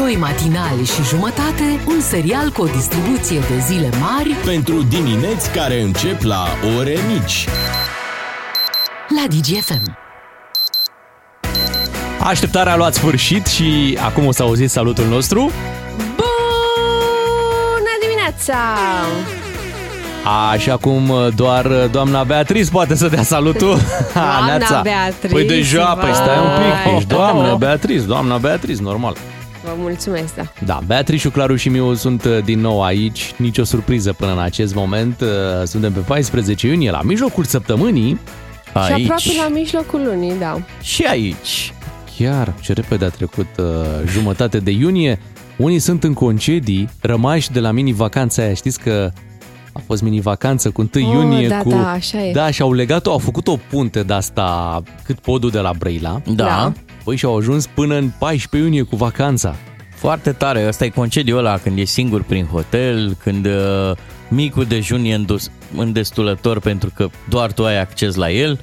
[0.00, 5.80] Doi matinali și jumătate, un serial cu o distribuție de zile mari Pentru dimineți care
[5.80, 6.46] încep la
[6.78, 7.46] ore mici.
[9.08, 9.98] la DGFM.
[12.22, 15.50] Așteptarea a luat sfârșit și acum o să auziți salutul nostru.
[16.16, 18.54] Bună dimineața!
[20.50, 23.78] Așa cum doar doamna Beatriz poate să dea salutul.
[24.14, 24.80] Doamna Neața.
[24.80, 26.94] Beatriz, Păi deja, păi stai un pic, vai.
[26.96, 29.16] ești doamna Beatriz, doamna Beatriz, normal.
[29.64, 30.42] Vă mulțumesc, da.
[30.64, 34.74] Da, Beatrice, Claru și Miu sunt uh, din nou aici, nicio surpriză până în acest
[34.74, 35.20] moment.
[35.20, 35.28] Uh,
[35.64, 38.20] Suntem pe 14 iunie, la mijlocul săptămânii.
[38.66, 40.58] Și aproape la mijlocul lunii, da.
[40.82, 41.72] Și aici.
[42.18, 43.64] Chiar, ce repede a trecut uh,
[44.06, 45.18] jumătate de iunie.
[45.56, 48.54] Unii sunt în concedii, rămași de la mini-vacanța aia.
[48.54, 49.10] Știți că
[49.72, 51.48] a fost mini-vacanță cu 1 Oh, iunie.
[51.48, 51.68] da, cu...
[51.68, 52.32] da, așa e.
[52.32, 56.20] Da, și au legat-o, au făcut o punte de asta cât podul de la Brăila.
[56.26, 56.44] Da.
[56.44, 56.72] Da.
[57.04, 59.56] Păi și au ajuns până în 14 iunie cu vacanța.
[59.94, 60.66] Foarte tare.
[60.68, 63.92] Ăsta e concediul ăla când e singur prin hotel, când uh,
[64.28, 68.60] micul dejun e îndus- îndestulător pentru că doar tu ai acces la el.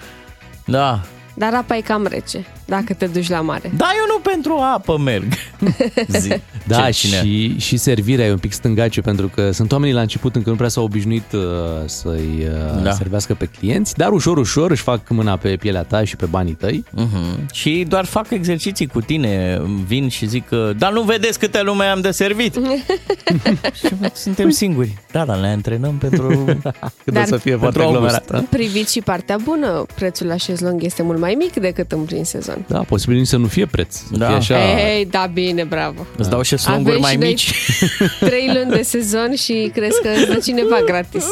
[0.66, 1.02] Da.
[1.38, 3.72] Dar apa e cam rece, dacă te duci la mare.
[3.76, 5.34] Da, eu nu pentru apă merg.
[6.20, 6.34] Zi.
[6.68, 7.22] Da, Ce, cine?
[7.22, 10.56] și, și servirea e un pic stângace pentru că sunt oamenii la început încă nu
[10.56, 11.42] prea s-au obișnuit uh,
[11.86, 12.82] să-i uh, da.
[12.82, 12.92] Da.
[12.92, 16.54] servească pe clienți, dar ușor, ușor își fac mâna pe pielea ta și pe banii
[16.54, 16.84] tăi.
[16.96, 17.52] Uh-huh.
[17.52, 21.86] Și doar fac exerciții cu tine, vin și zic că, dar nu vedeți câte lume
[21.86, 22.54] am de servit.
[23.80, 24.98] și bă, suntem singuri.
[25.12, 26.28] Da, dar ne antrenăm pentru...
[27.04, 28.16] Când Dar o să fie foarte pentru august.
[28.16, 28.50] aglomerat.
[28.50, 32.66] Priviți și partea bună, prețul la șezlong este mult mai mic decât în plin sezon.
[32.68, 33.96] Da, posibil nici să nu fie preț.
[33.96, 34.26] Să Da.
[34.28, 34.56] Fie așa...
[34.96, 36.06] Ei, da, bine, bravo.
[36.18, 37.54] Îți dau și slonguri Avem mai și noi mici.
[38.30, 41.26] Trei luni de sezon și crezi că îți dă cineva gratis.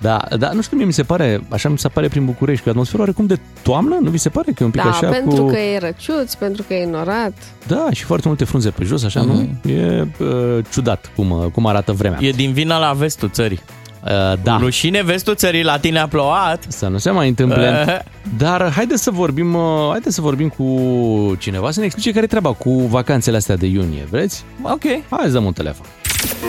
[0.00, 2.68] Da, da, nu știu, mie mi se pare, așa mi se pare prin București, că
[2.70, 5.44] atmosfera oarecum de toamnă, nu vi se pare că e un pic Da, așa pentru
[5.44, 5.50] cu...
[5.50, 7.32] că e răciuț, pentru că e norat.
[7.66, 9.58] Da, și foarte multe frunze pe jos, așa, Mhm.
[9.62, 9.70] nu?
[9.72, 12.18] E uh, ciudat cum, uh, cum arată vremea.
[12.22, 13.60] E din vina la vestul țării.
[14.04, 14.10] Uh,
[14.42, 14.56] da.
[14.56, 16.64] Rușine vestul țării, la tine a plouat.
[16.68, 17.84] Să nu se mai întâmple.
[17.86, 17.98] Eh.
[18.38, 22.28] Dar haide să vorbim, uh, haide să vorbim cu cineva să ne explice care e
[22.28, 24.44] treaba cu vacanțele astea de iunie, vreți?
[24.62, 24.82] Ok.
[25.10, 25.86] Hai să dăm un telefon.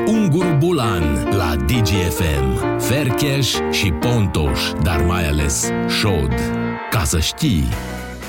[0.08, 2.80] Ungur Bulan la DGFM.
[2.80, 6.34] Fercheș și Pontoș, dar mai ales Șod.
[6.90, 7.64] Ca să știi...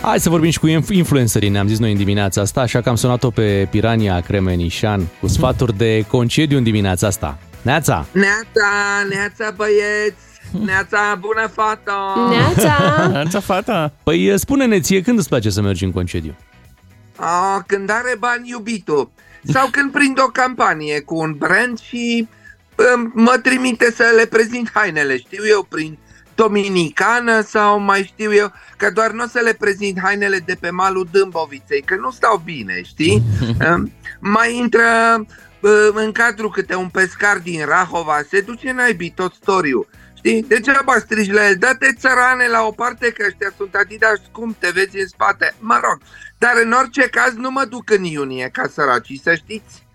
[0.03, 2.89] Hai să vorbim și cu inf- influencerii, ne-am zis noi în dimineața asta, așa că
[2.89, 7.39] am sunat-o pe Pirania Cremenișan cu sfaturi de concediu în dimineața asta.
[7.67, 8.07] Neața!
[8.13, 8.69] Neața,
[9.09, 10.25] neața băieți,
[10.65, 11.93] neața bună fată.
[12.31, 12.77] Neața!
[13.13, 13.93] Neața fata.
[14.03, 16.37] Păi spune-ne ție când îți place să mergi în concediu?
[17.17, 19.11] A, când are bani iubitul.
[19.45, 22.29] Sau când prind o campanie cu un brand și
[22.95, 25.99] um, mă trimite să le prezint hainele, știu eu, prin
[26.35, 30.71] Dominicană sau mai știu eu, că doar nu o să le prezint hainele de pe
[30.71, 33.23] malul Dâmboviței, că nu stau bine, știi?
[33.71, 33.93] Um,
[34.35, 34.83] mai intră
[35.19, 35.27] uh,
[35.95, 39.87] în cadru câte un pescar din Rahova, se duce naibii tot storiu.
[40.15, 40.43] Știi?
[40.43, 44.71] Degeaba strigi la el, dă-te țărane la o parte că ăștia sunt Adidas scump, te
[44.71, 45.55] vezi în spate.
[45.59, 45.99] Mă rog,
[46.39, 49.87] dar în orice caz nu mă duc în iunie ca săracii, să știți.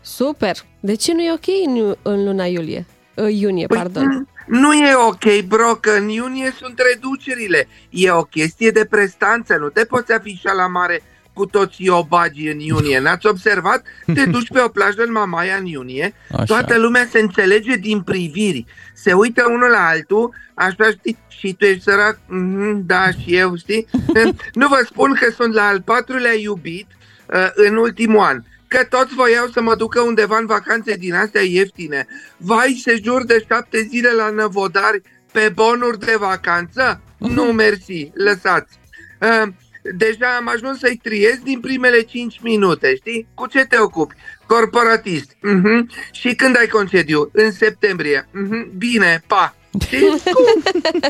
[0.00, 0.56] Super!
[0.80, 2.86] De ce nu e ok în, în luna iulie?
[3.14, 4.28] Uh, Iunie, Păi, pardon.
[4.46, 7.68] Nu e ok, bro, că în iunie sunt reducerile.
[7.90, 11.02] E o chestie de prestanță, nu te poți afișa la mare
[11.34, 12.98] cu toți obagii în iunie.
[12.98, 13.82] N-ați observat?
[14.14, 16.44] Te duci pe o plajă în Mamaia în iunie, Așa.
[16.44, 18.64] toată lumea se înțelege din priviri.
[18.94, 23.56] Se uită unul la altul, așa știi, și tu ești sărac, mm, da, și eu,
[23.56, 23.86] știi?
[24.60, 26.86] nu vă spun că sunt la al patrulea iubit
[27.26, 31.40] uh, în ultimul an că toți voiau să mă ducă undeva în vacanțe din astea
[31.40, 32.06] ieftine.
[32.36, 35.02] Vai, sejur de șapte zile la Năvodari
[35.32, 37.00] pe bonuri de vacanță?
[37.18, 38.78] Nu, mersi, lăsați.
[39.20, 39.48] Uh,
[39.92, 43.26] deja am ajuns să-i triez din primele 5 minute, știi?
[43.34, 44.14] Cu ce te ocupi?
[44.46, 45.32] Corporatist.
[45.32, 46.10] Uh-huh.
[46.10, 47.30] Și când ai concediu?
[47.32, 48.22] În septembrie.
[48.22, 48.76] Uh-huh.
[48.76, 49.54] Bine, pa.
[49.84, 50.08] Știi?
[50.08, 50.62] Cum?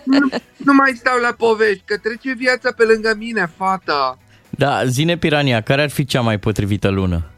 [0.19, 4.19] nu, nu mai stau la povești, că trece viața pe lângă mine, fata.
[4.51, 7.31] Da, zine Pirania, care ar fi cea mai potrivită lună?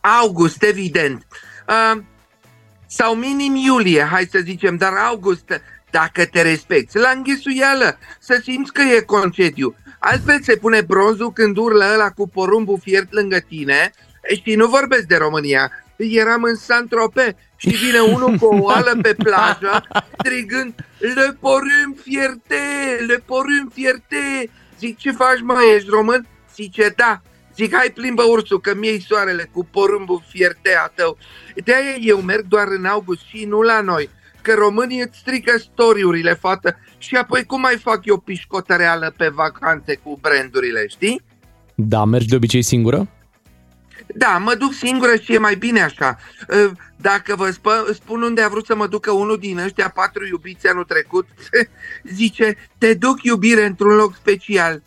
[0.00, 1.26] August, evident.
[1.68, 2.02] Uh,
[2.86, 5.60] sau minim iulie, hai să zicem, dar august,
[5.90, 9.76] dacă te respecti, la înghesuială, să simți că e concediu.
[10.08, 13.92] Altfel se pune bronzul când urlă ăla cu porumbul fiert lângă tine.
[14.34, 15.70] Știi, nu vorbesc de România.
[15.96, 19.82] Eram în Saint-Tropez și vine unul cu o oală pe plajă,
[20.18, 22.56] strigând Le porumb fierte,
[23.06, 24.50] le porumb fierte.
[24.78, 26.26] Zic, ce faci, mă, ești român?
[26.54, 27.22] Zice, da.
[27.54, 31.18] Zic, hai plimbă ursul, că mi soarele cu porumbul fiertea tău.
[31.64, 34.10] De-aia eu merg doar în august și nu la noi.
[34.46, 39.94] Că românii îți strică storiurile, fată, și apoi cum mai fac eu pișcotăreală pe vacanțe
[40.02, 41.22] cu brandurile, știi?
[41.74, 43.08] Da, mergi de obicei singură?
[44.06, 46.16] Da, mă duc singură și e mai bine așa.
[46.48, 50.26] Uh, Dacă vă spă, spun unde a vrut să mă ducă unul din ăștia patru
[50.26, 51.26] iubiți anul trecut,
[52.18, 54.82] zice, te duc iubire într-un loc special,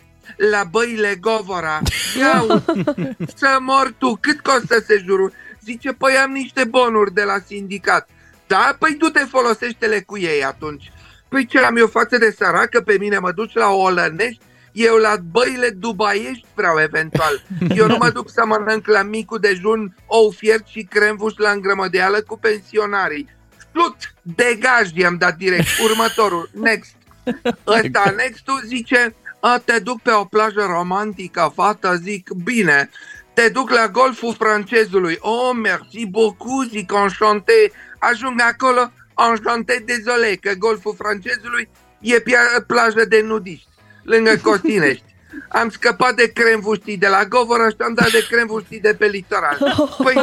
[0.52, 1.82] la băile Govora.
[2.20, 2.64] Iau,
[3.36, 5.34] să mor tu, cât costă sejurul?
[5.64, 8.10] Zice, păi am niște bonuri de la sindicat.
[8.50, 10.92] Da, păi tu te folosește-le cu ei atunci.
[11.28, 14.42] Păi ce am eu față de săracă, pe mine mă duci la Olănești,
[14.72, 17.44] eu la băile dubaiești vreau eventual.
[17.76, 22.22] Eu nu mă duc să mănânc la micul dejun ou fiert și cremvuș la îngrămădeală
[22.22, 23.28] cu pensionarii.
[23.72, 25.68] Slut, degaj, i-am dat direct.
[25.84, 26.96] Următorul, next.
[27.68, 32.90] Ăsta, nextul zice, a, te duc pe o plajă romantică, fată, zic, bine.
[33.34, 35.18] Te duc la golful francezului.
[35.20, 37.72] Oh, merci beaucoup, zic, enchanté.
[38.00, 38.92] Ajung acolo,
[39.30, 41.70] enchanté, désolé, că golful francezului
[42.00, 43.68] e pia- plajă de nudiști,
[44.04, 45.04] lângă Costinești.
[45.50, 49.58] Am scăpat de cremvuștii de la Govora și am dat de cremvuștii de pe litoral.
[50.04, 50.14] Păi,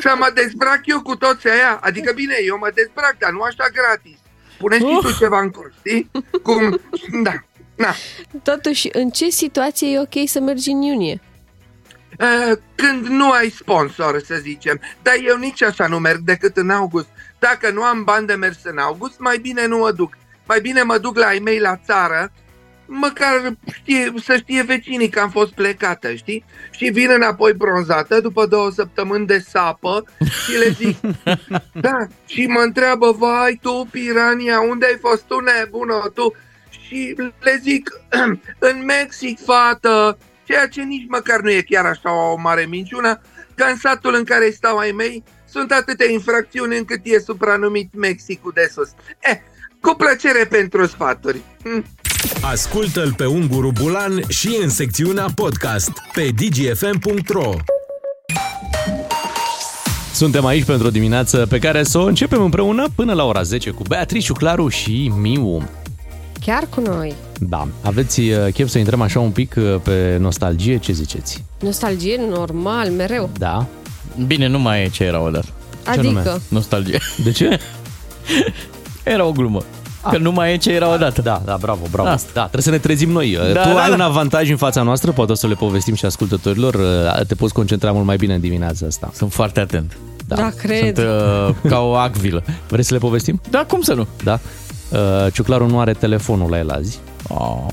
[0.00, 1.78] și mă dezbrac eu cu toți aia?
[1.82, 4.18] Adică bine, eu mă dezbrac, dar nu așa gratis.
[4.58, 6.10] Pune și tu ceva în curs, știi?
[6.42, 6.80] Cum,
[7.22, 7.32] da,
[7.76, 7.94] da.
[8.42, 11.20] Totuși, în ce situație e ok să mergi în iunie?
[12.22, 14.80] Uh, când nu ai sponsor, să zicem.
[15.02, 17.08] Dar eu nici așa nu merg decât în august.
[17.38, 20.16] Dacă nu am bani de mers în august, mai bine nu mă duc.
[20.46, 22.32] Mai bine mă duc la ai mei la țară,
[22.86, 26.44] măcar știe, să știe vecinii că am fost plecată, știi?
[26.70, 30.04] Și vin înapoi bronzată după două săptămâni de sapă
[30.44, 30.96] și le zic,
[31.86, 36.34] da, și mă întreabă, vai tu, pirania, unde ai fost tu, nebună, tu?
[36.70, 37.90] Și le zic,
[38.70, 40.18] în Mexic, fată,
[40.52, 43.20] ceea ce nici măcar nu e chiar așa o mare minciună,
[43.54, 48.52] că în satul în care stau ai mei sunt atâtea infracțiuni încât e supranumit Mexicul
[48.54, 48.88] de sus.
[49.18, 49.36] Eh,
[49.80, 51.40] cu plăcere pentru sfaturi.
[51.62, 51.84] Hm.
[52.42, 57.50] Ascultă-l pe Unguru Bulan și în secțiunea podcast pe dgfm.ro
[60.12, 63.70] Suntem aici pentru o dimineață pe care să o începem împreună până la ora 10
[63.70, 65.68] cu Beatrice, Claru și Miu.
[66.44, 67.14] Chiar cu noi.
[67.38, 70.78] Da, aveți uh, chef să intrăm așa un pic uh, pe nostalgie?
[70.78, 71.44] Ce ziceți?
[71.60, 73.30] Nostalgie normal, mereu.
[73.38, 73.66] Da?
[74.26, 75.46] Bine, nu mai e ce era odată.
[75.84, 76.18] anume?
[76.18, 76.98] Adică, Nostalgie.
[77.24, 77.58] De ce?
[79.02, 79.62] Era o glumă.
[80.10, 81.22] Că nu mai e ce era odată.
[81.22, 82.08] Da, da, bravo, bravo.
[82.08, 82.30] Asta.
[82.34, 83.38] Da, trebuie să ne trezim noi.
[83.52, 83.94] Da, tu da, ai da.
[83.94, 86.74] un avantaj în fața noastră, poate o să le povestim și ascultătorilor.
[86.74, 89.10] Uh, Te poți concentra mult mai bine în dimineața asta.
[89.14, 89.96] Sunt foarte atent.
[90.26, 90.96] da, da cred.
[90.96, 92.44] Sunt uh, ca o acvilă.
[92.68, 93.40] Vrei să le povestim?
[93.50, 94.06] Da, cum să nu?
[94.24, 94.40] Da.
[94.92, 96.98] Uh, Ciuclaru nu are telefonul la el azi.
[97.28, 97.66] Oh.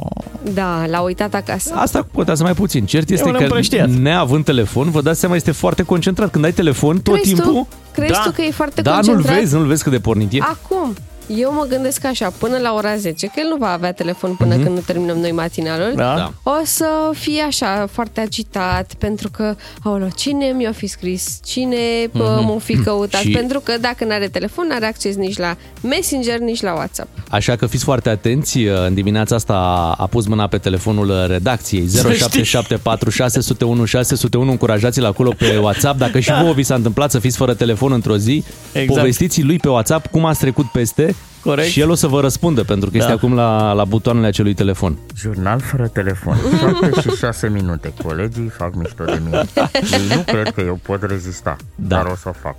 [0.54, 1.74] Da, l-a uitat acasă.
[1.76, 2.86] Asta contează mai puțin.
[2.86, 3.90] Cert este un că împrăștiat.
[3.90, 6.32] neavând telefon, vă dați seama, este foarte concentrat.
[6.32, 7.54] Când ai telefon, tot Crezi timpul...
[7.54, 7.68] tu?
[7.92, 8.22] Crezi Da.
[8.26, 9.38] tu că e foarte Da, nu-l concentrat?
[9.40, 10.38] vezi, nu-l vezi cât de pornit e.
[10.42, 10.94] Acum,
[11.38, 14.54] eu mă gândesc așa, până la ora 10, că el nu va avea telefon până
[14.56, 14.64] Mhm.
[14.64, 16.16] când nu terminăm noi matinalul, Da?
[16.16, 16.52] Da.
[16.52, 21.78] o să fie așa foarte agitat, pentru că, aolă, cine mi-a fi scris, cine
[22.12, 23.30] mm m-a fi căutat, Mhm.
[23.30, 26.74] Și- pentru că dacă nu are telefon, nu are acces nici la Messenger, nici la
[26.74, 27.08] WhatsApp.
[27.30, 28.58] Așa că fiți foarte atenți.
[28.60, 29.54] În dimineața asta
[29.98, 34.52] a pus mâna pe telefonul redacției 0774 601 601.
[34.52, 35.98] Încurajați-l acolo pe WhatsApp.
[36.00, 38.98] Dacă și vouă vi s-a întâmplat să fiți fără telefon într-o zi, Exact.
[39.00, 41.70] povestiți lui pe WhatsApp cum ați trecut peste Corect.
[41.70, 43.16] și el o să vă răspundă pentru că este Da.
[43.16, 44.98] acum la, la butoanele acelui telefon.
[45.18, 46.38] Jurnal fără telefon.
[46.92, 47.94] 7 și 6 minute.
[48.04, 49.46] Colegii fac mișto de mine.
[49.92, 51.96] Ei nu cred că eu pot rezista, Da.
[51.96, 52.56] dar o să o fac.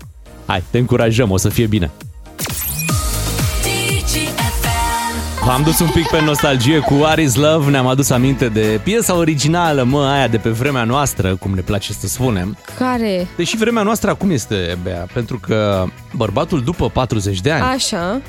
[0.46, 1.90] Hai, te încurajăm, o să fie bine.
[5.44, 9.16] V-am dus un pic pe nostalgie cu What is Love, ne-am adus aminte de piesa
[9.16, 12.56] originală, mă, aia de pe vremea noastră, cum ne place să spunem.
[12.78, 13.26] Care?
[13.36, 18.20] Deși vremea noastră acum este, Bea, pentru că bărbatul după 40 de ani Așa.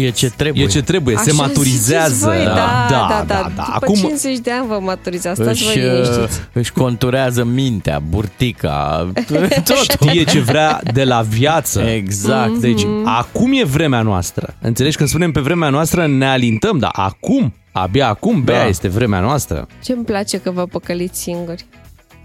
[0.00, 0.64] E ce trebuie.
[0.64, 2.14] e ce trebuie, se Așa maturizează.
[2.14, 3.50] ziceți Voi, da, da, da, da.
[3.56, 3.62] da.
[3.64, 6.40] După Acum, 50 de ani vă maturizați, stați își, voi uh, liniștiți.
[6.52, 9.06] își conturează mintea, burtica,
[9.64, 9.76] tot.
[9.76, 11.80] știe ce vrea de la viață.
[11.80, 12.56] Exact.
[12.56, 14.54] Deci, acum e vremea noastră.
[14.60, 14.96] Înțelegi?
[14.96, 18.66] Când spunem pe vremea noastră, ne alintăm, dar acum, abia acum, Bea, Da.
[18.66, 19.66] este vremea noastră.
[19.84, 21.64] Ce-mi place că vă păcăliți singuri.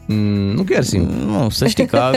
[0.07, 1.11] Mm, nu chiar simt.
[1.11, 2.11] Nu, să știi că a-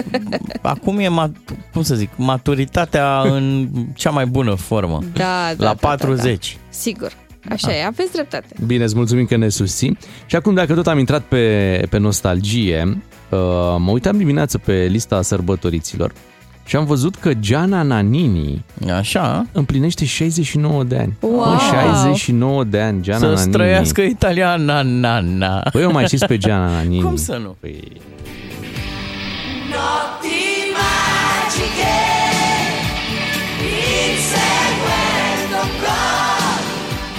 [0.72, 1.30] acum e, ma,
[1.72, 4.98] cum să zic, maturitatea în cea mai bună formă.
[5.12, 6.52] Da, da, La da, 40.
[6.52, 6.66] Da, da.
[6.70, 7.12] Sigur.
[7.50, 8.46] Așa e, aveți dreptate.
[8.66, 9.98] Bine, îți mulțumim că ne susții.
[10.26, 13.38] Și acum, dacă tot am intrat pe, pe nostalgie, uh,
[13.78, 16.12] mă uitam dimineață pe lista sărbătoriților
[16.68, 18.64] și am văzut că Gianna Nannini
[18.96, 21.16] Așa, împlinește 69 de ani.
[21.20, 21.36] Wow!
[21.36, 23.52] Mă, 69 de ani, Gianna să Nannini.
[23.52, 25.62] străiască italiana, na, na.
[25.72, 27.02] Păi eu mai știți pe Gianna Nannini.
[27.02, 27.56] Cum să nu?
[27.60, 27.82] Păi,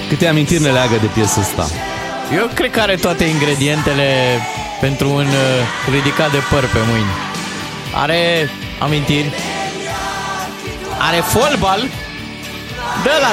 [0.09, 1.65] câte amintiri ne leagă de piesa asta.
[2.35, 4.07] Eu cred că are toate ingredientele
[4.81, 7.13] pentru un uh, ridicat de păr pe mâini.
[8.03, 9.31] Are amintiri.
[10.99, 11.79] Are fotbal.
[13.03, 13.31] De la...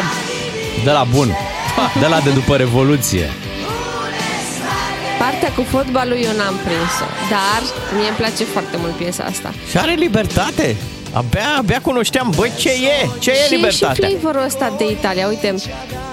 [0.84, 1.36] De la bun.
[2.00, 3.30] De la de după Revoluție.
[5.18, 7.62] Partea cu fotbalul eu n-am prins-o, dar
[7.96, 9.54] mie îmi place foarte mult piesa asta.
[9.70, 10.76] Și are libertate.
[11.16, 13.08] Abia, abia cunoșteam, băi, ce e?
[13.18, 14.08] Ce e și, și libertatea?
[14.08, 15.26] flavorul ăsta de Italia.
[15.26, 15.54] Uite,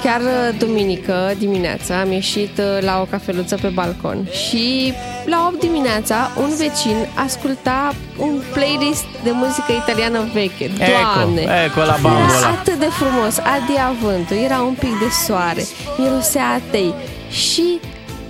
[0.03, 4.93] chiar uh, duminică dimineața am ieșit uh, la o cafeluță pe balcon și
[5.25, 10.71] la 8 dimineața un vecin asculta un playlist de muzică italiană veche.
[10.77, 11.41] Doamne!
[11.41, 12.37] Eco, eco la bambola.
[12.37, 15.65] Era atât de frumos, adia vântul, era un pic de soare,
[15.97, 16.93] mirosea tei
[17.29, 17.79] și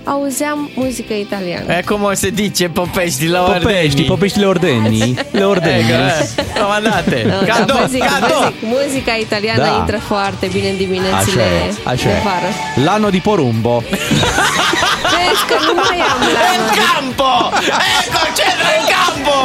[0.04, 1.72] auzeam muzică italiană.
[1.72, 4.04] E cum o se dice Popești la Popești, Ordenii.
[4.04, 5.18] Popeștile Ordenii.
[5.30, 5.92] Le Ordenii.
[5.94, 7.26] Ecco, comandate.
[7.46, 8.42] Da, Cadou, vă zic, vă cadou.
[8.46, 9.76] zic, muzica italiană Da.
[9.78, 12.22] intră foarte bine în Așa diminețile e, așa de e.
[12.24, 12.50] vară.
[12.84, 13.82] Lano di Porumbo.
[15.14, 17.32] Vezi că nu mai am la El campo!
[17.98, 19.36] Ecco, centro in campo!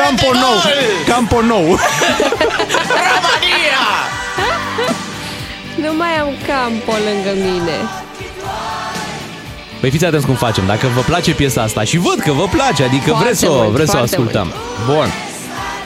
[0.00, 0.56] Campo E nou.
[0.62, 0.72] gol!
[1.12, 1.66] Campo nou.
[3.08, 3.84] Romania!
[5.84, 7.76] Nu mai am campo lângă mine.
[9.80, 10.66] Păi fiți atenți cum facem.
[10.66, 13.54] Dacă vă place piesa asta și văd că vă place, adică Foarte vreți să, o,
[13.54, 14.52] mult, vreți să o foarte ascultăm.
[14.86, 15.06] Bun.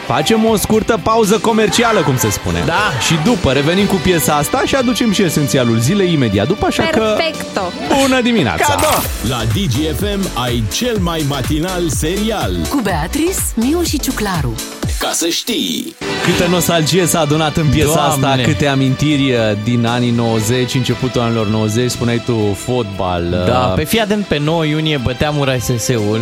[0.07, 2.63] Facem o scurtă pauză comercială, cum se spune.
[2.67, 2.93] Da.
[3.07, 7.15] Și după revenim cu piesa asta și aducem și esențialul zilei imediat după, așa că
[7.17, 7.73] Perfecto!
[8.01, 8.65] bună dimineața!
[8.65, 9.03] Cadou!
[9.29, 12.57] La DGFM ai cel mai matinal serial.
[12.69, 14.55] Cu Beatrice, Miu și Ciuclaru.
[15.03, 15.95] Ca să știi!
[16.25, 18.27] Câtă nostalgie s-a adunat în piesa Doamne!
[18.27, 23.25] asta, câte amintiri uh, din anii 90, începutul anilor 90, spuneai tu fotbal.
[23.33, 26.21] uh, Da, pe fii atent, pe 9 iunie bătea URSS-ul,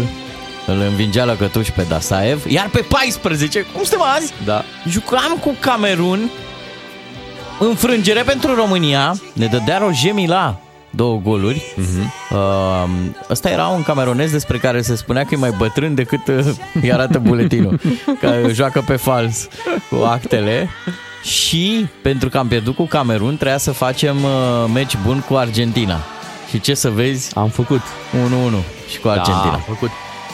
[0.67, 4.33] îl învingea la cătuș pe Dasaev, iar pe 14, cum suntem azi?
[4.45, 4.65] Da.
[4.89, 6.31] Jucam cu Camerun,
[7.59, 10.61] înfrângere pentru România, ne dădea Roger Mila
[10.91, 11.63] două goluri.
[11.77, 12.35] Uh-huh.
[12.37, 12.91] Uh,
[13.31, 16.93] ăsta era un cameronez despre care se spunea că e mai bătrân decât uh, îi
[16.93, 17.81] arată buletinul,
[18.21, 19.49] că joacă pe fals
[19.91, 20.69] cu actele.
[21.23, 26.01] Și pentru că am pierdut cu Camerun, trebuia să facem uh, meci bun cu Argentina.
[26.51, 27.37] Și ce să vezi?
[27.37, 27.81] Am făcut.
[27.81, 27.83] 1-1
[28.91, 29.45] și cu Argentina.
[29.45, 29.91] Da, am făcut.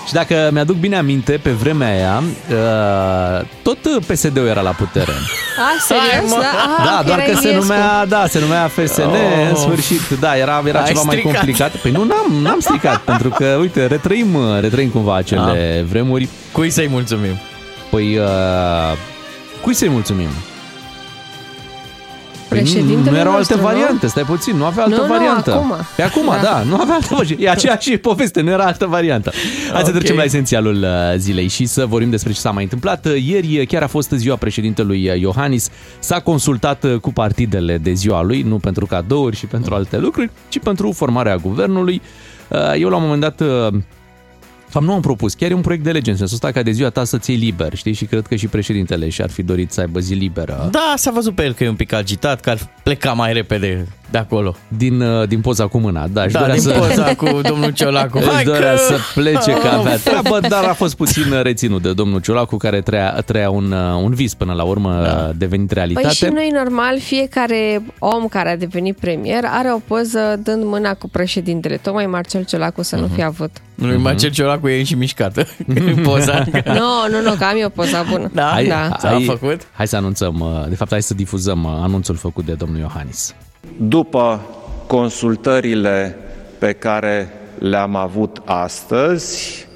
[0.06, 5.12] Și dacă mi-aduc bine aminte, pe vremea aia, uh, tot PSD-ul era la putere.
[5.58, 6.30] A, serios?
[6.30, 6.38] mă.
[6.40, 7.60] Da, da, ah, doar că se Iliescu.
[7.62, 9.48] numea, da, se numea FSN, Oh.
[9.48, 11.36] în sfârșit, da, era, era Ai ceva mai stricat.
[11.36, 11.70] complicat.
[11.76, 16.28] Păi nu, n-am, n-am stricat, pentru că, uite, retrăim, retrăim cumva acele vremuri.
[16.52, 17.38] Cui să-i mulțumim?
[17.90, 18.96] Păi, uh,
[19.60, 20.28] cui să-i mulțumim?
[22.48, 23.62] Păi nu, Președintele nu erau alte nostru, nu?
[23.78, 25.52] variante, stai puțin, nu avea altă Nu, nu, variantă.
[25.54, 25.74] acum.
[25.96, 26.40] Pe acum, da.
[26.42, 26.62] Da.
[26.68, 27.42] nu avea altă variantă.
[27.42, 29.32] E aceeași poveste, nu era altă variantă.
[29.72, 29.96] Hai să Ok.
[29.96, 33.06] trecem la esențialul uh, zilei și să vorbim despre ce s-a mai întâmplat.
[33.06, 35.68] Uh, Ieri uh, chiar a fost ziua președintelui uh, Iohannis.
[35.98, 40.30] S-a consultat uh, cu partidele de ziua lui, nu pentru cadouri și pentru alte lucruri,
[40.48, 42.02] ci pentru formarea guvernului.
[42.48, 43.80] Uh, Eu la un moment dat uh, de
[44.76, 46.70] fapt, nu am propus, chiar e un proiect de lege în sensul ăsta ca de
[46.70, 47.92] ziua ta să-ți iei liber, știi?
[47.92, 50.68] Și cred că și președintele și-ar fi dorit să aibă zi liberă.
[50.70, 53.86] Da, s-a văzut pe el că e un pic agitat, că ar pleca mai repede
[54.10, 54.56] de acolo.
[54.68, 56.70] Din, uh, din poza cu mâna, da, își Da, dorea din să...
[56.72, 58.18] poza cu domnul Ciolacu.
[58.18, 61.92] Își Hai dorea că- să plece că avea treabă, dar a fost puțin reținut de
[61.92, 65.30] domnul Ciolacu, care trăia, trăia un, uh, un vis până la urmă da.
[65.36, 66.06] devenit realitate.
[66.06, 70.94] Păi și noi, normal, fiecare om care a devenit premier are o poză dând mâna
[70.94, 71.76] cu președintele.
[71.76, 73.04] Tocmai Marcel Ciolacu să Mhm.
[73.04, 73.50] nu fie avut.
[73.74, 73.96] Nu, mm-hmm.
[74.02, 76.44] Marcel Ciolacu e și mișcată în poza.
[76.64, 78.30] Nu, nu, nu, că am eu poza bună.
[78.34, 78.50] Da?
[78.52, 78.96] Hai, Da.
[78.98, 79.60] Ți-a făcut?
[79.72, 83.34] Hai să anunțăm, uh, de fapt hai să difuzăm uh, anunțul făcut de domnul Iohannis.
[83.78, 84.40] După
[84.86, 86.16] consultările
[86.58, 87.28] pe care
[87.58, 89.66] le-am avut astăzi,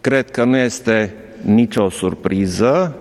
[0.00, 2.96] cred că nu este nicio surpriză,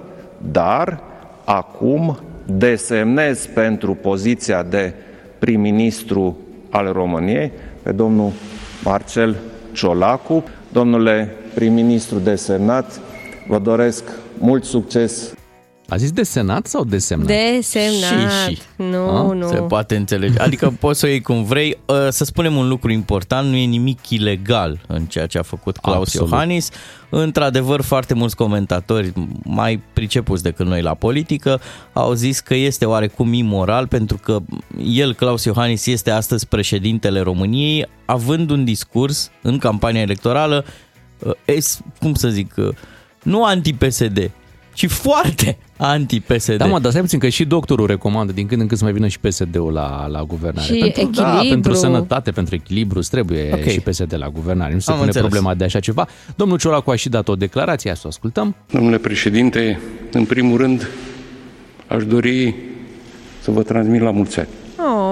[0.51, 1.03] dar
[1.45, 4.93] acum desemnez pentru poziția de
[5.39, 6.37] prim-ministru
[6.69, 7.51] al României
[7.83, 8.31] pe domnul
[8.83, 9.35] Marcel
[9.71, 10.43] Ciolacu.
[10.71, 12.99] Domnule prim-ministru desemnat,
[13.47, 14.03] vă doresc
[14.37, 15.33] mult succes
[15.91, 17.27] A zis de senat sau de semnat?
[17.27, 18.47] Desemnat.
[18.47, 18.61] Și, și.
[18.75, 19.33] Nu, A?
[19.33, 19.47] nu.
[19.47, 20.39] Se poate înțelege.
[20.39, 21.77] Adică poți să o iei cum vrei.
[21.85, 25.77] Uh, Să spunem un lucru important, nu e nimic ilegal în ceea ce a făcut
[25.77, 26.29] Claus Absolut.
[26.29, 26.69] Iohannis.
[27.09, 31.61] Într-adevăr, foarte mulți comentatori mai pricepuți decât noi la politică
[31.93, 34.39] au zis că este oarecum imoral pentru că
[34.83, 40.65] el, Claus Iohannis, este astăzi președintele României, având un discurs în campania electorală,
[41.19, 42.69] uh, es, cum să zic, uh,
[43.23, 44.31] nu anti-PSD,
[44.73, 46.57] ci foarte anti-PSD.
[46.57, 48.93] Da, mă, dar stai puțin că și doctorul recomandă din când în când să mai
[48.93, 50.73] vină și PSD-ul la, la guvernare.
[50.73, 51.49] Și pentru, Da, echilibru.
[51.49, 53.63] pentru sănătate, pentru echilibru, îți trebuie Ok.
[53.67, 54.73] și PSD la guvernare.
[54.73, 55.29] Nu se Am pune înțeles.
[55.29, 56.07] problema de așa ceva.
[56.35, 58.55] Domnul Ciolacu a și dat o declarație, hai să o ascultăm.
[58.71, 59.79] Domnule președinte,
[60.11, 60.87] în primul rând
[61.87, 62.55] aș dori
[63.41, 64.47] să vă transmit la mulți ani.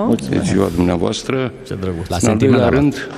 [0.10, 0.18] Oh.
[0.30, 1.54] De ziua dumneavoastră.
[1.68, 2.08] Ce drăguț.
[2.08, 2.70] La În al doilea sentimental.
[2.70, 3.10] rând,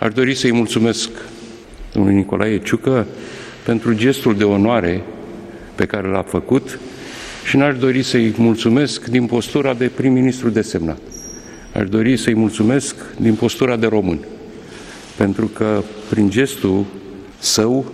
[0.00, 1.08] aș dori să-i mulțumesc
[1.92, 3.06] domnului Nicolae Ciucă
[3.64, 5.02] pentru gestul de onoare
[5.74, 6.78] pe care l-a făcut
[7.44, 10.98] și n-aș dori să-i mulțumesc din postura de prim-ministru desemnat.
[11.74, 14.18] Aș dori să-i mulțumesc din postura de român,
[15.16, 16.84] pentru că prin gestul
[17.38, 17.84] său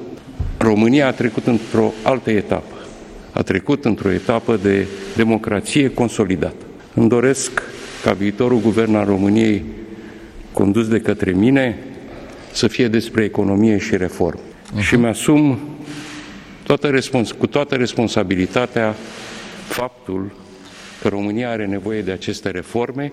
[0.58, 2.74] România a trecut într-o altă etapă.
[3.32, 6.64] A trecut într-o etapă de democrație consolidată.
[6.94, 7.62] Îmi doresc
[8.04, 9.64] ca viitorul guvern al României
[10.52, 11.78] condus de către mine
[12.52, 14.40] să fie despre economie și reformă.
[14.40, 14.80] Uh-huh.
[14.80, 15.58] Și mi-asum
[16.76, 18.94] toată respons- cu toată responsabilitatea
[19.68, 20.30] faptul
[21.02, 23.12] că România are nevoie de aceste reforme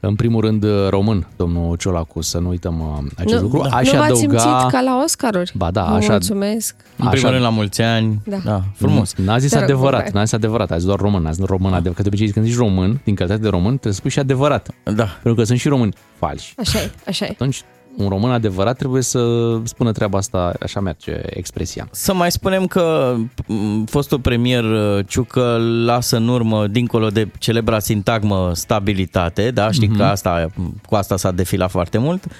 [0.00, 3.68] în primul rând român, domnul Ciolacu, să nu uităm uh, acest nu, lucru.
[3.70, 5.52] Aș nu v-ați simțit ca la Oscaruri?
[5.54, 6.10] Ba da, Vă așa...
[6.10, 6.74] mulțumesc.
[6.96, 7.30] În primul Așa.
[7.30, 8.20] rând la mulți ani.
[8.24, 8.36] Da.
[8.44, 9.14] da frumos.
[9.14, 10.12] N-a zis Te rog, adevărat, Bogdan.
[10.14, 11.96] n-a zis adevărat, a zis doar român, n-a zis român adevărat.
[11.96, 14.70] Că de obicei când zici român, din calitate de român, trebuie să spui și adevărat.
[14.82, 15.04] Da.
[15.04, 16.54] Pentru că sunt și români falși.
[16.56, 17.28] Așa e, așa e.
[17.30, 17.62] Atunci,
[17.96, 19.20] un român adevărat trebuie să
[19.64, 21.88] spună treaba asta, așa merge expresia.
[21.90, 23.14] Să mai spunem că
[23.46, 29.88] m, fostul premier uh, Ciucă lasă în urmă, dincolo de celebra sintagmă stabilitate, da, știi
[29.88, 29.96] Mhm.
[29.96, 30.46] că asta,
[30.88, 32.30] cu asta s-a defilat foarte mult, uh,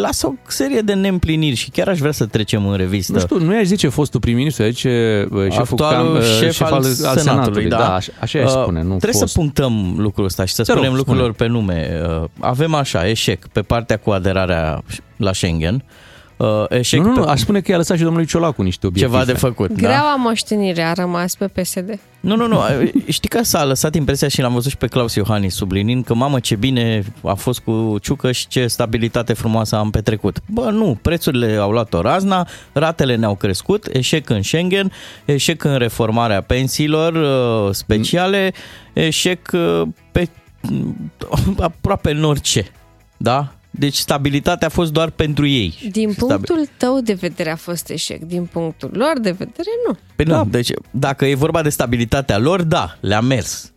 [0.00, 3.12] lasă o serie de neîmpliniri și chiar aș vrea să trecem în revistă.
[3.12, 6.60] Nu știu, nu i-aș zice fostul prim-ministru, i-aș zice uh, șeful Actualul cam, uh, șef,
[6.60, 7.68] al, al, Senatului, Senatului.
[7.68, 7.76] da.
[7.76, 9.32] da așa, așa i-aș Uh, spune, nu Trebuie fost.
[9.32, 11.18] să punctăm lucrul ăsta și să Te rog, spunem spune.
[11.18, 12.02] lucrurilor pe nume.
[12.22, 14.82] Uh, Avem așa, eșec pe partea cu aderarea
[15.16, 15.82] la Schengen, uh,
[16.68, 19.16] eșec Nu, nu, nu, pe aș spune că i-a lăsat și domnului Ciolacu niște obiective.
[19.16, 19.68] ceva de făcut.
[19.68, 19.74] da?
[19.74, 21.98] Greaua moștenire a rămas pe PSD.
[22.20, 22.58] Nu, nu, nu.
[23.08, 26.40] Știi că s-a lăsat impresia și l-am văzut și pe Claus Iohannis sublinind că mamă
[26.40, 30.38] ce bine a fost cu Ciucă și ce stabilitate frumoasă am petrecut.
[30.46, 34.92] Bă, nu, prețurile au luat o razna, ratele ne-au crescut, eșec în Schengen,
[35.24, 38.52] eșec în reformarea pensiilor uh, speciale,
[38.92, 40.28] eșec uh, pe
[41.58, 42.70] aproape în orice.
[43.16, 43.52] Da?
[43.74, 45.74] Deci stabilitatea a fost doar pentru ei.
[45.90, 49.96] Din Stabil- punctul tău de vedere a fost eșec, din punctul lor de vedere nu.
[50.16, 53.72] Păi nu, deci dacă e vorba de stabilitatea lor, da, le-a mers.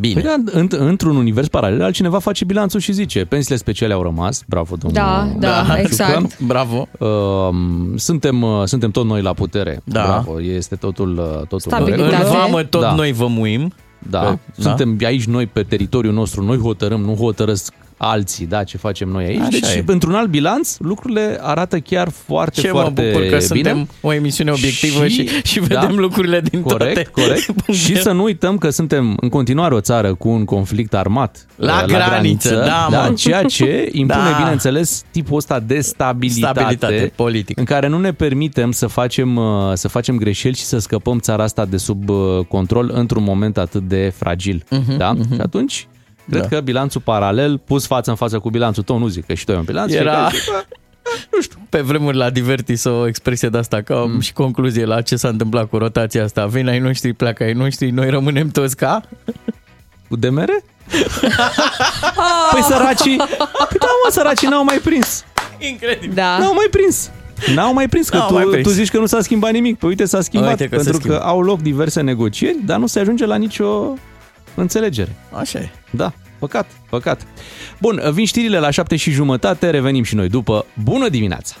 [0.00, 0.20] Bine.
[0.20, 4.42] Păi da, înt- într-un univers paralel, altcineva face bilanțul și zice, pensiile speciale au rămas,
[4.46, 5.78] bravo domnul Da, da, Ciucă.
[5.80, 6.40] exact.
[6.40, 6.88] Bravo.
[6.98, 9.80] Um, suntem, uh, suntem tot noi la putere.
[9.84, 10.02] Da.
[10.02, 12.02] Bravo, este totul, uh, totul Stabilitate.
[12.02, 12.38] în În regulă.
[12.38, 12.94] vamă tot Da.
[12.94, 13.72] noi vă muim.
[14.10, 17.72] Da, Că- suntem aici noi pe teritoriul nostru, noi hotărâm, nu hotărăsc
[18.04, 19.38] alții, da, ce facem noi aici.
[19.40, 19.82] Așa deci, e.
[19.82, 23.40] pentru un alt bilanț, lucrurile arată chiar foarte, Ce mă foarte bucur că bine.
[23.40, 27.72] suntem o emisiune obiectivă și, și, vedem da, lucrurile din corect, toate corect.
[27.72, 31.80] și să nu uităm că suntem în continuare o țară cu un conflict armat La
[31.82, 33.12] uh, graniță, da, da, mă.
[33.14, 34.36] ceea ce impune, Da.
[34.38, 37.60] bineînțeles, tipul ăsta de stabilitate, Stabilitate politică.
[37.60, 41.42] în care nu ne permitem să facem, uh, să facem greșeli și să scăpăm țara
[41.42, 42.16] asta de sub uh,
[42.48, 44.64] control într-un moment atât de fragil.
[44.70, 45.14] Mhm, da?
[45.34, 45.86] Și atunci,
[46.30, 46.48] cred Da.
[46.48, 49.52] că bilanțul paralel, pus față în față cu bilanțul tău, nu zic că și tu
[49.52, 50.50] ai un bilanț, Era, fiecare zice,
[51.32, 54.20] nu știu, pe vremuri la Divertis o expresie de asta, ca mm.
[54.20, 56.46] și concluzie la ce s-a întâmplat cu rotația asta.
[56.46, 59.00] Vin ai noștri, pleacă ai noștri, noi rămânem toți ca...
[60.08, 60.64] Cu demere?
[62.52, 65.24] păi săracii, păi da mă, săracii n-au mai prins.
[65.58, 66.14] Incredibil.
[66.14, 66.38] Da.
[66.38, 67.10] N-au mai prins.
[67.54, 68.66] N-au mai prins, că N-au tu, mai prins.
[68.66, 69.78] tu zici că nu s-a schimbat nimic.
[69.78, 71.18] Păi uite, s-a schimbat, Uite că se pentru schimbă.
[71.18, 73.94] că au loc diverse negocieri, dar nu se ajunge la nicio
[74.54, 75.16] înțelegere.
[75.32, 75.68] Așa e.
[75.90, 77.26] Da, păcat, păcat.
[77.80, 80.66] Bun, vin știrile la șapte și jumătate, revenim și noi după.
[80.82, 81.54] Bună dimineața!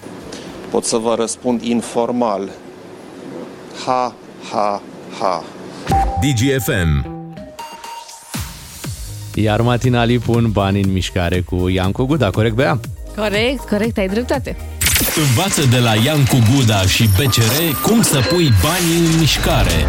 [0.70, 2.50] Pot să vă răspund informal.
[3.86, 4.14] Ha,
[4.50, 4.82] ha,
[5.20, 5.44] ha.
[6.20, 7.12] DGFM.
[9.34, 12.80] Iar matinalii pun bani în mișcare cu Iancu Guda, corect, Bea?
[13.16, 14.56] Corect, corect, ai dreptate.
[15.16, 19.86] Învață de la Iancu Guda și BCR cum să pui banii în mișcare.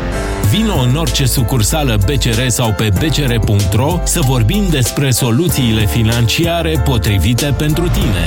[0.58, 7.84] Vino în orice sucursală BCR sau pe bcr.ro să vorbim despre soluțiile financiare potrivite pentru
[7.84, 8.26] tine.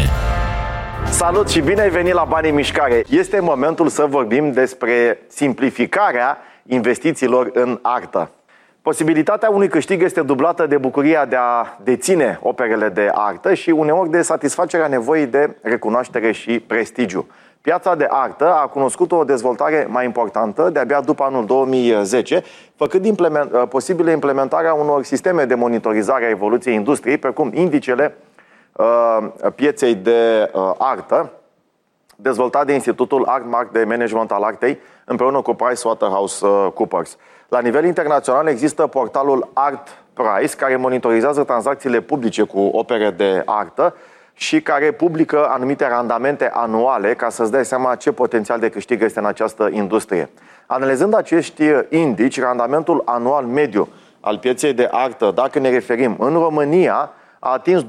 [1.11, 3.05] Salut și bine ai venit la Banii în Mișcare.
[3.09, 8.31] Este momentul să vorbim despre simplificarea investițiilor în artă.
[8.83, 14.11] Posibilitatea unui câștig este dublată de bucuria de a deține operele de artă și uneori
[14.11, 17.27] de satisfacerea nevoii de recunoaștere și prestigiu.
[17.69, 22.43] Piața de artă a cunoscut o dezvoltare mai importantă de-abia după anul 2010,
[22.77, 28.17] făcând implement, posibilă implementarea unor sisteme de monitorizare a evoluției industriei, precum indicele
[28.73, 29.19] uh,
[29.55, 31.31] pieței de uh, artă,
[32.17, 37.17] dezvoltat de Institutul ArtMark de Management al Artei împreună cu PricewaterhouseCoopers.
[37.49, 43.95] La nivel internațional există portalul Art Price, care monitorizează tranzacțiile publice cu opere de artă
[44.40, 49.18] și care publică anumite randamente anuale ca să-ți dai seama ce potențial de câștig este
[49.18, 50.31] în această industrie.
[50.66, 53.88] Analizând acești indici, randamentul anual mediu
[54.20, 57.87] al pieței de artă, dacă ne referim în România, a atins 24%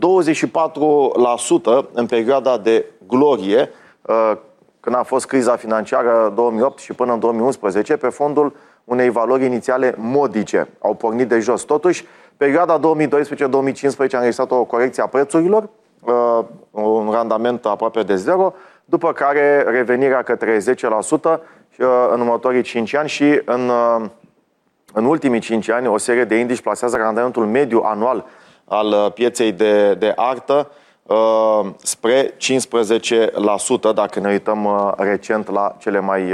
[1.94, 3.70] în perioada de glorie,
[4.02, 4.32] uh,
[4.80, 9.96] când a fost criza financiară 2008 și până în 2011, pe fondul unei valori inițiale
[9.98, 10.68] modice.
[10.80, 11.62] Au pornit de jos.
[11.62, 12.06] Totuși,
[12.38, 12.82] perioada 2012-2015
[14.12, 15.70] a înregistrat o corecție a prețurilor, uh,
[16.72, 18.54] un randament aproape de zero,
[18.86, 21.38] după care revenirea către 10% uh,
[22.12, 24.06] în următorii 5 ani și în, uh,
[24.94, 28.26] în ultimii 5 ani o serie de indici plasează randamentul mediu anual
[28.66, 30.72] al pieței de, de artă
[31.84, 32.34] spre 15%
[33.94, 36.34] dacă ne uităm recent la cele mai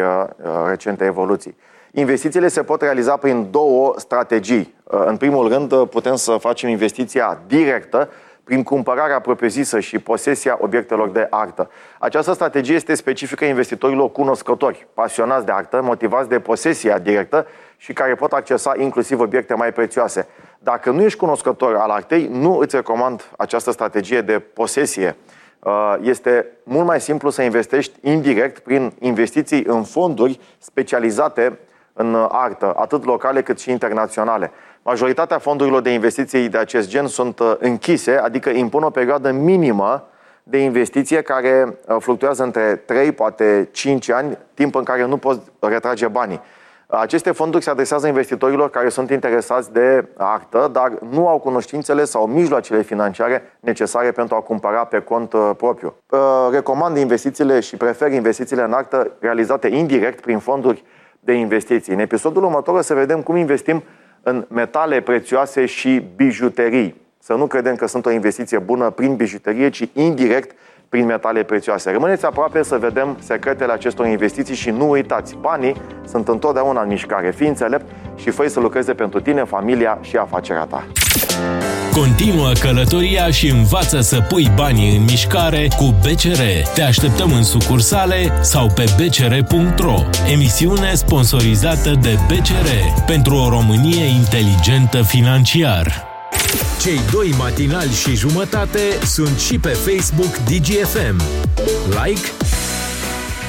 [0.67, 1.56] recente evoluții.
[1.91, 4.75] Investițiile se pot realiza prin două strategii.
[4.84, 8.10] În primul rând, putem să facem investiția directă
[8.46, 11.70] prin cumpărarea propriu-zisă și posesia obiectelor de artă.
[12.00, 18.16] Această strategie este specifică investitorilor cunoscători, pasionați de artă, motivați de posesia directă și care
[18.16, 20.28] pot accesa inclusiv obiecte mai prețioase.
[20.60, 25.16] Dacă nu ești cunoscător al artei, nu îți recomand această strategie de posesie.
[25.60, 31.60] Uh, este mult mai simplu să investești indirect prin investiții în fonduri specializate
[31.94, 34.52] în artă, atât locale cât și internaționale.
[34.88, 40.08] Majoritatea fondurilor de investiții de acest gen sunt uh, închise, adică impun o perioadă minimă
[40.43, 45.39] de investiție care uh, fluctuează între 3, poate 5 ani, timp în care nu poți
[45.60, 46.41] retrage banii.
[46.88, 52.26] Aceste fonduri se adresează investitorilor care sunt interesați de artă, dar nu au cunoștințele sau
[52.28, 55.95] mijloacele financiare necesare pentru a cumpăra pe cont uh, propriu.
[56.52, 60.84] Recomand investițiile și prefer investițiile în artă realizate indirect prin fonduri
[61.19, 61.93] de investiții.
[61.93, 63.84] În episodul următor o să vedem cum investim
[64.28, 66.96] în metale prețioase și bijuterii.
[67.20, 70.56] Să nu credem că sunt o investiție bună prin bijuterie, ci indirect
[70.90, 71.92] prin metale prețioase.
[71.92, 77.32] Rămâneți aproape să vedem secretele acestor investiții și nu uitați, banii sunt întotdeauna în mișcare.
[77.32, 77.86] Fii înțelept
[78.16, 80.84] și fă să lucreze pentru tine, familia și afacerea ta.
[81.96, 86.42] Continuă călătoria și învață să pui banii în mișcare cu BCR.
[86.74, 90.04] Te așteptăm în sucursale sau pe bcr.ro.
[90.32, 92.68] Emisiune sponsorizată de BCR
[93.06, 96.04] pentru o Românie inteligentă financiar.
[96.82, 101.22] Cei doi matinali și jumătate sunt și pe Facebook DGFM.
[101.88, 102.45] Like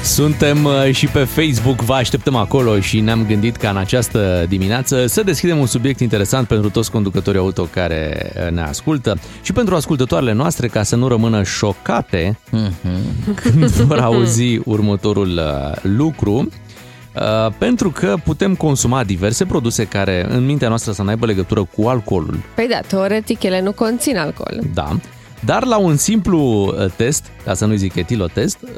[0.07, 5.05] suntem uh, și pe Facebook, vă așteptăm acolo și ne-am gândit ca în această dimineață
[5.05, 9.75] să deschidem un subiect interesant pentru toți conducătorii auto care uh, ne ascultă și pentru
[9.75, 13.35] ascultătoarele noastre ca să nu rămână șocate mm-hmm.
[13.35, 16.49] când vor auzi următorul uh, lucru.
[17.57, 22.39] pentru că putem consuma diverse produse care în mintea noastră să n-aibă legătură cu alcoolul.
[22.55, 24.59] Păi da, teoretic ele nu conțin alcool.
[24.73, 24.97] Da.
[25.39, 28.71] Dar la un simplu uh, test, ca să nu zic etilotest, uh,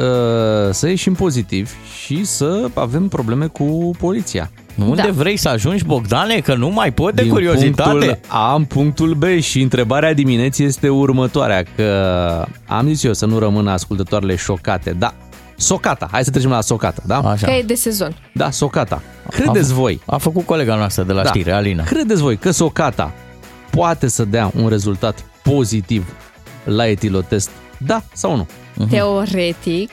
[0.71, 1.71] să ieșim pozitiv
[2.03, 4.51] și să avem probleme cu poliția.
[4.87, 5.11] Unde da.
[5.11, 6.39] vrei să ajungi, Bogdane?
[6.39, 7.89] Că nu mai pot de Din curiozitate.
[7.91, 13.25] Punctul A în punctul B și întrebarea dimineții este următoarea, că am zis eu să
[13.25, 14.91] nu rămână ascultătoarele șocate.
[14.91, 15.13] Da,
[15.55, 16.07] Socata.
[16.11, 17.17] Hai să trecem la Socata, da?
[17.17, 17.47] Așa.
[17.47, 18.15] Că e de sezon.
[18.33, 19.01] Da, Socata.
[19.29, 20.01] Credeți a, voi...
[20.05, 21.29] A făcut colega noastră de la da.
[21.29, 21.83] știre, Alina.
[21.83, 23.13] Credeți voi că Socata
[23.69, 26.13] poate să dea un rezultat pozitiv
[26.63, 27.49] la etilotest?
[27.77, 28.47] Da sau nu?
[28.47, 28.89] Uh-huh.
[28.89, 29.91] Teoretic,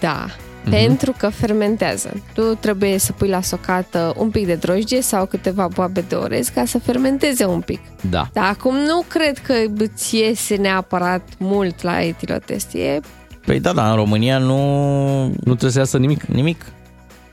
[0.00, 0.26] da.
[0.26, 0.70] Uh-huh.
[0.70, 2.22] Pentru că fermentează.
[2.34, 6.48] Tu trebuie să pui la socată un pic de drojdie sau câteva boabe de orez
[6.48, 7.80] ca să fermenteze un pic.
[8.10, 8.28] Da.
[8.32, 12.74] Dar acum nu cred că îți iese neapărat mult la etilotest.
[12.74, 13.00] E...
[13.44, 15.24] Păi da, dar în România nu...
[15.24, 16.22] Nu trebuie să iasă nimic?
[16.22, 16.64] Nimic.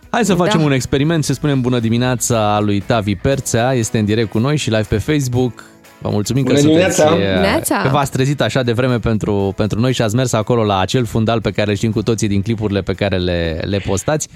[0.09, 0.65] Hai să facem da.
[0.65, 4.69] un experiment, să spunem bună dimineața lui Tavi Perțea, este în direct cu noi și
[4.69, 5.63] live pe Facebook.
[6.03, 7.07] Vă mulțumim Bună că dimineața.
[7.07, 10.79] sunteți, că v-ați trezit așa de vreme pentru, pentru noi și ați mers acolo la
[10.79, 14.27] acel fundal pe care îl știm cu toții din clipurile pe care le, le postați.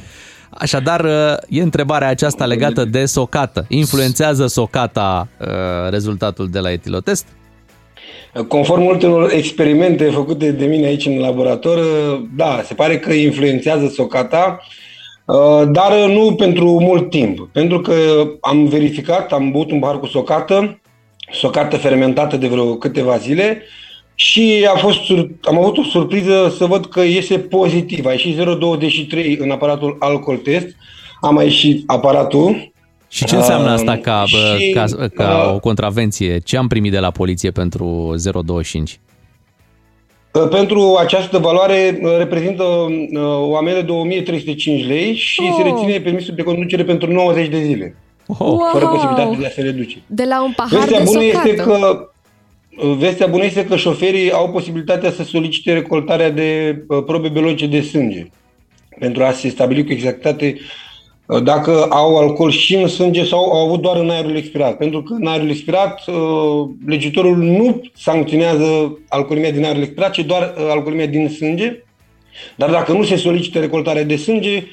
[0.49, 1.06] Așadar,
[1.49, 3.65] e întrebarea aceasta legată de socată.
[3.67, 5.47] Influențează socata uh,
[5.89, 7.25] rezultatul de la etilotest?
[8.47, 11.80] Conform ultimelor experimente făcute de mine aici în laborator,
[12.36, 14.60] da, se pare că influențează socata,
[15.25, 15.36] uh,
[15.71, 17.49] dar nu pentru mult timp.
[17.51, 17.93] Pentru că
[18.41, 20.80] am verificat, am băut un bar cu socată,
[21.31, 23.61] socată fermentată de vreo câteva zile
[24.15, 24.99] și a fost,
[25.41, 28.05] am avut o surpriză să văd că iese pozitiv.
[28.05, 30.67] A ieșit 0,23 în aparatul alcool test,
[31.21, 32.71] am mai ieșit aparatul.
[33.09, 36.39] Și ce înseamnă asta ca, și, ca, ca uh, o contravenție?
[36.39, 38.15] Ce am primit de la poliție pentru
[38.83, 38.99] 0,25?
[40.49, 42.63] Pentru această valoare reprezintă
[43.39, 45.53] o amendă de 1305 lei și oh.
[45.57, 47.95] se reține permisul de conducere pentru 90 de zile.
[48.27, 48.37] Oh.
[48.39, 48.69] Wow.
[48.71, 49.97] Fără posibilitatea de a se reduce.
[50.07, 51.49] De la un pahar vestea de bună socată.
[51.49, 52.07] este că
[52.97, 57.81] Vestea bună este că șoferii au posibilitatea să solicite recoltarea de uh, probe biologice de
[57.81, 58.25] sânge
[58.99, 60.57] pentru a se stabili cu exactitate
[61.25, 64.77] uh, dacă au alcool și în sânge sau au avut doar în aerul expirat.
[64.77, 70.53] Pentru că în aerul expirat, uh, legiuitorul nu sancționează alcoolimia din aerul expirat, ci doar
[70.57, 71.83] alcoolimia din sânge
[72.55, 74.63] Dar dacă nu se solicită recoltarea de sânge,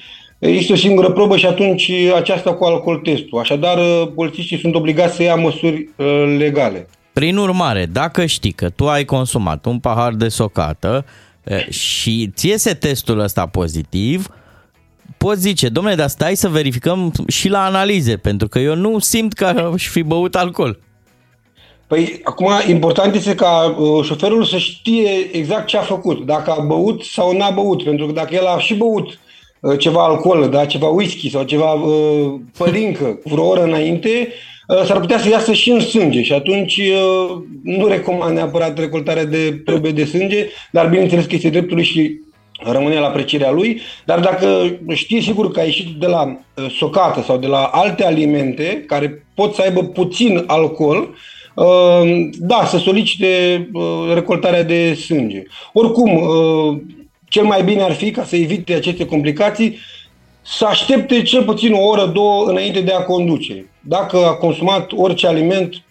[0.48, 3.38] este o singură probă și atunci aceasta cu alcool testul.
[3.38, 3.78] Așadar,
[4.14, 6.88] polițiștii sunt obligați să ia măsuri uh, legale.
[7.12, 11.04] Prin urmare, dacă știi că tu ai consumat un pahar de socată
[11.44, 14.26] uh, și ți iese testul ăsta pozitiv,
[15.18, 19.33] poți zice, domnule, dar stai să verificăm și la analize, pentru că eu nu simt
[19.33, 20.78] că aș fi băut alcool.
[21.87, 26.61] Păi, acum, important este ca uh, șoferul să știe exact ce a făcut, dacă a
[26.61, 29.14] băut sau n-a băut, pentru că dacă el a și băut uh,
[29.79, 34.29] ceva alcool, da, ceva whisky sau ceva uh, pălincă vreo oră înainte,
[34.68, 39.24] uh, s-ar putea să iasă și în sânge și atunci uh, nu recomand neapărat recoltarea
[39.24, 42.20] de probe de sânge, dar bineînțeles că este dreptul și
[42.62, 47.22] rămâne la aprecierea lui, dar dacă știe sigur că a ieșit de la uh, socată
[47.22, 51.09] sau de la alte alimente care pot să aibă puțin alcool,
[51.55, 53.29] uh, da, să solicite
[53.72, 55.42] uh, recoltarea de sânge.
[55.72, 56.22] Oricum,
[57.34, 59.78] cel mai bine ar fi, ca să evite aceste complicații,
[60.42, 63.66] să aștepte cel puțin o oră, două înainte de a conduce.
[63.80, 65.82] Dacă a consumat orice aliment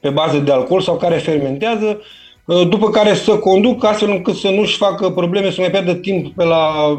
[0.00, 2.00] pe bază de alcool sau care fermentează,
[2.48, 6.34] Uh, după care să conduc astfel încât să nu-și facă probleme, să mai pierdă timp
[6.34, 6.98] pe la uh,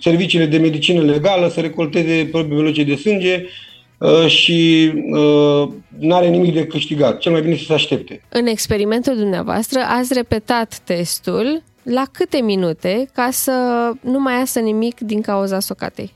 [0.00, 3.44] serviciile de medicină legală, să recolteze probe biologice de sânge
[3.98, 4.90] uh, și
[5.98, 7.18] nu are nimic de câștigat.
[7.18, 8.20] Cel mai bine să se aștepte.
[8.28, 13.52] În experimentul dumneavoastră ați repetat testul la câte minute ca să
[14.00, 16.12] nu mai iasă nimic din cauza socatei?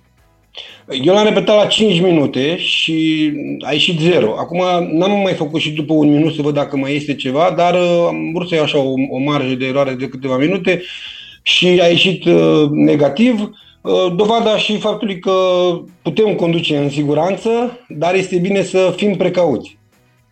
[1.02, 4.34] Eu l-am repetat la 5 minute și a ieșit 0.
[4.38, 4.58] Acum
[4.92, 8.04] n-am mai făcut și după un minut să văd dacă mai este ceva, dar uh,
[8.06, 10.82] am vrut să iau așa o, o marjă de eroare de câteva minute
[11.42, 13.50] și a ieșit uh, negativ.
[13.80, 15.32] Uh, dovada și faptului că
[16.02, 19.77] putem conduce în siguranță, dar este bine să fim precauți.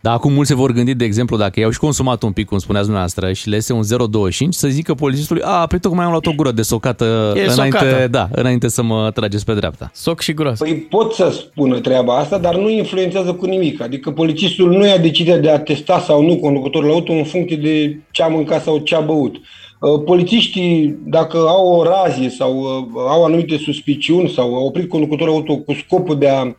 [0.01, 2.57] Dar acum mulți se vor gândi, de exemplu, dacă i-au și consumat un pic, cum
[2.57, 6.25] spuneați dumneavoastră, și le este un 0,25, să zică polițistului, a, pe tocmai am luat
[6.25, 8.07] o gură de socată, E înainte, socată.
[8.07, 9.91] Da, înainte să mă trageți pe dreapta.
[9.93, 10.59] Soc și gros.
[10.59, 13.81] Păi pot să spună treaba asta, dar nu influențează cu nimic.
[13.81, 17.99] Adică polițistul nu ia decizia de a testa sau nu conducătorul auto în funcție de
[18.11, 19.35] ce a mâncat sau ce a băut.
[19.79, 25.33] Uh, Polițiștii, dacă au o razie sau uh, au anumite suspiciuni sau au oprit conducătorul
[25.33, 26.55] auto cu scopul de a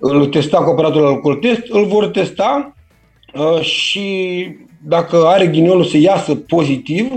[0.00, 2.77] îl testa cu aparatul alcool test, îl vor testa Uh,
[3.60, 4.46] și
[4.86, 7.12] dacă are ghiniolul să iasă pozitiv,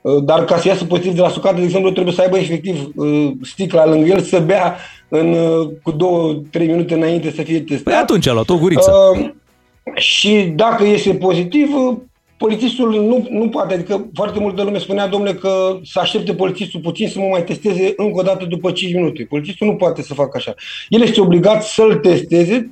[0.00, 2.90] uh, dar ca să iasă pozitiv de la sucată, de exemplu, trebuie să aibă efectiv
[2.94, 4.76] uh, sticla lângă el să bea
[5.08, 5.36] în,
[5.82, 7.82] cu două, trei minute înainte să fie testat.
[7.82, 8.92] Păi atunci a luat o guriță.
[9.12, 9.30] Uh,
[9.94, 11.68] și dacă este pozitiv,
[12.36, 17.08] polițistul nu, nu poate, adică foarte multă lume spunea, domnule, că să aștepte polițistul puțin
[17.08, 19.26] să mă mai testeze încă o dată după 5 minute.
[19.28, 20.54] Polițistul nu poate să facă așa.
[20.88, 22.68] El este obligat să-l testeze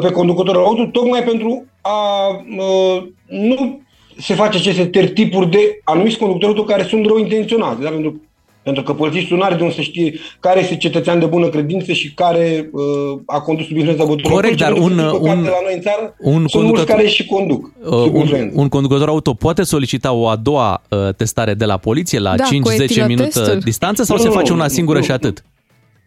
[0.00, 3.80] pe conducătorul auto, tocmai pentru a uh, nu
[4.18, 7.80] se face aceste tertipuri de anumiți conducători auto care sunt rău intenționați.
[7.80, 7.88] Da?
[7.88, 8.20] Pentru,
[8.62, 11.92] pentru că polițistul nu are de unde să știe care este cetățean de bună credință
[11.92, 14.40] și care uh, a condus sub influența băuturilor.
[14.40, 17.70] Corect, dar un, un, un, la noi în țară un sunt mulți care și conduc.
[17.84, 22.18] Uh, un, un conducător auto poate solicita o a doua uh, testare de la poliție
[22.18, 23.06] la Da, cu 5-10 etilotestul.
[23.06, 25.04] minute distanță sau Nu, se nu, face nu, una nu, singură nu.
[25.04, 25.44] și atât?
[25.44, 25.55] Nu,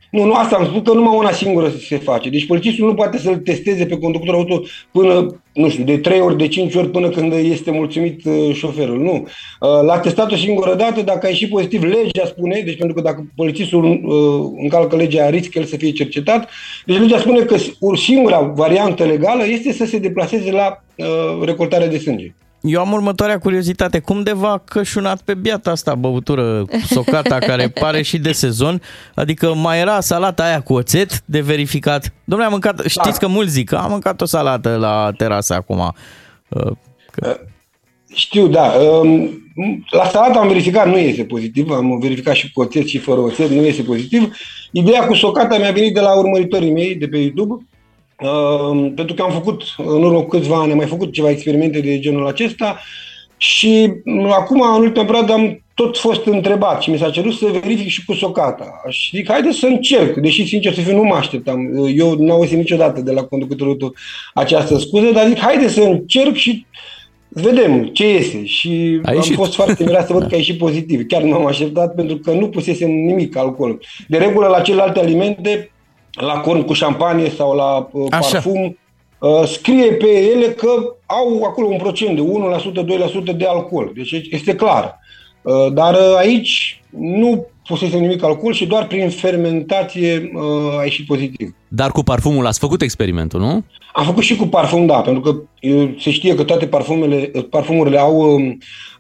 [0.10, 2.30] nu, asta am spus că numai una singură se face.
[2.30, 6.38] Deci polițistul nu poate să-l testeze pe conductorul auto până, nu știu, de 3 ori,
[6.38, 9.00] de 5 ori până când este mulțumit uh, șoferul.
[9.00, 9.12] Nu.
[9.14, 13.02] Uh, L-a testat o singură dată, dacă a ieșit pozitiv, legea spune, deci pentru că
[13.02, 16.50] dacă polițistul uh, încalcă legea, riscă el să fie cercetat,
[16.86, 21.88] deci legea spune că o singura variantă legală este să se deplaseze la uh, recoltarea
[21.88, 22.34] de sânge.
[22.62, 24.00] Eu am următoarea curiozitate.
[24.00, 28.82] Cum de v-a cășunat pe biata asta băutură socata care pare și de sezon?
[29.16, 32.14] Adică mai era salata aia cu oțet de verificat.
[32.24, 35.96] Domnule, am mâncat, știți că mulți zic că am mâncat o salată la terasă acum.
[36.48, 36.72] Uh,
[37.12, 37.40] Că...
[38.14, 38.74] Știu, da.
[39.02, 39.44] Um,
[39.90, 41.70] La salată am verificat, nu este pozitiv.
[41.70, 44.36] Am verificat și cu oțet și fără oțet, nu este pozitiv.
[44.72, 47.66] Ideea cu socata mi-a venit de la urmăritorii mei de pe YouTube,
[48.22, 51.80] um, pentru că am făcut, în urmă cu câțiva ani, am mai făcut ceva experimente
[51.80, 52.80] de genul acesta
[53.38, 57.46] și m, acum, în ultima perioadă, am tot fost întrebat și mi s-a cerut să
[57.62, 58.82] verific și cu socata.
[58.90, 61.88] Și zic, haide să încerc, deși, sincer să fiu, nu mă așteptam.
[61.96, 63.94] Eu nu auzit niciodată de la conducătorul tău
[64.34, 66.66] această scuză, dar zic, haide să încerc și
[67.28, 68.46] vedem ce iese.
[68.46, 69.36] Și A am ieșit.
[69.36, 71.06] fost foarte mirat să văd că a ieșit pozitiv.
[71.08, 73.80] Chiar nu m-am așteptat pentru că nu pusesem nimic alcool.
[74.08, 75.72] De regulă, la celelalte alimente,
[76.12, 78.30] la corn cu șampanie sau la uh, Așa.
[78.32, 78.78] parfum,
[79.20, 80.70] uh, scrie pe ele că
[81.06, 82.22] au acolo un procent de
[82.72, 83.92] 1%, 2% de alcool.
[83.96, 85.00] Deci este clar.
[85.42, 91.06] Uh, Dar uh, aici nu pusese nimic alcool și doar prin fermentație uh, a ieșit
[91.06, 91.56] pozitiv.
[91.68, 93.64] Dar cu parfumul ați făcut experimentul, nu?
[93.94, 97.46] Am făcut și cu parfum, da, pentru că uh, se știe că toate parfumele, uh,
[97.50, 98.52] parfumurile au uh,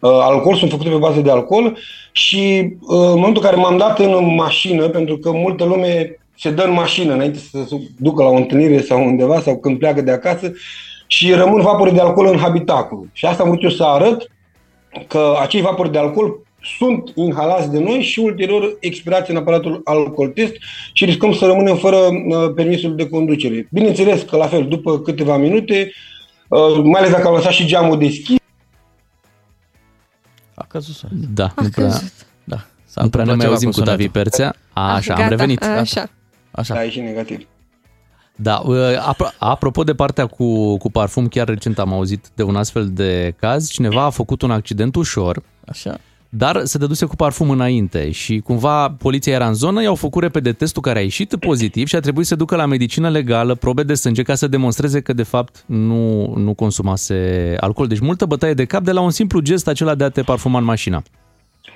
[0.02, 1.78] alcool, sunt făcute pe bază de alcool
[2.12, 6.52] și uh, în momentul în care m-am dat în mașină, pentru că multă lume se
[6.52, 10.02] dă în mașină înainte să se ducă la o întâlnire sau undeva sau când pleacă
[10.02, 10.52] de acasă
[11.08, 13.10] și rămân vapori de alcool în habitacul.
[13.13, 14.32] Și asta am vrut eu să arăt
[15.08, 16.39] că acei vapori de alcool
[16.78, 20.54] sunt inhalați de noi și ulterior expirați în aparatul alcool test
[20.93, 23.67] și riscăm să rămânem fără uh, permisul de conducere.
[23.71, 25.91] Bineînțeles că la fel, după câteva minute,
[26.47, 28.38] uh, mai ales dacă am lăsat și geamul deschis,
[30.54, 31.08] A căzut să...
[31.34, 32.13] Da, A nu prea, căzut.
[32.43, 32.58] Da.
[32.86, 34.21] S-a nu prea ne întâmplat mai ceva auzim cu cu David sunetul.
[34.21, 34.56] Perțea.
[34.73, 35.63] A, așa, Gata, am revenit.
[35.63, 36.10] Așa.
[36.60, 36.74] Așa.
[36.74, 37.48] da, e și negativ.
[38.36, 38.78] Da, uh,
[39.10, 43.34] apro- apropo de partea cu, cu parfum, chiar recent am auzit de un astfel de
[43.39, 43.69] caz.
[43.69, 45.98] Cineva a făcut un accident ușor, Așa.
[46.30, 50.52] dar se dăduse cu parfum înainte și cumva poliția era în zonă, i-au făcut repede
[50.52, 53.93] testul care a ieșit pozitiv și a trebuit să ducă la medicină legală probe de
[53.93, 57.88] sânge ca să demonstreze că de fapt nu, nu consumase alcool.
[57.88, 60.58] Deci multă bătaie de cap de la un simplu gest acela de a te parfuma
[60.58, 61.04] în mașină.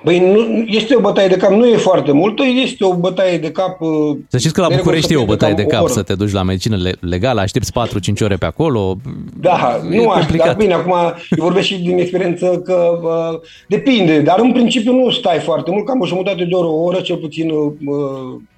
[0.04, 3.52] Băi, nu, este o bătaie de cap, nu e foarte multă, este o bătaie de
[3.52, 3.82] cap...
[3.82, 5.70] uh, Să știți că la de regulă București să e o fie bătaie de cam
[5.72, 5.94] o cap oră.
[5.94, 8.96] să te duci la medicină le- legală, aștepți 4-5 ore pe acolo.
[9.40, 10.46] Da, E nu aș, complicat.
[10.48, 10.94] dar bine, acum
[11.38, 15.86] eu vorbesc și din experiență că uh, depinde, dar în principiu nu stai foarte mult,
[15.86, 17.72] cam o jumătate de oră, o oră, cel puțin uh,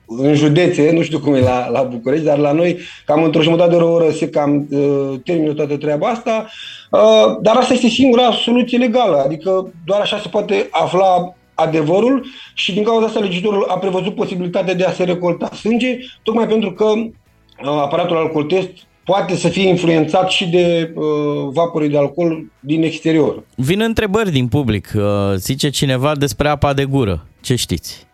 [0.08, 3.70] în județe, nu știu cum e la, la București, dar la noi cam într-o jumătate
[3.70, 6.46] de oră, o oră se cam uh, termină toată treaba asta,
[6.92, 12.74] uh, dar asta este singura soluție legală, adică doar așa se poate afla adevărul și
[12.74, 16.86] din cauza asta legislatorul a prevăzut posibilitatea de a se recolta sânge, tocmai pentru că
[16.86, 17.12] uh,
[17.62, 18.70] aparatul alcool test
[19.06, 21.04] poate să fie influențat și de uh,
[21.54, 23.44] vapori de alcool din exterior.
[23.56, 24.94] Vin întrebări din public.
[24.96, 25.04] Uh,
[25.36, 27.26] Zice cineva despre apa de gură.
[27.42, 28.08] Ce știți?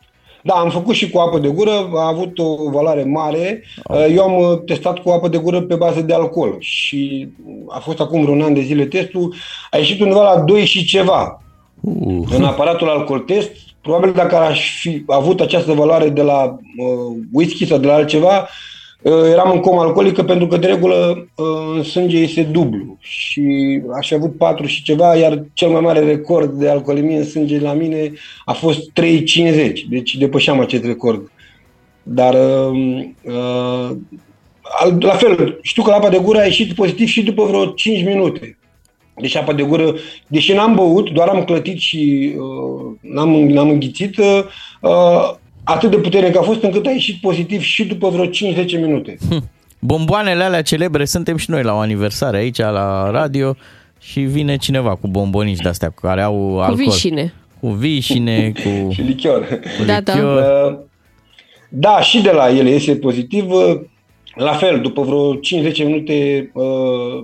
[0.44, 3.64] Da, am făcut și cu apă de gură, a avut o valoare mare.
[3.90, 7.28] Uh, Eu am uh, testat cu apă de gură pe bază de alcool și
[7.68, 9.36] a fost acum vreun an de zile testul,
[9.72, 11.42] a ieșit undeva la 2 și ceva.
[11.82, 12.28] Uh.
[12.36, 13.52] În aparatul alcool test,
[13.82, 18.38] probabil dacă aș fi avut această valoare de la uh, whisky sau de la altceva,
[18.38, 18.48] uh,
[19.04, 24.08] eram în coma alcoolică pentru că de regulă uh, în sânge este dublu și aș
[24.08, 27.74] fi avut 4 și ceva, iar cel mai mare record de alcoolemie în sânge la
[27.74, 28.12] mine
[28.46, 31.32] a fost 3,50, deci depășeam acest record.
[32.04, 33.90] Dar uh, uh,
[34.62, 37.66] al- la fel, știu că la apa de gură a ieșit pozitiv și după vreo
[37.66, 38.58] 5 minute.
[39.16, 39.96] Deci apa de gură,
[40.28, 44.44] deși n-am băut, doar am clătit și uh, n-am, n-am înghițit, uh,
[44.82, 45.34] uh,
[45.74, 48.30] atât de puternic a fost încât a ieșit pozitiv și după vreo 5-10
[48.82, 49.18] minute.
[49.80, 53.56] Bomboanele alea celebre, suntem și noi la o aniversare aici la radio
[54.00, 56.76] și vine cineva cu bombonici de-astea care au Cu alcool.
[56.76, 57.34] vișine.
[57.60, 58.70] Cu vișine, cu...
[58.94, 59.48] și lichior.
[59.78, 60.14] cu Da, da.
[60.14, 60.72] lichior.
[60.72, 60.78] Uh,
[61.70, 63.46] Da, și de la ele este pozitiv.
[64.38, 65.40] Uh, La fel, după vreo 5-10
[65.86, 67.24] minute uh,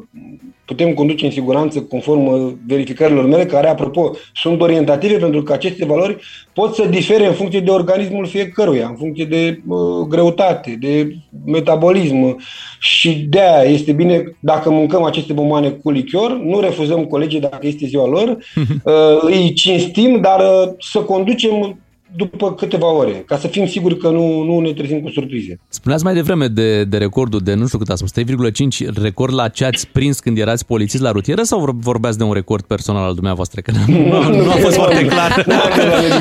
[0.65, 5.85] putem conduce în siguranță conform uh, verificărilor mele, care, apropo, sunt orientative pentru că aceste
[5.85, 6.17] valori
[6.53, 11.15] pot să difere în funcție de organismul fiecăruia, în funcție de uh, greutate, de
[11.45, 12.37] metabolism.
[12.79, 17.67] Și de aia este bine dacă mâncăm aceste bomboane cu lichior, nu refuzăm colegii dacă
[17.67, 18.27] este ziua lor,
[18.83, 21.79] uh, îi cinstim, dar uh, să conducem
[22.15, 25.59] după câteva ore, ca să fim siguri că nu, nu ne trezim cu surprize.
[25.67, 29.47] Spuneați mai devreme de, de recordul de, nu știu cât a spus, 3,5 record la
[29.47, 33.03] ce ați prins când erați polițist la rutieră sau vor- vorbeați de un record personal
[33.03, 33.61] al dumneavoastră?
[33.61, 35.45] Că nu, nu, nu a fost foarte clar.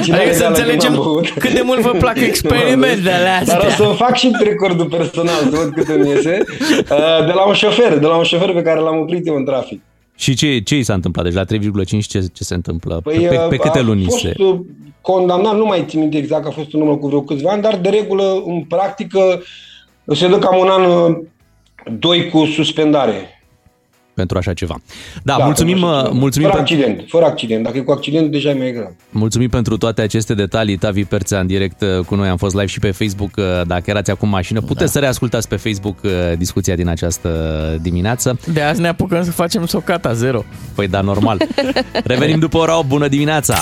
[0.01, 0.95] Adică să înțelegem
[1.39, 3.59] cât de mult vă plac experimentele astea.
[3.59, 7.47] Dar o să fac și recordul personal, să văd cât îmi iese, uh, de la
[7.47, 9.81] un șofer, de la un șofer pe care l-am oprit eu în trafic.
[10.19, 11.25] Și ce, ce i s-a întâmplat?
[11.25, 13.01] Deci la 3,5 ce, ce se întâmplă?
[13.05, 14.35] Păi, pe, pe uh, câte a luni fost se...
[15.07, 17.51] uh, condamnat, nu mai țin minte exact că a fost un număr cu vreo câțiva
[17.51, 19.43] ani, dar de regulă, în practică,
[20.07, 21.19] se dă cam un an, uh,
[21.99, 23.36] doi cu suspendare.
[24.17, 24.77] Pentru așa ceva.
[25.23, 26.19] Da, mulțumim, pentru așa ceva.
[26.19, 27.63] mulțumim, Fără pentru, accident, fără accident.
[27.65, 28.91] Dacă e cu accident, deja e mai grav.
[29.11, 30.77] mulțumim pentru toate aceste detalii.
[30.77, 32.29] Tavi Perțea în direct uh, cu noi.
[32.29, 33.31] Am fost live și pe Facebook.
[33.37, 34.91] uh, Dacă erați acum în mașină, puteți da.
[34.91, 37.29] să reascultați pe Facebook uh, discuția din această
[37.83, 38.39] dimineață.
[38.53, 40.45] De azi ne apucăm să facem socata zero.
[40.75, 41.39] Păi da, normal.
[42.05, 42.87] Revenim după ora 8.
[42.89, 43.55] Bună dimineața!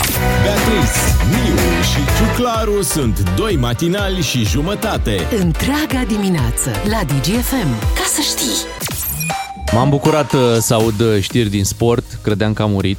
[0.43, 0.99] Beatrice,
[1.31, 5.17] Miu și Ciuclaru sunt doi matinali și jumătate.
[5.41, 7.69] Întreaga dimineață la DGFM.
[7.95, 8.57] Ca să știi.
[9.75, 12.05] M-am bucurat uh, să aud uh, știri din sport.
[12.23, 12.99] Credeam că a murit.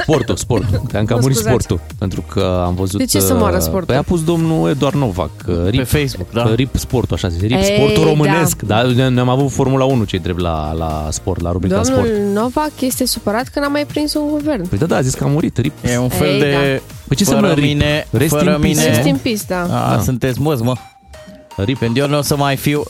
[0.00, 0.82] Sportul, sportul.
[0.92, 1.64] Cam că a Mă murit scuzați.
[1.64, 1.94] sportul.
[1.98, 2.98] Pentru că am văzut...
[2.98, 3.84] De ce să moară uh, sportul?
[3.86, 5.30] Păi a pus domnul Eduard Novac.
[5.46, 6.42] uh, RIP, Pe Facebook, da.
[6.44, 7.40] uh, RIP sportul, așa zis.
[7.40, 8.08] RIP Ei, sportul da.
[8.10, 8.62] românesc.
[8.62, 8.82] Da.
[8.96, 9.08] da.
[9.08, 12.18] Ne-am avut Formula 1 cei drept la, la sport, la rubrica Domnul sport.
[12.34, 14.68] Novak este supărat că n-a mai prins un guvern.
[14.68, 15.56] Păi da, da, a zis că a murit.
[15.58, 15.72] RIP.
[15.84, 16.50] E un fel Ei, de...
[16.50, 16.58] da.
[17.08, 17.64] Păi ce fără înseamnă RIP?
[17.64, 18.86] mine, Rest fără in peace, mine...
[18.94, 19.62] Rest in peace, da.
[19.62, 20.02] A, Da.
[20.02, 20.74] sunteți măzi, mă.
[21.56, 21.78] RIP.
[21.78, 22.82] Când eu nu o să mai fiu...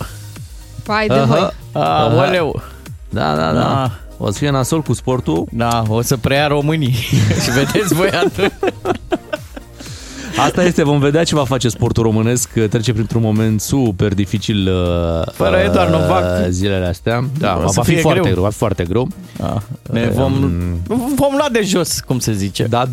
[0.87, 1.49] Hai de voi.
[1.72, 2.14] A, Aha.
[2.28, 2.62] oleu.
[3.11, 3.59] Da, da, da.
[3.61, 3.91] Da.
[4.18, 5.47] O să fie nasol cu sportul.
[5.53, 6.93] Da, o să preia românii.
[7.43, 8.53] Și vedeți voi atunci.
[10.39, 12.49] Asta este, vom vedea ce va face sportul românesc.
[12.49, 16.24] Trece printr-un moment super dificil uh, Fără uh, Eduard Novac.
[16.49, 17.24] zilele astea.
[17.39, 18.32] Da, O va să fi fie foarte greu.
[18.32, 18.43] greu.
[18.45, 19.09] va fi foarte greu.
[19.37, 19.62] Da.
[19.93, 20.32] Ne vom,
[21.14, 22.64] vom lua de jos, cum se zice.
[22.64, 22.89] Da,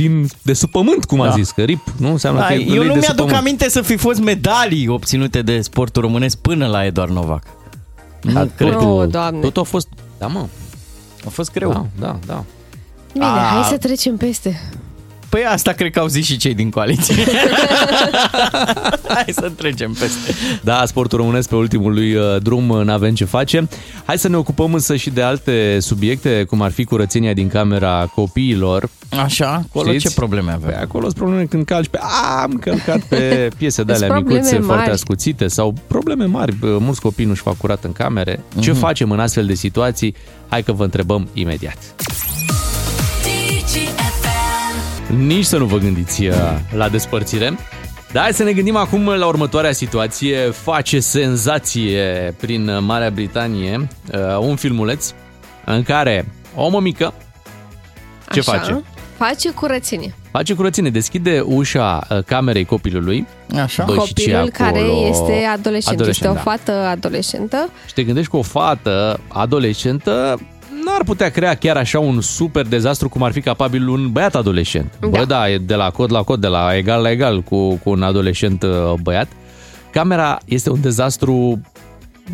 [0.00, 1.32] din, de sub pământ, cum a Da.
[1.34, 3.36] zis, că RIP, nu înseamnă Da, că e eu de nu sub mi-aduc pământ.
[3.36, 7.42] aminte să fi fost medalii obținute de sportul românesc până la Eduard Novac.
[8.22, 8.74] Nu cred.
[8.74, 9.40] Oh, Doamne.
[9.40, 9.88] Totul a fost,
[10.18, 10.46] da mă,
[11.26, 11.70] A fost greu.
[11.70, 12.44] da, da, da.
[13.12, 13.28] Bine, A.
[13.28, 14.70] hai să trecem peste.
[15.28, 17.14] Păi asta cred că au zis și cei din coaliție.
[19.14, 20.34] Hai să trecem peste.
[20.62, 23.68] Da, sportul românesc pe ultimul lui uh, drum uh, n-avem ce face.
[24.04, 28.10] Hai să ne ocupăm însă și de alte subiecte, cum ar fi curățenia din camera
[28.14, 28.88] copiilor.
[29.22, 30.08] Așa, acolo Știți?
[30.08, 30.68] ce probleme avem?
[30.70, 31.98] Pe acolo sunt probleme când calci pe...
[32.02, 34.90] A, am călcat pe piese de alea Sunt probleme micuțe, foarte mari.
[34.94, 36.54] ascuțite sau probleme mari.
[36.56, 38.40] Bă, Mulți copii nu-și fac curat în camere.
[38.60, 38.78] Ce Mhm.
[38.80, 40.14] facem în astfel de situații?
[40.48, 41.78] Hai că vă întrebăm imediat.
[45.16, 46.34] Nici să nu vă gândiți uh,
[46.74, 47.58] la despărțire.
[48.12, 50.38] Dar hai să ne gândim acum la următoarea situație.
[50.38, 55.12] Face senzație prin Marea Britanie uh, un filmuleț
[55.64, 57.14] în care o mămică
[58.32, 58.52] ce Așa.
[58.52, 58.82] face?
[59.16, 60.14] Face curățenie.
[60.30, 63.26] Face curățenie, deschide ușa uh, camerei copilului.
[63.62, 63.84] Așa.
[63.84, 65.06] Bă, și ce Copilul e care acolo?
[65.08, 66.40] este adolescent, este o da.
[66.40, 67.70] fată adolescentă.
[67.86, 70.40] Și te gândești că o fată adolescentă
[70.90, 74.92] n-ar putea crea chiar așa un super dezastru cum ar fi capabil un băiat adolescent.
[75.00, 75.06] Da.
[75.06, 77.90] Bă, da, e de la cod la cod, de la egal la egal cu, cu
[77.90, 79.28] un adolescent uh, băiat.
[79.90, 81.60] Camera este un dezastru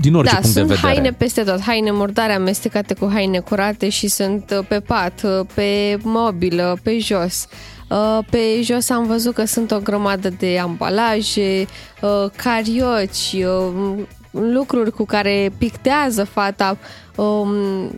[0.00, 0.92] din orice da, punct sunt de vedere.
[0.92, 5.46] haine peste tot, haine murdare amestecate cu haine curate și sunt uh, pe pat, uh,
[5.54, 7.46] pe mobilă, pe jos.
[7.88, 11.66] Uh, Pe jos am văzut că sunt o grămadă de ambalaje,
[12.00, 13.94] uh, carioci, uh,
[14.30, 16.76] lucruri cu care pictează fata.
[17.16, 17.50] um,
[17.84, 17.90] uh,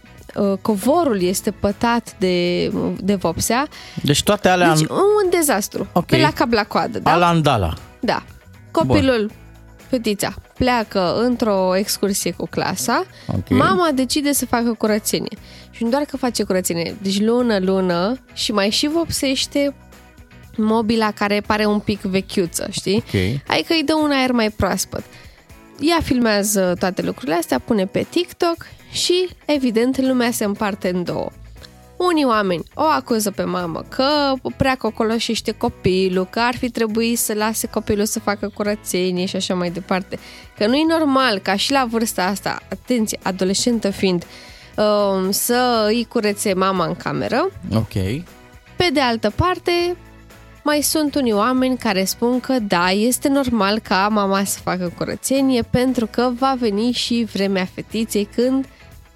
[0.62, 2.66] Covorul este pătat de,
[3.00, 3.66] de vopsea.
[4.02, 5.86] Deci toate alea Deci în un dezastru.
[5.92, 6.04] Ok.
[6.06, 7.12] Pe la cap la coadă, da?
[7.12, 7.74] alandala.
[8.00, 8.22] Da.
[8.70, 9.30] Copilul,
[9.88, 13.48] fetița, pleacă într-o excursie cu clasa, Ok.
[13.48, 15.38] mama decide să facă curățenie.
[15.70, 19.74] Și nu doar că face curățenie, deci lună, lună și mai și vopsește
[20.56, 22.96] mobila care pare un pic vechiuță, știi?
[22.96, 23.40] Ok.
[23.46, 25.04] Adică îi dă un aer mai proaspăt.
[25.80, 31.30] Ea filmează toate lucrurile astea, pune pe TikTok și, evident, lumea se împarte în două.
[31.96, 37.34] Unii oameni o acuză pe mamă că prea cocoloșește copilul, că ar fi trebuit să
[37.34, 40.18] lase copilul să facă curățenie și așa mai departe.
[40.58, 44.26] Că nu e normal ca și la vârsta asta, atenție, adolescentă fiind,
[44.76, 47.50] um, să îi curețe mama în cameră.
[47.74, 47.92] Ok.
[48.76, 49.96] Pe de altă parte,
[50.66, 55.62] mai sunt unii oameni care spun că da, este normal ca mama să facă curățenie
[55.62, 58.66] pentru că va veni și vremea fetiței când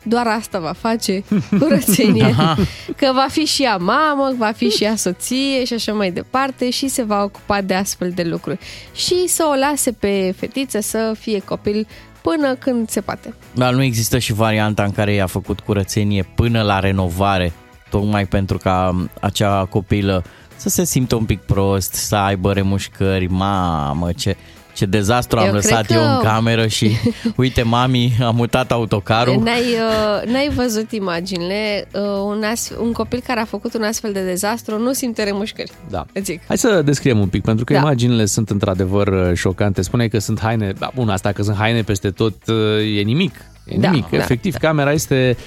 [0.02, 1.24] doar asta va face
[1.60, 2.24] curățenie.
[2.24, 2.56] Aha.
[2.96, 6.70] că va fi și ea mamă, va fi și ea soție și așa mai departe
[6.70, 8.58] și se va ocupa de astfel de lucruri.
[8.94, 11.86] Și să o lase pe fetiță să fie copil
[12.20, 13.34] până când se poate.
[13.54, 17.52] Dar nu există și varianta în care i-a făcut curățenie până la renovare,
[17.90, 20.24] tocmai pentru ca acea copilă
[20.60, 24.36] să se simtă un pic prost, să aibă remușcări, mamă, ce,
[24.74, 26.90] ce dezastru am Eu lăsat cred eu că- în cameră și
[27.36, 29.42] uite, mami, a mutat autocarul.
[29.42, 31.88] N-ai, uh, n-ai văzut imaginile.
[31.92, 35.70] Uh, un, as, un copil care a făcut un astfel de dezastru nu simte remușcări.
[35.90, 36.04] Da.
[36.12, 36.40] Îți zic.
[36.48, 37.78] Hai să descriem un pic, pentru că Da.
[37.78, 39.82] imaginile sunt într-adevăr uh, șocante.
[39.82, 43.34] Spune că sunt haine, da, bun, asta că sunt haine peste tot uh, e nimic.
[43.64, 44.10] E Da, nimic.
[44.10, 45.44] da, Efectiv, camera este uh,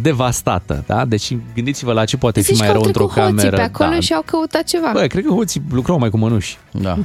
[0.00, 1.04] devastată, da?
[1.04, 3.56] Deci gândiți-vă la ce poate fi Zici mai că rău au într-o trecut hoții cameră.
[3.56, 4.00] pe acolo da.
[4.00, 4.90] și au căutat ceva.
[4.92, 6.58] Bă, cred că hoții lucrau mai cu mănuși.
[6.70, 6.96] Da.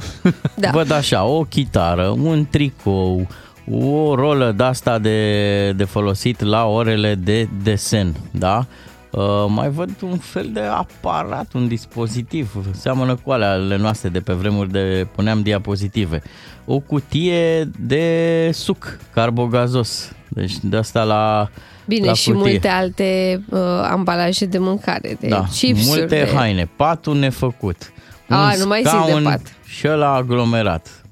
[0.56, 0.70] Da.
[0.70, 3.26] Văd așa, o chitară, un tricou,
[3.70, 8.66] o rolă de asta de, de folosit la orele de desen, da?
[9.10, 14.32] Uh, mai văd un fel de aparat, un dispozitiv, seamănă cu alea noastre de pe
[14.32, 16.22] vremuri de puneam diapozitive.
[16.64, 21.48] O cutie de suc carbogazos, deci de asta la
[21.86, 22.50] Bine, la și cutie.
[22.50, 23.58] multe alte uh,
[23.90, 25.98] ambalaje de mâncare, de da, chipsuri.
[25.98, 26.30] multe de...
[26.34, 27.92] haine, patul nefăcut.
[28.28, 29.40] A, un nu mai zic de scaun pat.
[29.66, 31.02] Și ăla aglomerat.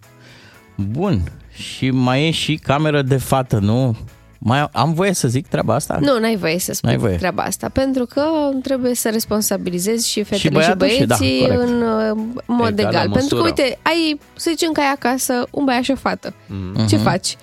[0.77, 1.23] Bun.
[1.53, 3.97] Și mai e și cameră de fată, nu?
[4.45, 5.99] Mai am voie să zic treaba asta?
[6.01, 7.17] Nu, n-ai voie să spui N-ai voie.
[7.17, 8.23] treaba asta, pentru că
[8.63, 11.63] trebuie să responsabilizezi și fetele și, băiatul și- da, băieții corect.
[11.69, 13.11] în uh, mod Egală egal.
[13.11, 13.43] Pentru că, măsură.
[13.65, 16.35] uite, ai, să zicem că ai acasă un băiat și o fată.
[16.47, 16.87] Mhm.
[16.87, 17.37] Ce faci?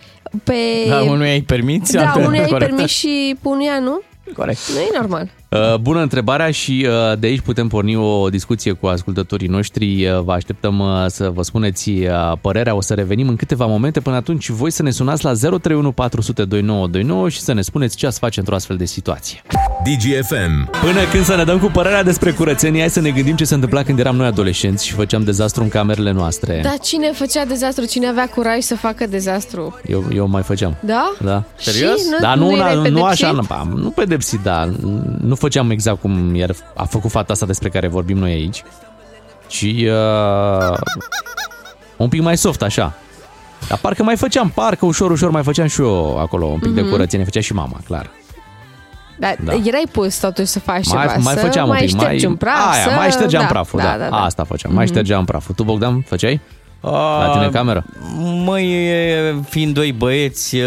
[0.44, 0.54] Pe...
[0.88, 2.70] Da, unuia îi permiți, Da, altă- unuia ai corect.
[2.72, 4.02] permis și pe unuia nu?
[4.36, 4.60] Corect.
[4.74, 5.30] Nu e normal.
[5.50, 10.06] Uh, Bună întrebarea și uh, de aici putem porni o discuție cu ascultătorii noștri.
[10.08, 12.08] Uh, Vă așteptăm uh, să vă spuneți uh,
[12.42, 12.76] părerea.
[12.76, 14.00] O să revenim în câteva momente.
[14.00, 18.06] Până atunci, voi să ne sunați la 031 400 2929 și să ne spuneți ce
[18.06, 19.42] ați face într-o astfel de situație.
[19.84, 20.70] DGFM.
[20.82, 23.54] Până când să ne dăm cu părerea despre curățenie, hai să ne gândim ce se
[23.54, 26.60] întâmpla când eram noi adolescenți și făceam dezastru în camerele noastre.
[26.64, 27.86] Dar cine făcea dezastru?
[27.86, 29.80] Cine avea curaj să facă dezastru?
[29.88, 30.76] Eu, eu mai făceam.
[30.86, 31.12] Da?
[31.24, 31.44] Da.
[31.58, 32.00] Serios?
[32.00, 33.06] Și nu- Dar nu, nu nu, erai nu, pedepsit?
[33.06, 34.70] așa, nu, am- nu pedepsit, da.
[35.22, 38.64] Nu făceam exact cum iar a făcut fata asta despre care vorbim noi aici,
[39.48, 40.78] ci uh,
[41.98, 42.94] un pic mai soft, așa.
[43.68, 46.82] Dar parcă mai făceam, parcă ușor, ușor mai făceam și eu acolo un pic de
[46.82, 46.90] Mhm.
[46.90, 48.10] curățenie, făcea și mama, clar.
[49.20, 49.54] Dar Da.
[49.54, 52.26] erai pus totuși să faci Mai, ceva, mai să făceam mai un pic, mai, ștergi
[52.26, 52.90] un praf, aia, să...
[52.96, 54.24] mai ștergeam da, praful, da, da, da.
[54.24, 54.94] Asta făceam, mai Mhm.
[54.94, 55.56] ștergeam praful.
[55.56, 56.42] Tu, Bogdan, făceai?
[56.82, 57.84] La tine în cameră?
[58.46, 60.58] Măi, e, fiind doi băieți,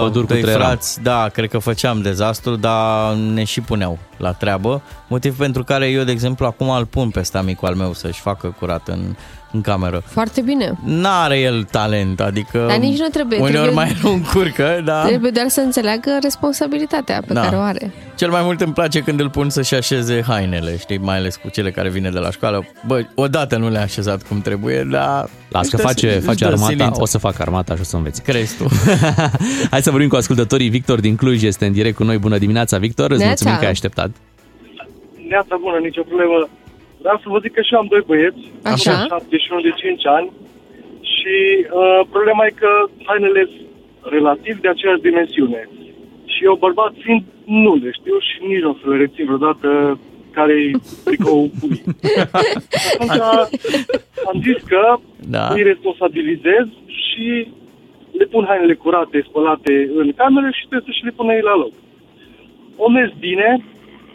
[0.00, 4.32] Păduri cu doi trei frați, da, cred că făceam dezastru, dar ne și puneau la
[4.32, 4.82] treabă.
[5.08, 8.54] Motiv pentru care eu, de exemplu, acum îl pun pe amicul al meu să-și facă
[8.58, 9.16] curat în,
[9.52, 10.02] în cameră.
[10.06, 10.72] Foarte bine.
[10.84, 15.04] N-are el talent, adică Dar nici nu trebuie, uneori trebuie- mai nu încurcă, da.
[15.04, 17.40] Trebuie doar să înțeleagă responsabilitatea pe Da.
[17.40, 17.92] care o are.
[18.14, 21.48] Cel mai mult îmi place când îl pun să-și așeze hainele, știi, mai ales cu
[21.48, 22.64] cele care vine de la școală.
[22.86, 25.28] Bă, odată nu le-a așezat cum trebuie, dar...
[25.48, 27.00] Las că își dă- face, își face dă armata, silință.
[27.00, 28.22] o să fac armata și o să înveți.
[28.22, 28.64] Crezi tu.
[29.70, 30.68] Hai să vorbim cu ascultătorii.
[30.68, 32.18] Victor din Cluj este în direct cu noi.
[32.18, 33.10] Bună dimineața, Victor.
[33.10, 33.28] Îți Neața.
[33.28, 34.10] mulțumim că ai așteptat.
[35.28, 36.48] Neața bună, nicio problemă.
[37.04, 38.42] Vreau să vă zic că și eu am doi băieți,
[38.74, 38.92] Așa.
[39.06, 40.28] 7 și unul de 5 ani
[41.14, 41.36] și
[41.80, 42.70] uh, problema e că
[43.08, 43.66] hainele sunt
[44.16, 45.68] relativ de aceeași dimensiune.
[46.32, 49.98] Și eu, bărbat fiind, nu le știu și nici nu o să le rețin vreodată
[50.36, 50.70] care-i
[51.04, 51.82] tricoul pui.
[52.32, 53.20] Atunci
[54.30, 54.82] am zis că
[55.34, 55.44] Da.
[55.54, 57.48] îi responsabilizez și
[58.18, 61.56] le pun hainele curate, spălate în cameră și trebuie să și le pună ei la
[61.56, 61.72] loc.
[62.76, 63.64] O mers bine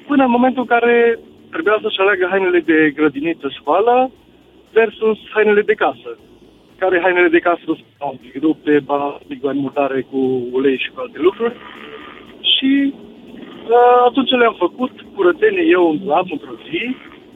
[0.08, 1.20] până în momentul în care
[1.52, 4.12] trebuia să-și aleagă hainele de grădiniță școală
[4.74, 6.12] versus hainele de casă.
[6.78, 7.80] Care hainele de casă sunt
[8.12, 10.20] un pic rupte, balastic, mutare cu
[10.52, 11.56] ulei și cu alte lucruri.
[12.54, 16.96] Și uh, atunci le-am făcut curățenie eu în lab într-o zi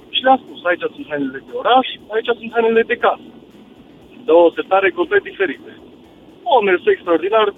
[0.10, 3.30] și le-am spus, aici sunt hainele de oraș, aici sunt hainele de casă.
[4.26, 5.72] Două setare complet diferite.
[6.44, 7.54] O mers extraordinar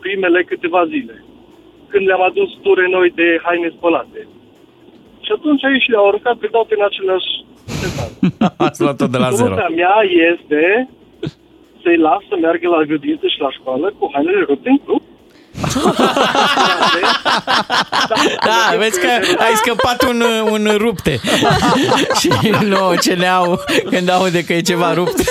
[0.00, 1.24] primele câteva zile.
[1.88, 4.28] Când le-am adus ture noi de haine spălate.
[5.26, 7.30] Și atunci ei și le-au aruncat pe toate în același
[7.80, 8.10] setar.
[8.66, 9.48] Ați luat-o de la zero.
[9.48, 9.96] Soluția mea
[10.32, 10.62] este
[11.82, 15.02] să-i las să meargă la grădiniță și la școală cu hainele rupte în club.
[18.44, 19.08] Da, vezi că
[19.38, 21.20] ai scăpat un, un rupte.
[22.20, 22.28] și
[22.68, 23.60] nu ce ne au
[23.90, 25.14] când aude că e ceva rupt.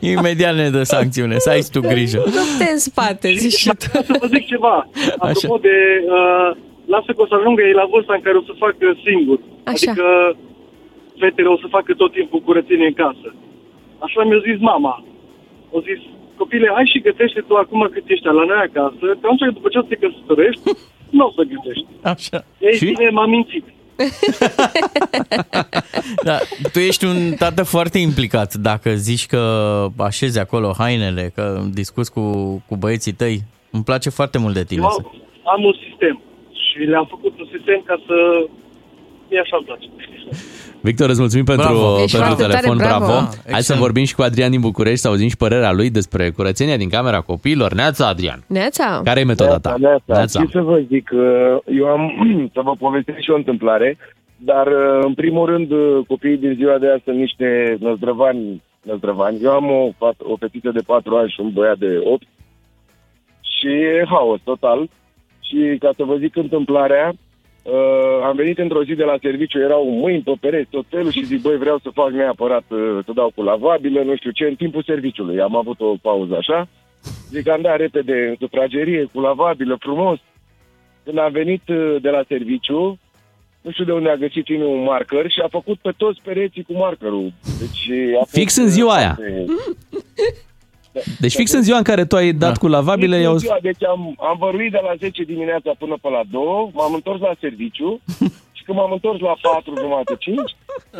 [0.00, 2.22] Imediat ne dă sancțiune, să ai tu grijă.
[2.24, 3.86] Rupte în spate, zici și tu.
[3.90, 4.88] Să vă zic ceva.
[5.18, 6.04] Apropo de...
[6.06, 6.56] Uh,
[6.94, 9.38] lasă că o să ajungă ei la vârsta în care o să facă singur.
[9.72, 9.90] Așa.
[9.90, 10.06] Adică
[11.20, 13.28] fetele o să facă tot timpul curățenie în casă.
[14.06, 14.94] Așa mi-a zis mama.
[15.76, 16.00] O zis,
[16.40, 19.78] copile, hai și gătește tu acum cât ești la noi acasă, că atunci după ce
[19.78, 20.62] o să te căsătorești,
[21.16, 21.86] nu o să gătești.
[22.12, 22.38] Așa.
[22.68, 22.84] Ei Și?
[22.84, 23.64] bine, m-am mințit.
[26.24, 26.38] Da,
[26.72, 29.40] tu ești un tată foarte implicat dacă zici că
[29.98, 32.22] așezi acolo hainele, că discuți cu,
[32.68, 33.40] cu băieții tăi.
[33.70, 34.80] Îmi place foarte mult de tine.
[34.90, 36.20] să- Eu am un sistem
[36.70, 38.16] și le-am făcut un sistem ca să...
[39.30, 39.86] Mie așa îmi place.
[40.80, 42.00] Victor, îți mulțumim pentru, Bravo.
[42.02, 43.04] Ești pentru foarte telefon, tare, bravo.
[43.06, 43.26] bravo.
[43.26, 43.82] Hai să Excelent.
[43.82, 47.20] vorbim și cu Adrian din București, să auzim și părerea lui despre curățenia din camera
[47.20, 47.72] copiilor.
[47.72, 48.44] Neața, Adrian.
[48.46, 49.00] Neața.
[49.04, 49.74] Care e metoda ta?
[49.78, 50.26] Neața.
[50.26, 51.20] Ce să vă zic, uh,
[51.78, 52.02] eu am
[52.54, 53.98] să vă povestesc și o întâmplare,
[54.36, 59.38] dar uh, în primul rând uh, copiii din ziua de azi sunt niște năzdrăvani, năzdrăvani.
[59.42, 62.22] Eu am o, fat- o fetiță de 4 ani și un băiat de 8
[63.40, 64.88] și e haos total.
[65.50, 67.12] Și ca să vă zic întâmplarea,
[67.62, 71.24] uh, am venit într-o zi de la serviciu, erau mâini pe pereți, tot felul și
[71.24, 74.54] zic, băi, vreau să fac neapărat, uh, să dau cu lavabilă, nu știu ce, în
[74.54, 75.40] timpul serviciului.
[75.40, 76.68] Am avut o pauză așa.
[77.30, 80.18] Zic, am dat repede în sufragerie, cu lavabilă, frumos.
[81.04, 82.98] Când am venit uh, de la serviciu,
[83.60, 86.62] nu știu de unde a găsit tine un marker și a făcut pe toți pereții
[86.62, 87.32] cu markerul.
[87.58, 89.18] Deci a fost, Fix în ziua aia.
[90.92, 93.36] foarte- Deci fix în ziua în care tu ai dat cu lavabile, Fix în i-au...
[93.36, 97.20] ziua, Deci am, am văruit de la 10 dimineața până pe la 2, m-am întors
[97.20, 98.00] la serviciu
[98.56, 100.36] și când m-am întors la 4, jumate, 5,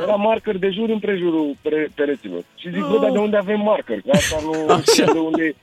[0.02, 2.42] era marker de jur împrejurul pre- pereților.
[2.56, 4.00] Și zic, bă, dar de unde avem marker?
[4.00, 4.52] Că asta nu
[4.92, 5.54] știu de unde...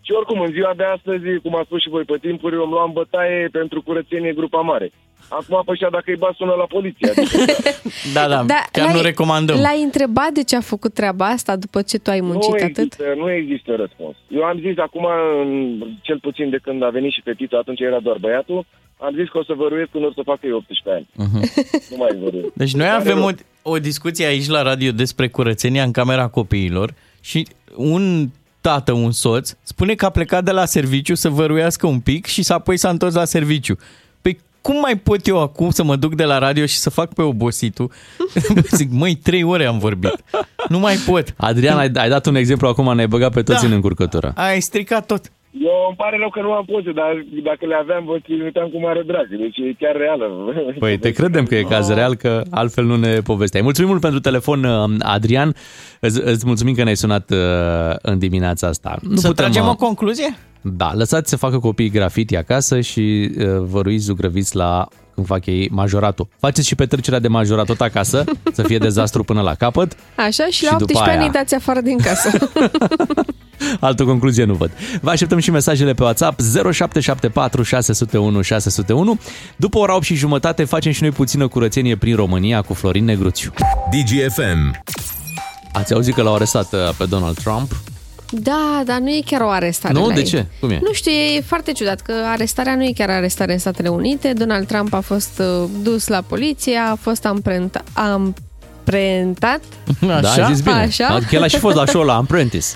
[0.00, 2.90] Și oricum, în ziua de astăzi, cum a spus și voi pe timpuri, îmi luam
[2.92, 4.90] bătaie pentru curățenie grupa mare.
[5.28, 7.08] Acum, pe așa, dacă îi bat, sună la poliție.
[7.10, 7.36] Adică,
[8.16, 9.60] Da, da, chiar nu l-ai- recomandăm.
[9.60, 12.76] L-ai întrebat de ce a făcut treaba asta după ce tu ai muncit nu, atât?
[12.78, 14.16] există, nu există răspuns.
[14.28, 15.04] Eu am zis acum,
[15.42, 18.66] în- cel puțin de când a venit și fetița, atunci era doar băiatul,
[18.98, 21.06] am zis că o să văruiesc când o să facă eu 18 ani.
[21.90, 22.52] Nu mai văruiesc.
[22.54, 23.44] Deci noi Care avem o, rost?
[23.62, 27.46] o discuție aici la radio despre curățenia în camera copiilor și
[27.76, 28.28] un
[28.60, 32.42] tată, un soț, spune că a plecat de la serviciu să văruiască un pic și
[32.42, 33.76] s-a apoi s-a întors la serviciu.
[34.66, 37.14] Păi cum mai pot eu acum să mă duc de la radio și să fac
[37.14, 37.90] pe obositul?
[38.78, 40.24] Zic, măi, trei ore am vorbit.
[40.68, 41.34] Nu mai pot.
[41.36, 43.66] Adrian, ai, ai dat un exemplu acum, ne-ai băgat pe toți Da.
[43.66, 44.32] în încurcătură.
[44.36, 45.30] Ai stricat tot.
[45.64, 48.80] Eu îmi pare rău că nu am poze, dar dacă le aveam, vă trimiteam cu
[48.80, 49.26] mare drag.
[49.28, 50.26] Deci e chiar reală.
[50.78, 53.62] Păi te credem că e caz real, că altfel nu ne povesteai.
[53.62, 55.54] Mulțumim mult pentru telefon, uh, Adrian.
[56.00, 57.38] Îți, îți mulțumim că ne-ai sunat uh,
[58.02, 58.98] în dimineața asta.
[59.02, 60.36] Nu Să tragem uh, o concluzie?
[60.72, 65.68] Da, lăsați să facă copiii grafiti acasă și uh, văruiți zugrăviți la când fac ei
[65.72, 66.28] majoratul.
[66.40, 68.24] Faceți și petrecerea de majorat tot acasă,
[68.56, 69.96] să fie dezastru până la capăt.
[70.16, 72.30] Așa și, Și la după 18 ani aia- îi dați afară din casă.
[73.80, 74.70] Altă concluzie nu văd.
[75.00, 79.18] Vă așteptăm și mesajele pe WhatsApp 0774 601 601.
[79.56, 83.52] După ora 8 și jumătate facem și noi puțină curățenie prin România cu Florin Negruțiu.
[83.90, 84.80] DGFM.
[85.72, 87.72] Ați auzit că l-au arestat uh, pe Donald Trump?
[88.30, 90.06] Da, dar nu e chiar o arestare Nu?
[90.06, 90.26] la De ei.
[90.26, 90.46] ce?
[90.60, 90.78] Cum e?
[90.82, 94.32] Nu știu, e foarte ciudat că arestarea nu e chiar arestare în Statele Unite.
[94.32, 99.60] Donald Trump a fost uh, dus la poliție, a fost amprenta, amprentat.
[100.00, 100.74] Da, ai zis bine.
[100.74, 101.06] Așa.
[101.06, 102.66] Adică el a și fost la show la Apprentice.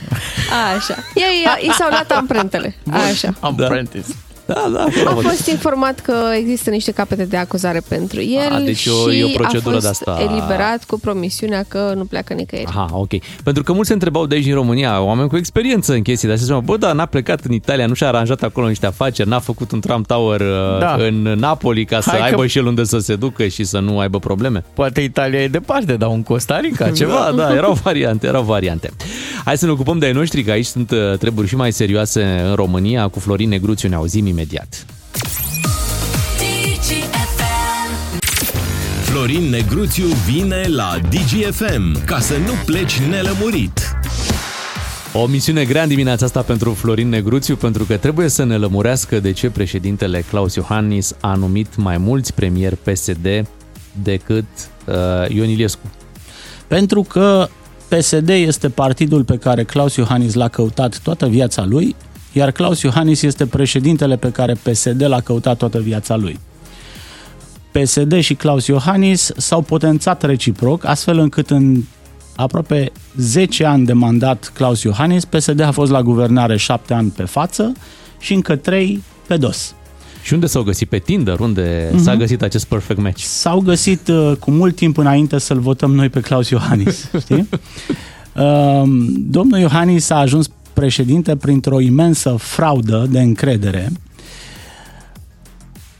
[0.76, 0.94] Așa.
[1.14, 2.74] Ei, i s-au luat amprentele.
[3.10, 3.34] Așa.
[3.40, 4.04] Apprentice.
[4.08, 4.14] Da,
[4.72, 4.86] da.
[5.06, 9.12] A fost informat că există niște capete de acuzare pentru el A, deci și o-
[9.12, 10.18] e o procedură a fost de-asta.
[10.30, 12.68] eliberat cu promisiunea că nu pleacă nicăieri.
[12.68, 13.10] Aha, ok.
[13.44, 16.34] Pentru că mulți se întrebau de aici din România, oameni cu experiență în chestii de
[16.34, 19.70] astea, bă, da, n-a plecat în Italia, nu și-a aranjat acolo niște afaceri, n-a făcut
[19.72, 20.46] un Trump Tower uh,
[20.80, 20.94] Da.
[20.98, 23.78] în Napoli ca să Hai că- aibă și el unde să se ducă și să
[23.78, 24.64] nu aibă probleme.
[24.74, 27.32] Poate Italia e departe, dar un Costa Rica, ceva.
[27.34, 28.90] Da, da, erau variante, erau variante.
[29.44, 32.22] Hai să ne ocupăm de ai noștri, că aici sunt uh, treburi și mai serioase
[32.48, 33.08] în România.
[33.08, 34.39] Cu Florin Negruțiu ne auzim imediat.
[39.02, 43.80] Florin Negruțiu vine la DGFM ca să nu pleci nelămurit.
[45.12, 49.20] O misiune grea în dimineața asta pentru Florin Negruțiu, pentru că trebuie să ne lămurească
[49.20, 53.46] de ce președintele Claus Iohannis a numit mai mulți premieri PSD
[54.02, 54.44] decât
[54.86, 54.94] uh,
[55.28, 55.90] Ion Iliescu.
[56.66, 57.48] Pentru că
[57.88, 61.96] PSD este partidul pe care Claus Iohannis l-a căutat toată viața lui,
[62.32, 66.38] iar Claus Iohannis este președintele pe care PSD l-a căutat toată viața lui.
[67.72, 71.82] PSD și Claus Iohannis s-au potențat reciproc, astfel încât în
[72.36, 77.22] aproape 10 ani de mandat Claus Iohannis, PSD a fost la guvernare 7 ani pe
[77.22, 77.72] față
[78.18, 79.74] și încă 3 pe dos.
[80.22, 80.88] Și unde s-au găsit?
[80.88, 81.38] Pe Tinder?
[81.40, 82.02] Unde Mhm.
[82.02, 83.22] s-a găsit acest perfect match?
[83.22, 87.48] S-au găsit uh, cu mult timp înainte să-l votăm noi pe Claus Iohannis, știi?
[88.36, 90.48] Um, Domnul Iohannis a ajuns
[90.80, 93.92] președinte printr-o imensă fraudă de încredere,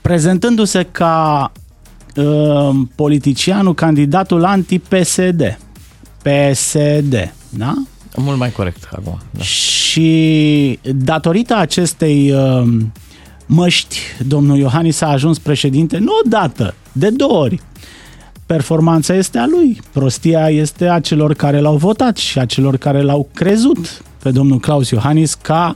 [0.01, 1.53] prezentându-se ca
[2.17, 5.59] um, politicianul, candidatul anti-PSD.
[6.23, 7.75] PSD, da?
[8.17, 9.19] Mult mai corect acum.
[9.31, 9.43] Da.
[9.43, 12.63] Și datorită acestei uh,
[13.47, 17.61] măști, domnul Iohannis a ajuns președinte nu odată, de două ori.
[18.47, 23.03] Performanța este a lui, prostia este a celor care l-au votat și a celor care
[23.03, 25.75] l-au crezut pe domnul Claus Iohannis ca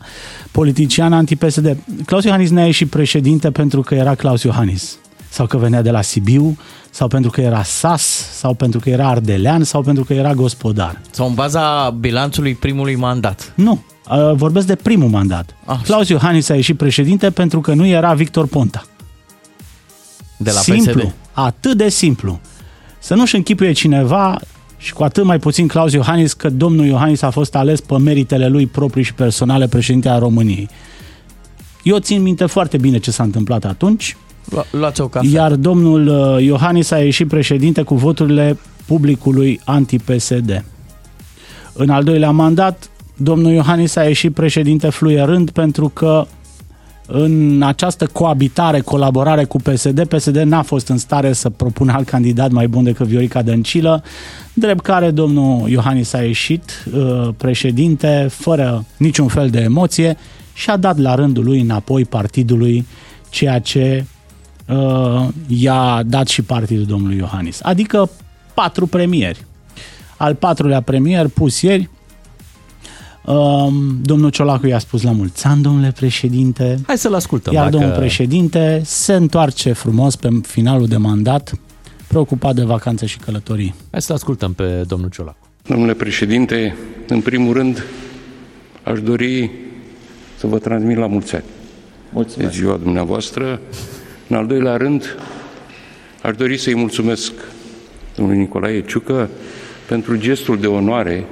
[0.50, 1.76] politician anti-PSD.
[2.04, 4.98] Claus Iohannis n-a ieșit președinte pentru că era Claus Iohannis
[5.34, 6.58] sau că venea de la Sibiu,
[6.90, 11.00] sau pentru că era sas, sau pentru că era ardelean, sau pentru că era gospodar.
[11.10, 13.52] Sau în baza bilanțului primului mandat.
[13.54, 15.56] Nu, uh, vorbesc de primul mandat.
[15.64, 15.78] Ah.
[15.82, 18.84] Claus Iohannis a ieșit președinte pentru că nu era Victor Ponta.
[20.36, 21.14] De la simplu, PSD.
[21.32, 22.40] atât de simplu.
[22.98, 24.40] Să nu-și închipuie cineva
[24.84, 28.48] și cu atât mai puțin Claus Iohannis că domnul Iohannis a fost ales pe meritele
[28.48, 30.68] lui proprii și personale președinte a României.
[31.82, 34.16] Eu țin minte foarte bine ce s-a întâmplat atunci,
[34.50, 35.30] Lu- Luați o cafea.
[35.30, 40.64] iar domnul uh, Iohannis a ieșit președinte cu voturile publicului anti-PSD.
[41.72, 46.26] În al doilea mandat, domnul Iohannis a ieșit președinte fluierând pentru că
[47.06, 52.50] în această coabitare, colaborare cu PSD, PSD n-a fost în stare să propună alt candidat
[52.50, 54.02] mai bun decât Viorica Dăncilă,
[54.52, 60.16] drept care domnul Iohannis a ieșit uh, președinte fără niciun fel de emoție
[60.54, 62.86] și a dat la rândul lui înapoi partidului
[63.28, 64.04] ceea ce
[64.68, 67.58] uh, i-a dat și partidul domnului Iohannis.
[67.62, 68.10] Adică
[68.54, 69.44] patru premieri.
[70.16, 71.90] Al patrulea premier pus ieri
[73.24, 76.78] Um, domnul Ciolacu i-a spus la mulți ani, domnule președinte.
[76.86, 77.52] Hai să-l ascultăm.
[77.52, 77.76] Iar dacă...
[77.76, 81.52] domnul președinte se întoarce frumos pe finalul de mandat,
[82.06, 83.74] preocupat de vacanțe și călătorii.
[83.90, 85.48] Hai să ascultăm pe domnul Ciolacu.
[85.66, 86.76] Domnule președinte,
[87.08, 87.84] în primul rând
[88.82, 89.50] aș dori
[90.38, 91.44] să vă transmit la mulți ani.
[92.12, 92.50] Mulțumesc.
[92.50, 93.60] De ziua dumneavoastră.
[94.28, 95.16] În al doilea rând,
[96.22, 97.32] aș dori să-i mulțumesc
[98.16, 99.28] domnului Nicolae Ciucă
[99.88, 101.26] pentru gestul de onoare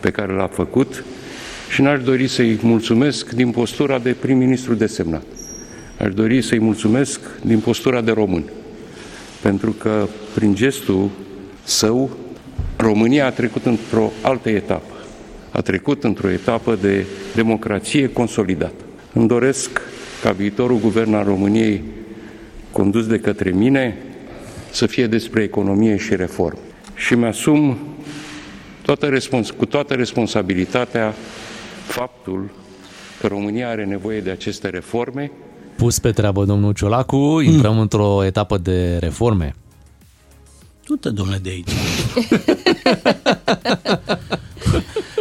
[0.00, 1.04] pe care l-a făcut
[1.70, 5.24] și n-aș dori să-i mulțumesc din postura de prim-ministru desemnat.
[5.98, 8.44] Aș dori să-i mulțumesc din postura de român,
[9.42, 11.10] pentru că prin gestul
[11.64, 12.10] său
[12.76, 14.94] România a trecut într-o altă etapă.
[15.50, 17.04] A trecut într-o etapă de
[17.34, 18.84] democrație consolidată.
[19.12, 19.80] Îmi doresc
[20.22, 21.82] ca viitorul guvern al României
[22.72, 23.96] condus de către mine
[24.70, 26.58] să fie despre economie și reformă.
[26.94, 27.78] Și mi-asum
[28.82, 31.14] toată respons- cu toată responsabilitatea
[31.86, 32.50] faptul
[33.20, 35.30] că România are nevoie de aceste reforme.
[35.76, 39.54] Pus pe treabă domnul Ciolacu, intrăm într-o etapă de reforme.
[40.86, 41.70] Du-te, domnule, de aici.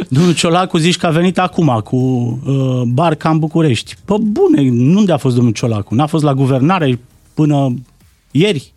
[0.10, 3.96] Domnul Ciolacu zici că a venit acum cu uh, barca în București.
[4.06, 5.96] Pă bune, nu unde a fost domnul Ciolacu?
[5.96, 7.00] N-a fost la guvernare
[7.34, 7.74] până
[8.32, 8.74] ieri?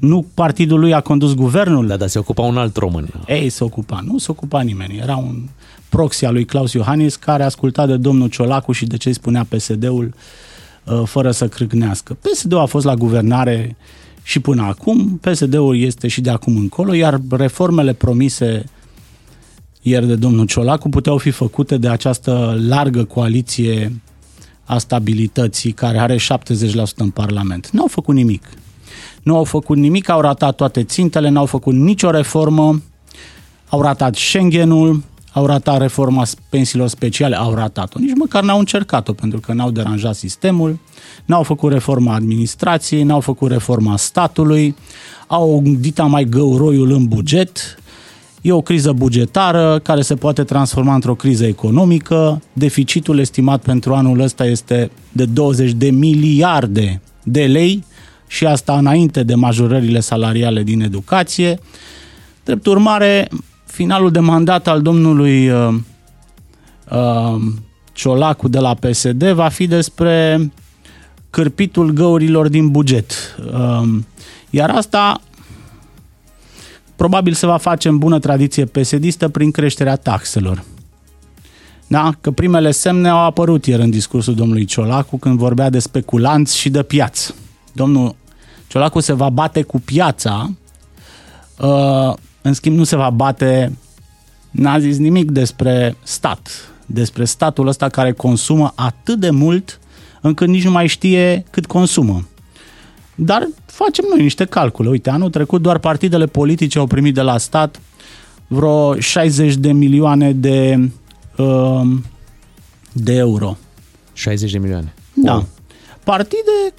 [0.00, 1.86] Nu partidul lui a condus guvernul?
[1.86, 3.08] Da, dar se ocupa un alt român.
[3.26, 4.00] Ei, se ocupa.
[4.06, 4.98] Nu se ocupa nimeni.
[4.98, 5.42] Era un
[5.92, 9.46] proxy al lui Claus Iohannis care asculta de domnul Ciolacu și de ce îi spunea
[9.48, 10.14] PSD-ul
[10.84, 12.16] uh, fără să crâcnească.
[12.20, 13.76] PSD-ul a fost la guvernare
[14.22, 18.64] și până acum, PSD-ul este și de acum încolo, iar reformele promise
[19.82, 24.00] ieri de domnul Ciolacu puteau fi făcute de această largă coaliție
[24.64, 26.18] a stabilității care are 70%
[26.96, 27.70] în Parlament.
[27.70, 28.42] Nu au făcut nimic.
[29.22, 32.82] Nu au făcut nimic, au ratat toate țintele, n-au făcut nicio reformă,
[33.68, 35.02] au ratat Schengenul,
[35.32, 37.98] au ratat reforma pensiilor speciale, au ratat-o.
[37.98, 40.78] Nici măcar n-au încercat-o, pentru că n-au deranjat sistemul,
[41.24, 44.76] n-au făcut reforma administrației, n-au făcut reforma statului,
[45.26, 47.76] au dita mai găuroiul în buget,
[48.42, 52.42] E o criză bugetară care se poate transforma într-o criză economică.
[52.52, 57.84] Deficitul estimat pentru anul ăsta este de 20 de miliarde de lei
[58.26, 61.58] și asta înainte de majorările salariale din educație.
[62.44, 63.28] Drept urmare,
[63.72, 65.74] finalul de mandat al domnului uh,
[66.90, 67.42] uh,
[67.92, 70.50] Ciolacu de la PSD va fi despre
[71.30, 73.12] cârpitul găurilor din buget.
[73.52, 73.98] Uh,
[74.50, 75.20] iar asta
[76.96, 80.64] probabil se va face în bună tradiție pesedistă prin creșterea taxelor.
[81.86, 82.12] Da?
[82.20, 86.70] Că primele semne au apărut ieri în discursul domnului Ciolacu când vorbea de speculanți și
[86.70, 87.34] de piață.
[87.72, 88.14] Domnul
[88.66, 90.50] Ciolacu se va bate cu piața,
[91.58, 93.76] uh, în schimb nu se va bate,
[94.50, 96.50] n-a zis nimic despre stat,
[96.86, 99.80] despre statul ăsta care consumă atât de mult
[100.20, 102.24] încât nici nu mai știe cât consumă.
[103.14, 104.88] Dar facem noi niște calcule.
[104.88, 107.80] Uite, anul trecut doar partidele politice au primit de la stat
[108.46, 110.90] vreo 60 de milioane de,
[111.36, 111.82] uh,
[112.92, 113.56] de euro.
[114.12, 114.94] 60 de milioane.
[115.14, 115.32] Da.
[115.32, 115.48] Wow.
[116.04, 116.74] Partide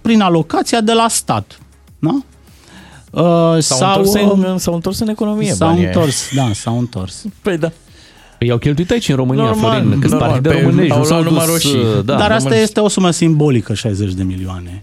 [0.00, 1.60] prin alocația de la stat.
[1.98, 2.22] Da?
[3.12, 3.22] Uh,
[3.58, 7.24] s-au, sau, întors în, s-au întors în economie S-au întors, da, s-au întors.
[7.42, 7.70] Păi da.
[8.38, 11.46] Păi i-au cheltuit aici în România, normal, Florin, câți normal, partide românești nu s-au dus,
[11.46, 11.82] roșii.
[12.04, 14.82] Da, Dar asta este o sumă simbolică, 60 de milioane.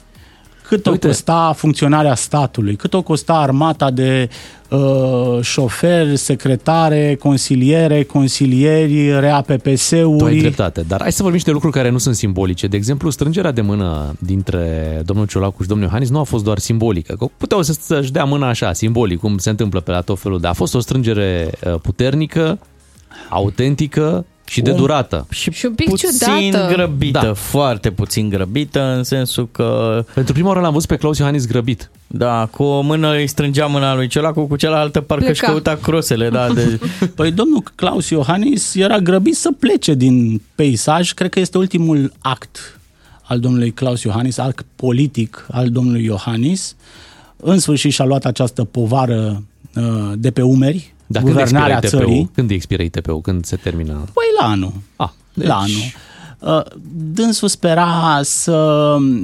[0.69, 4.29] Cât o costa funcționarea statului, cât o costa armata de
[4.69, 10.37] uh, șoferi, secretare, consiliere, consilieri, Tu ai RAPPS-uri.
[10.39, 12.67] dreptate, dar hai să vorbim și de lucruri care nu sunt simbolice.
[12.67, 16.57] De exemplu, strângerea de mână dintre domnul Ciolacu și domnul Iohannis nu a fost doar
[16.57, 17.15] simbolică.
[17.19, 20.39] Că puteau să- să-și dea mâna așa, simbolic, cum se întâmplă pe la tot felul,
[20.39, 22.59] dar a fost o strângere uh, puternică,
[23.29, 25.27] autentică și de Un- durată.
[25.29, 26.09] Și, Și un pic puțin
[26.51, 26.73] ciudată.
[26.73, 27.33] grăbită, Da.
[27.33, 30.03] foarte puțin grăbită, în sensul că...
[30.13, 31.89] Pentru prima oară l-am văzut pe Claus Iohannis grăbit.
[32.07, 35.31] Da, cu o mână îi strângea mâna lui Ciolacu, cu cealaltă parcă Pleca.
[35.45, 36.79] își căuta crosele, da, de...
[37.15, 41.13] Păi domnul Claus Iohannis era grăbit să plece din peisaj.
[41.13, 42.79] Cred că este ultimul act
[43.21, 46.75] al domnului Claus Iohannis, act politic al domnului Iohannis.
[47.37, 49.43] În sfârșit și-a luat această povară
[49.75, 49.83] uh,
[50.15, 52.19] de pe umeri, Dar când guvernarea expiră țării.
[52.19, 52.33] ITP-ul?
[52.33, 53.21] Când expiră ITP-ul?
[53.21, 53.93] Când se termină?
[53.93, 54.73] Păi la anul.
[54.95, 55.47] Ah, deci...
[55.47, 55.91] La anul.
[56.39, 56.61] Uh,
[57.13, 58.51] Dânsul spera să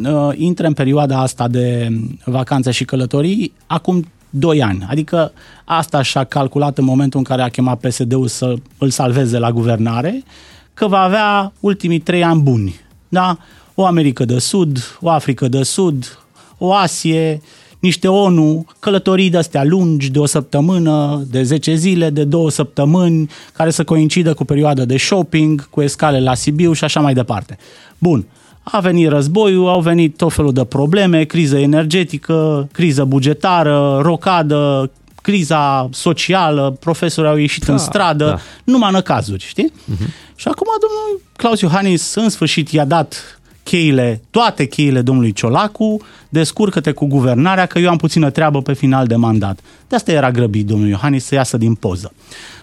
[0.03, 1.89] uh, intre în perioada asta de
[2.25, 4.85] vacanțe și călătorii acum 2 ani.
[4.89, 5.31] Adică
[5.65, 10.23] asta și-a calculat în momentul în care a chemat PSD-ul să îl salveze la guvernare,
[10.73, 12.75] că va avea ultimii 3 ani buni.
[13.09, 13.37] Da?
[13.75, 16.19] O Americă de Sud, o Africă de Sud,
[16.57, 17.41] o Asie,
[17.85, 23.69] niște ONU, călătorii de-astea lungi, de o săptămână, de 10 zile, de două săptămâni, care
[23.69, 27.57] să coincidă cu perioada de shopping, cu escale la Sibiu și așa mai departe.
[27.97, 28.25] Bun,
[28.63, 35.89] a venit războiul, au venit tot felul de probleme, criză energetică, criză bugetară, rocadă, criza
[35.91, 38.39] socială, profesorii au ieșit Da, în stradă, da.
[38.63, 39.71] numai în cazuri, știi?
[40.35, 46.91] Și acum domnul Claus Iohannis în sfârșit i-a dat cheile, toate cheile domnului Ciolacu, descurcă-te
[46.91, 49.59] cu guvernarea că eu am puțină treabă pe final de mandat.
[49.87, 52.13] De asta era grăbit domnul Iohannis să iasă din poză.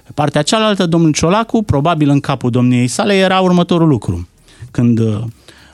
[0.05, 4.29] Pe partea cealaltă, domnul Ciolacu, probabil în capul domniei sale, era următorul lucru.
[4.71, 5.19] Când uh,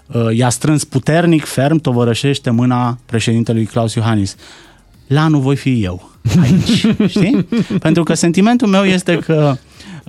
[0.07, 4.37] uh, i-a strâns puternic, ferm, tovărășește mâna președintelui Claus Iohannis.
[5.07, 6.11] La anul voi fi eu
[6.43, 7.49] aici, știi?
[7.81, 9.57] Pentru că sentimentul meu este că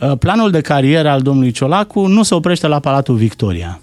[0.02, 3.82] uh, planul de carieră al domnului Ciolacu nu se oprește la Palatul Victoria.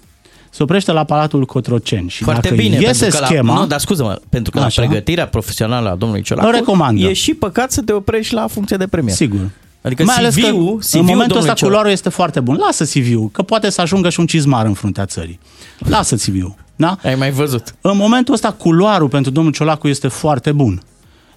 [0.57, 2.09] Se oprește la Palatul Cotroceni.
[2.09, 3.53] Și Foarte dacă bine, iese pentru că schema...
[3.53, 4.81] la, nu, dar scuză-mă, pentru că Așa.
[4.81, 7.01] la pregătirea profesională a domnului Ciolacu O recomandă.
[7.01, 9.15] e și păcat să te oprești la funcție de premier.
[9.15, 9.49] Sigur.
[9.81, 12.55] Adică Mai ales că CV-ul, în CV-ul momentul ăsta domnului Ciolacu- culoarul este foarte bun.
[12.65, 15.39] Lasă CV-ul, că poate să ajungă și un cizmar în fruntea țării.
[15.79, 16.55] Lasă CV-ul.
[16.75, 16.97] Da?
[17.03, 17.75] Ai mai văzut.
[17.81, 20.81] În momentul ăsta culoarul pentru domnul Ciolacu este foarte bun.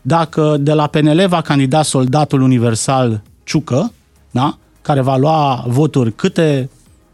[0.03, 3.93] Dacă de la PNL va candida soldatul universal Ciucă,
[4.31, 4.59] da?
[4.83, 6.71] care va lua voturi câte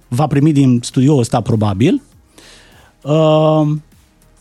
[0.08, 2.02] va primi din studioul ăsta probabil,
[3.02, 3.66] uh,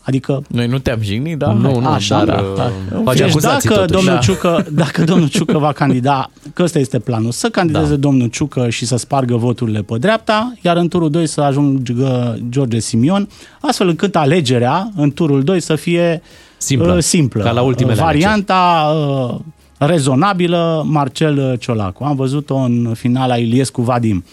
[0.01, 1.51] adică Noi nu te-am jignit, da?
[1.51, 3.01] Nu, nu, Așa, dar, da, uh, da.
[3.03, 3.93] face Deci acuzații dacă totuși.
[4.05, 4.19] domnul, Da.
[4.19, 7.95] Ciucă, dacă domnul Ciucă va candida, că ăsta este planul, să candideze Da.
[7.95, 12.79] domnul Ciucă și să spargă voturile pe dreapta, iar în turul 2 să ajungă George
[12.79, 13.29] Simion,
[13.61, 16.21] astfel încât alegerea în turul 2 să fie
[16.57, 17.43] Simplă, uh, simplă.
[17.43, 19.35] ca la ultimele Varianta uh,
[19.77, 22.03] rezonabilă Marcel Ciolacu.
[22.03, 24.23] Am văzut-o în finala Iliescu Vadim.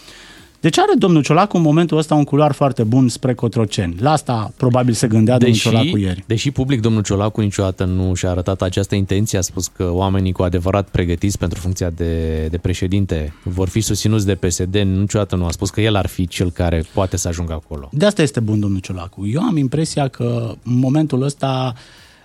[0.63, 3.97] Deci are domnul Ciolacu în momentul ăsta un culoar foarte bun spre Cotroceni.
[3.99, 6.25] La asta probabil se gândea domnul Ciolacu ieri.
[6.27, 10.43] deși public domnul Ciolacu niciodată nu și-a arătat această intenție, a spus că oamenii cu
[10.43, 15.51] adevărat pregătiți pentru funcția de, de președinte vor fi susținuți de PSD, niciodată nu a
[15.51, 17.89] spus că el ar fi cel care poate să ajungă acolo.
[17.93, 19.27] De asta este bun domnul Ciolacu.
[19.27, 21.75] Eu am impresia că în momentul ăsta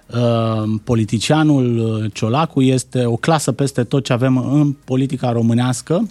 [0.08, 6.08] uh, politicianul uh, Ciolacu este o clasă peste tot ce avem în politica românească,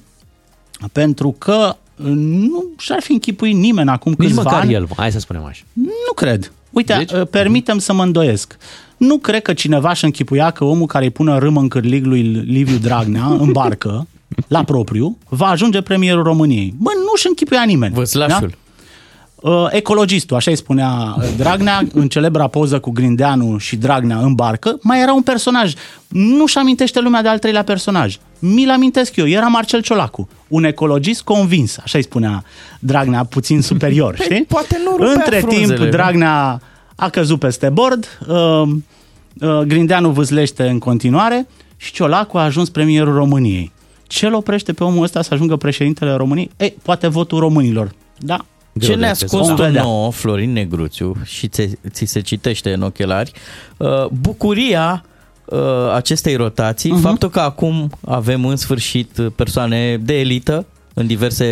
[0.93, 4.72] pentru că uh, nu și-ar fi închipuit nimeni acum Nici câțiva măcar ani.
[4.72, 5.62] el, hai să spunem așa.
[5.72, 6.53] Nu cred.
[6.70, 7.11] Uite, Deci?
[7.11, 7.26] deci?
[7.30, 8.57] permitem să mă îndoiesc.
[8.97, 12.22] Nu cred că cineva își închipuia că omul care îi pune râmă în cârlig lui
[12.22, 14.07] Liviu Dragnea în barcă,
[14.49, 16.74] la propriu, va ajunge premierul României.
[16.78, 17.94] Bă, nu își închipuia nimeni.
[17.94, 18.47] Văslașul.
[18.47, 18.53] Uh,
[19.70, 24.78] ecologistul, așa îi spunea uh, Dragnea, în celebra poză cu Grindeanu și Dragnea în barcă,
[24.82, 25.72] mai era un personaj.
[26.09, 28.16] Nu-și amintește lumea de al treilea personaj.
[28.39, 32.45] Mi-l amintesc eu, era Marcel Ciolacu, un ecologist convins, așa îi spunea
[32.80, 34.45] Dragnea, puțin superior, Păi, știi?
[34.45, 35.89] poate nu rupea Între frunzele, timp, nu?
[35.89, 36.61] Dragnea
[36.97, 38.62] a căzut peste bord, uh,
[39.41, 43.72] uh, Grindeanu vâzlește în continuare și Ciolacu a ajuns premierul României.
[44.07, 46.51] Ce-l oprește pe omul ăsta să ajungă președintele României?
[46.57, 47.91] Ei, poate votul românilor.
[48.18, 48.45] Da,
[48.81, 49.83] Ce ne-a ascuns Vom tu vedea.
[49.83, 53.33] nouă, Florin Negruțiu, și ți, ți se citește în ochelari,
[53.77, 55.05] uh, bucuria
[55.45, 55.59] uh,
[55.95, 56.99] acestei rotații, Mhm.
[57.01, 57.03] uh-huh.
[57.03, 61.47] faptul că acum avem în sfârșit persoane de elită în diverse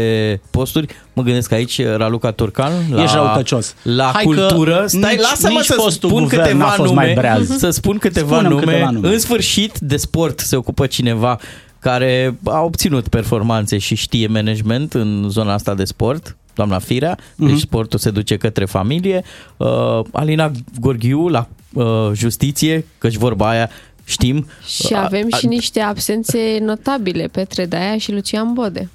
[0.51, 0.87] posturi.
[1.13, 3.75] Mă gândesc aici Raluca Turcan la, Ești răutăcios.
[3.83, 4.85] la Hai că cultură.
[4.87, 7.05] Stai, nici- lasă-mă nici să fostul spun guvern câteva n-a fost nume.
[7.05, 7.57] mai breaz.
[7.57, 8.65] Să spun câteva Spune-mi nume.
[8.65, 9.09] câteva nume.
[9.09, 11.39] În sfârșit, de sport se ocupă cineva
[11.79, 17.49] care a obținut performanțe și știe management în zona asta de sport, doamna Firea, deci
[17.49, 17.59] Mhm.
[17.59, 19.23] sportul se duce către familie.
[19.57, 19.69] Uh,
[20.13, 20.51] Alina
[20.81, 23.71] Gorghiu la uh, justiție, căci vorba aia
[24.05, 24.47] știm.
[24.67, 28.89] Și Uh, avem a- și niște absențe notabile, Petre Daia și Lucian Bode.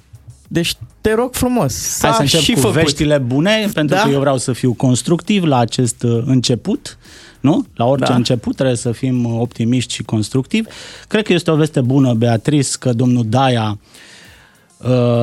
[0.48, 2.74] Deci te rog frumos, s-a Hai să încep și cu făcut.
[2.74, 4.02] veștile bune, pentru Da?
[4.02, 6.98] că eu vreau să fiu constructiv la acest uh, început.
[7.40, 7.64] Nu?
[7.74, 8.14] La orice Da.
[8.16, 10.68] început trebuie să fim uh, optimiști și constructivi.
[11.08, 13.76] Cred că este o veste bună, Beatrice, că domnul Daia uh,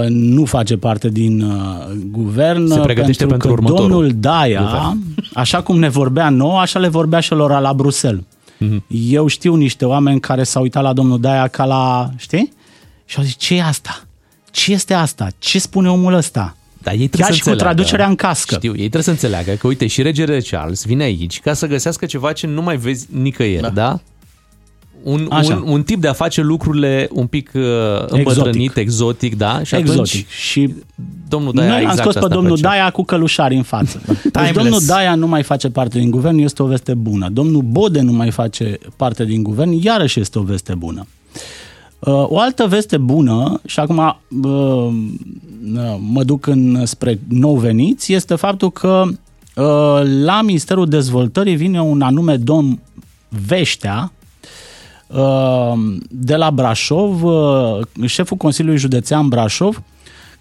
[0.07, 2.67] nu face parte din uh, guvern.
[2.67, 4.97] Se pregătește pentru că următorul domnul Daia, guvern.
[5.33, 8.23] așa cum ne vorbea nouă, așa le vorbea și lor la Bruxelles.
[8.59, 8.83] Mhm.
[8.89, 12.53] Eu știu niște oameni care s-au uitat la domnul Daia ca la, știi?
[13.05, 14.01] Și au zis, ce e asta?
[14.51, 15.27] Ce este asta?
[15.39, 16.55] Ce spune omul ăsta?
[16.81, 17.75] Dar ei trebuie Chiar să și cu înțeleagă.
[17.75, 18.55] traducerea în cască.
[18.55, 22.05] Știu, ei trebuie să înțeleagă că, uite, și regele Charles vine aici ca să găsească
[22.05, 23.69] ceva ce nu mai vezi nicăieri, da?
[23.69, 23.99] da?
[25.03, 25.55] Un, Așa.
[25.55, 27.61] un, un tip de a face lucrurile un pic uh,
[28.07, 29.63] îmbătrânit, exotic, da?
[29.63, 29.99] Și Exotic.
[29.99, 30.73] atunci Și
[31.27, 32.69] domnul Daia Noi l-am exact scos pe asta domnul făcea.
[32.69, 34.01] Daia cu călușari în față.
[34.07, 34.53] Deci Timeless.
[34.53, 37.29] domnul Daia nu mai face parte din guvern, este o veste bună.
[37.29, 41.07] Domnul Bode nu mai face parte din guvern, iarăși este o veste bună.
[41.99, 43.97] Uh, O altă veste bună, și acum
[44.43, 44.93] uh,
[45.99, 52.01] mă duc în, spre nou veniți, este faptul că uh, la Ministerul Dezvoltării vine un
[52.01, 52.79] anume domn
[53.45, 54.16] Veștea, uh,
[56.09, 59.81] de la Brașov, uh, șeful Consiliului Județean Brașov,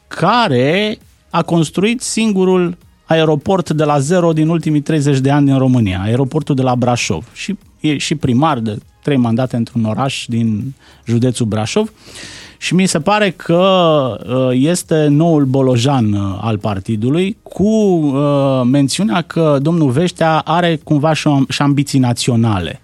[0.09, 0.99] care
[1.31, 6.55] a construit singurul aeroport de la zero din ultimii 30 de ani din România, aeroportul
[6.55, 7.29] de la Brașov.
[7.33, 11.93] Și e și primar de trei mandate într-un oraș din județul Brașov.
[12.59, 13.63] Și mi se pare că
[14.29, 21.13] uh, este noul bolojan uh, al partidului cu uh, mențiunea că domnul Veștea are cumva
[21.13, 22.81] și și ambiții naționale.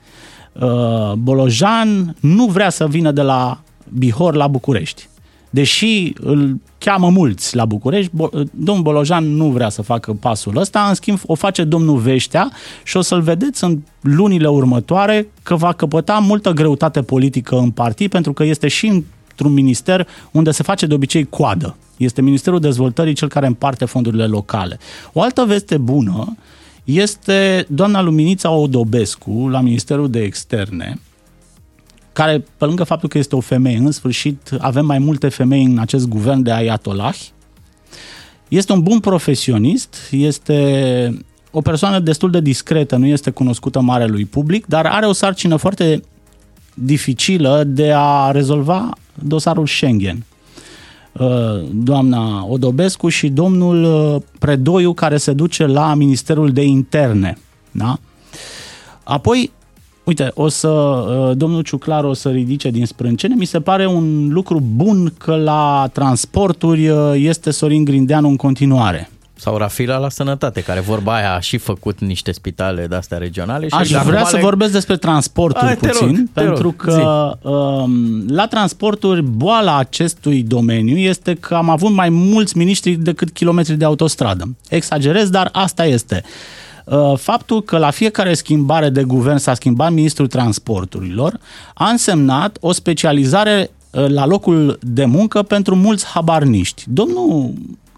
[1.14, 5.09] Bolojan nu vrea să vină de la Bihor la București.
[5.50, 8.11] Deși îl cheamă mulți la București,
[8.50, 12.50] domnul Bolojan nu vrea să facă pasul ăsta, în schimb o face domnul Veștea
[12.84, 18.11] și o să-l vedeți în lunile următoare că va căpăta multă greutate politică în partid
[18.11, 18.86] pentru că este și
[19.30, 21.76] într-un minister unde se face de obicei coadă.
[21.96, 24.78] Este Ministerul Dezvoltării cel care împarte fondurile locale.
[25.12, 26.36] O altă veste bună
[26.85, 31.01] este doamna Luminița Odobescu la Ministerul de Externe,
[32.12, 35.78] care, pe lângă faptul că este o femeie, în sfârșit avem mai multe femei în
[35.78, 37.18] acest guvern de ayatollah,
[38.49, 44.66] este un bun profesionist, este o persoană destul de discretă, nu este cunoscută marelui public,
[44.66, 46.03] dar are o sarcină foarte
[46.74, 50.24] dificilă de a rezolva dosarul Schengen.
[51.12, 57.38] Uh, doamna Odobescu și domnul uh, Predoiu care se duce la Ministerul de Interne.
[57.70, 57.98] Da?
[59.02, 59.50] Apoi,
[60.04, 63.34] uite, o să, uh, domnul Ciuclar o să ridice din sprâncene.
[63.34, 69.10] Mi se pare un lucru bun că la transporturi este Sorin Grindeanu în continuare.
[69.43, 73.68] Sau Rafila la sănătate, care vorba aia a și făcut niște spitale de-astea regionale.
[73.68, 74.43] Și Aș vrea să le...
[74.43, 80.97] vorbesc despre transporturi Ai, puțin, rog, pentru rog, că um, la transporturi boala acestui domeniu
[80.97, 84.57] este că am avut mai mulți miniștri decât kilometri de autostradă.
[84.68, 86.22] Exagerez, dar asta este.
[86.84, 91.40] Uh, faptul că la fiecare schimbare de guvern s-a schimbat ministrul transporturilor
[91.74, 96.84] a însemnat o specializare uh, la locul de muncă pentru mulți habarniști.
[96.88, 97.53] Domnul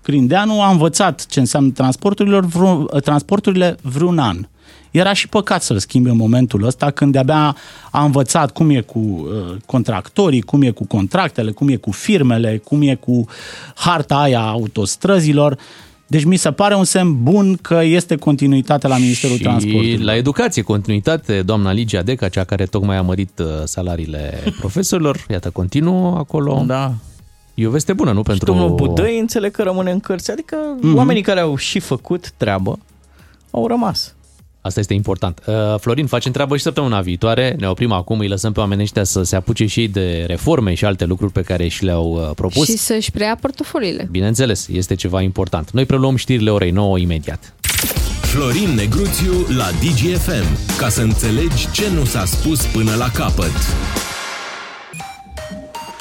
[0.05, 4.47] Grindeanu a învățat ce înseamnă transporturile, vreun, transporturile vreun an.
[4.91, 7.57] Era și păcat să-l schimbe în momentul ăsta când de-abia
[7.91, 12.61] a învățat cum e cu uh, contractorii, cum e cu contractele, cum e cu firmele,
[12.65, 13.27] cum e cu
[13.75, 15.59] harta aia autostrăzilor.
[16.07, 19.99] Deci mi se pare un semn bun că este continuitate la Ministerul și Transportului.
[19.99, 25.51] la educație, continuitate, doamna Ligia Deca, cea care tocmai a mărit uh, salariile profesorilor, iată,
[25.51, 26.65] continuă acolo.
[26.67, 26.95] Da.
[27.55, 28.23] E o veste bună, nu?
[28.23, 28.47] Pentru...
[28.47, 30.95] Și domnul Budăi înțeleg că rămâne în cărți, adică mm-hmm.
[30.95, 32.79] oamenii care au și făcut treabă
[33.51, 34.15] au rămas.
[34.61, 35.41] Asta este important.
[35.47, 37.57] Uh, Florin, facem treabă și săptămâna viitoare.
[37.59, 40.75] Ne oprim acum, îi lăsăm pe oamenii ăștia să se apuce și ei de reforme
[40.75, 42.69] și alte lucruri pe care și le-au uh, propus.
[42.69, 44.09] Și să-și preia portofoliile.
[44.11, 45.71] Bineînțeles, este ceva important.
[45.71, 47.55] Noi preluăm știrile orei 9 imediat.
[48.21, 50.77] Florin Negruțiu la DGFM.
[50.79, 53.53] Ca să înțelegi ce nu s-a spus până la capăt.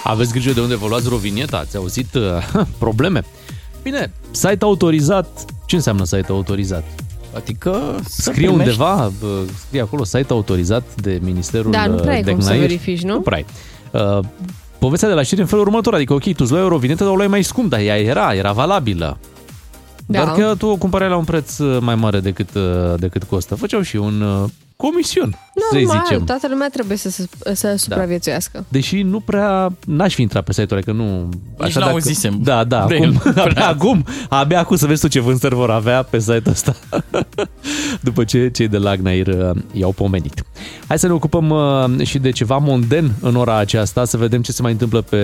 [0.04, 2.24] Aveți grijă de unde vă luați rovinieta, ați auzit uh,
[2.78, 3.24] probleme?
[3.84, 6.84] Bine, site autorizat, ce înseamnă site autorizat?
[7.36, 9.12] Adică scrie undeva,
[9.66, 13.14] scrie acolo site autorizat de Ministerul Da, nu prea de cum să verifici, nu?
[13.14, 13.46] Nu prea
[13.92, 14.20] uh,
[14.84, 17.12] Povestea de la știri în felul următor, adică ok, tu îți luai o rovinetă, dar
[17.12, 19.18] o luai mai scump, dar ea era, era valabilă.
[20.06, 20.24] Da.
[20.24, 23.56] Dar că tu o cumpărai la un preț uh, mai mare decât, uh, decât costă.
[23.56, 25.38] Făceau și un uh, comision,
[25.72, 26.26] Normal, să zicem.
[26.26, 28.58] toată lumea trebuie să, să supraviețuiască.
[28.58, 28.64] Da.
[28.68, 31.30] Deși nu prea, n-aș fi intrat pe site-ul că nu...
[31.58, 32.40] Nici dacă, auzisem.
[32.44, 36.20] Da, da, acum, abia acum, abia acum să vezi tu ce vânzări vor avea pe
[36.20, 36.76] site-ul ăsta.
[38.02, 40.44] După ce cei de la Agnair i-au pomenit.
[40.88, 44.52] Hai să ne ocupăm uh, și de ceva monden în ora aceasta, să vedem ce
[44.52, 45.18] se mai întâmplă pe,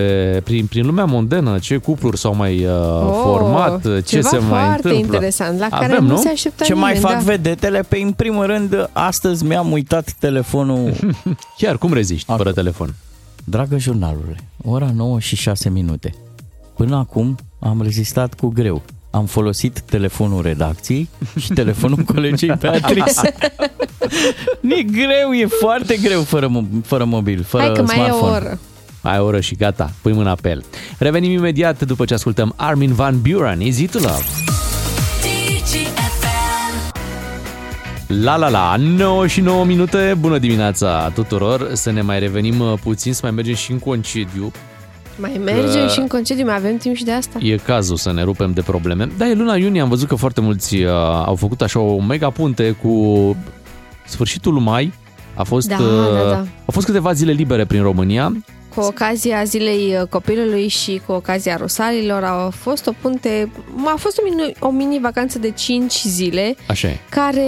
[0.43, 2.71] prin, prin lumea mondenă, ce cupluri s-au mai uh,
[3.05, 4.99] oh, format, ce se mai întâmplă.
[4.99, 7.31] interesant, la Avem, care nu, nu se aștepta Ce nimeni, mai fac da.
[7.31, 7.81] vedetele?
[7.87, 10.93] Pe în primul rând, astăzi mi-am uitat telefonul.
[11.57, 12.43] Chiar, cum reziști Acum.
[12.43, 12.93] fără telefon?
[13.43, 16.13] Dragă jurnalule, ora 9 și 6 minute.
[16.75, 18.81] Până acum am rezistat cu greu.
[19.11, 21.09] Am folosit telefonul redacției
[21.39, 23.33] și telefonul colegii Beatrice.
[24.77, 26.51] e greu, e foarte greu fără,
[26.83, 28.27] fără mobil, fără Hai că mai smartphone.
[28.27, 28.59] e o oră.
[29.01, 30.63] Ai o oră și gata, pui mâna pe el.
[30.97, 34.23] Revenim imediat după ce ascultăm Armin Van Buren, Easy to Love.
[38.09, 42.73] La la la, 9 și 9 minute, bună dimineața tuturor, să ne mai revenim uh,
[42.83, 44.51] puțin, să mai mergem și în concediu.
[45.17, 47.37] Mai mergem Că- și în concediu, mai avem timp și de asta.
[47.41, 49.09] E cazul să ne rupem de probleme.
[49.17, 50.89] Da, e luna iunie, am văzut că foarte mulți uh,
[51.25, 53.35] au făcut așa o mega punte cu
[54.05, 54.93] sfârșitul mai.
[55.35, 56.37] A fost, Da, uh, da, da.
[56.37, 58.33] Au fost câteva zile libere prin România.
[58.75, 63.51] Cu ocazia zilei uh, copilului și cu ocazia Rosalilor a fost o punte,
[63.85, 66.97] a fost o mini, o mini vacanță de 5 zile Așa e.
[67.09, 67.45] care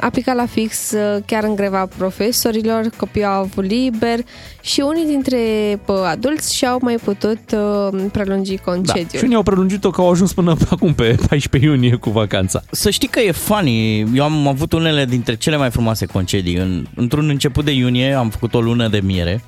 [0.00, 4.18] a picat la fix uh, chiar în greva profesorilor, copiii au avut liber
[4.60, 5.38] și unii dintre
[5.84, 8.62] pă, adulți și-au mai putut uh, prelungi Da.
[8.72, 9.18] concediul.
[9.18, 12.62] Și unii au prelungit-o că au ajuns până pe acum pe 14 iunie cu vacanța.
[12.70, 14.00] Să știi că e funny.
[14.14, 16.56] Eu am avut unele dintre cele mai frumoase concedii.
[16.56, 19.42] În, într-un început de iunie am făcut o lună de miere.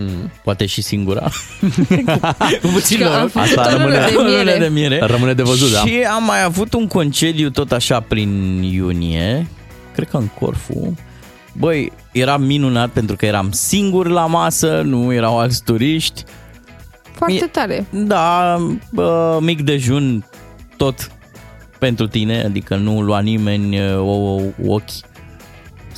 [0.00, 0.30] Mm.
[0.44, 1.20] Poate și singura.
[2.62, 3.30] Cu puțin Că am noroc.
[3.30, 4.58] făcut Asta o lună rămâne- de O lună miere.
[4.58, 4.98] de miere.
[5.02, 5.78] Rămâne de văzut, da.
[5.78, 9.46] Și am mai avut un concediu tot așa prin iunie.
[9.94, 10.98] Cred că în Corfu.
[11.52, 16.24] Băi, era minunat pentru că eram singur la masă, nu erau alți turiști.
[17.12, 17.86] Foarte tare.
[17.90, 18.56] Da,
[18.92, 20.24] bă, mic dejun
[20.76, 21.10] tot
[21.78, 24.90] pentru tine, adică nu lua nimeni uh, o, o, ochi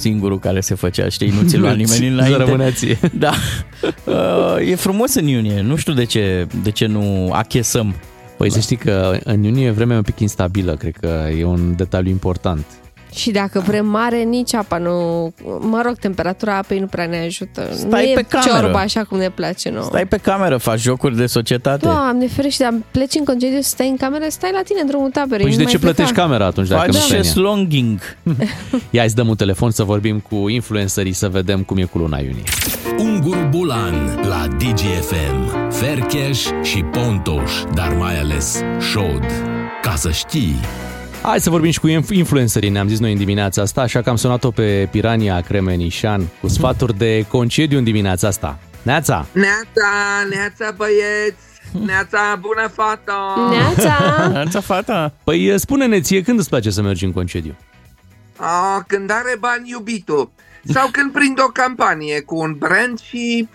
[0.00, 2.36] singurul care se făcea, știi, nu ți lua nimeni înainte.
[2.38, 2.98] rămânea ție.
[3.18, 3.32] Da.
[4.04, 7.94] Uh, E frumos în iunie, nu știu de ce, de ce nu achesăm.
[8.36, 11.74] Păi să știi că în iunie e vremea un pic instabilă, cred că e un
[11.76, 12.64] detaliu important.
[13.14, 14.90] Și dacă vrem mare, nici apa nu...
[15.60, 17.68] Mă rog, temperatura apei nu prea ne ajută.
[17.72, 18.60] Stai nu pe e cameră.
[18.60, 19.84] ciorba așa cum ne place nouă.
[19.84, 21.86] Stai pe cameră, faci jocuri de societate.
[21.86, 25.10] Doamne ferește, dar pleci în concediu să stai în cameră, stai la tine în drumul
[25.10, 25.42] taberei.
[25.44, 25.94] Păi și nu de ce mai pleca.
[25.94, 27.22] plătești camera atunci dacă Faci nu stai în ea?
[27.22, 27.98] șeslonging.
[28.90, 32.18] Ia îți dăm un telefon să vorbim cu influencerii să vedem cum e cu luna
[32.18, 32.42] iunie.
[32.98, 39.24] Ungur Bulan la DGFM, Fercheș și Pontoș, dar mai ales Șod.
[39.82, 40.54] Ca să știi...
[41.22, 44.10] Hai să vorbim și cu inf- influencerii, ne-am zis noi în dimineața asta, așa că
[44.10, 48.58] am sunat-o pe Pirania Cremenișan cu sfaturi de concediu în dimineața asta.
[48.82, 49.26] Neața!
[49.32, 49.90] Neața,
[50.30, 51.42] neața băieți,
[51.86, 53.12] neața bună fată.
[54.32, 55.12] Neața fata.
[55.24, 57.56] Păi spune-ne ție când îți place să mergi în concediu?
[58.36, 60.30] A, când are bani iubitul.
[60.64, 63.48] Sau când prind o campanie cu un brand și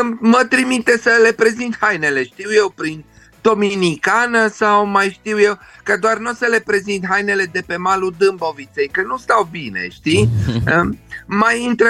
[0.00, 3.04] um, mă trimite să le prezint hainele, știu eu, prin
[3.46, 7.76] Dominicană sau mai știu eu, că doar nu o să le prezint hainele de pe
[7.76, 10.28] malul Dâmboviței, că nu stau bine, știi?
[10.76, 11.88] Um, mai intră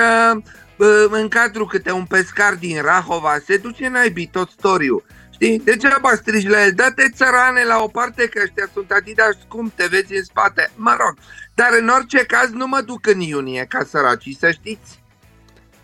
[0.76, 5.02] uh, în cadrul câte un pescar din Rahova, se duce naibii tot storiu.
[5.30, 5.58] Știi?
[5.58, 9.86] Degeaba strigi la el, dă-te țărane la o parte că ăștia sunt Adidas scump, te
[9.90, 10.70] vezi în spate.
[10.74, 11.18] Mă rog,
[11.54, 15.00] dar în orice caz nu mă duc în iunie ca săracii, să știți.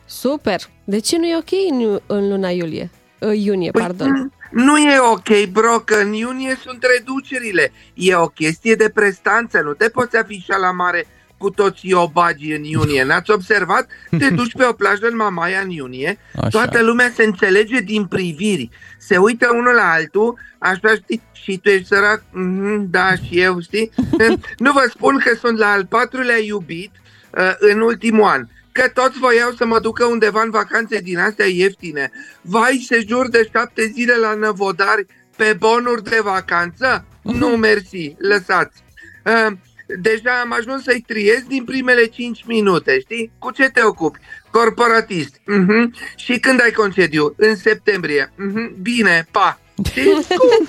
[0.04, 0.60] Super.
[0.84, 2.90] De ce nu e ok în, în luna iulie?
[3.18, 4.32] Uh, Iunie, pardon.
[4.52, 7.72] Nu e ok, bro, că în iunie sunt reducerile.
[7.94, 12.62] E o chestie de prestanță, nu te poți afișa la mare cu toți iobagii în
[12.64, 13.04] iunie.
[13.04, 13.86] N-ați observat?
[14.18, 16.48] Te duci pe o plajă în Mamaia în iunie, Așa.
[16.48, 18.68] toată lumea se înțelege din priviri.
[18.98, 23.60] Se uită unul la altul, așa știi, și tu ești sărac, Mhm, da, și eu,
[23.60, 23.90] știi?
[24.64, 26.90] nu vă spun că sunt la al patrulea iubit
[27.38, 31.46] uh, în ultimul an că toți voiau să mă ducă undeva în vacanțe din astea
[31.46, 32.10] ieftine.
[32.40, 35.06] Vai, sejur de șapte zile la Năvodari
[35.36, 37.06] pe bonuri de vacanță?
[37.22, 38.82] Nu, mersi, lăsați.
[39.24, 39.52] Uh,
[40.00, 43.30] deja am ajuns să-i triez din primele 5 minute, știi?
[43.38, 44.18] Cu ce te ocupi?
[44.50, 45.40] Corporatist.
[45.46, 45.94] Mhm.
[46.16, 47.34] Și când ai concediu?
[47.36, 48.32] În septembrie.
[48.36, 48.82] Mhm.
[48.82, 49.58] Bine, pa.
[49.88, 50.12] Știi?
[50.12, 50.66] Cum?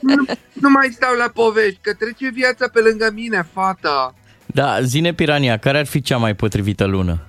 [0.14, 4.14] nu, nu mai stau la povești, că trece viața pe lângă mine, fata.
[4.46, 7.26] Da, zine Pirania, care ar fi cea mai potrivită lună?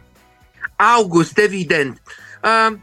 [0.76, 2.02] August, evident.
[2.44, 2.78] Uh,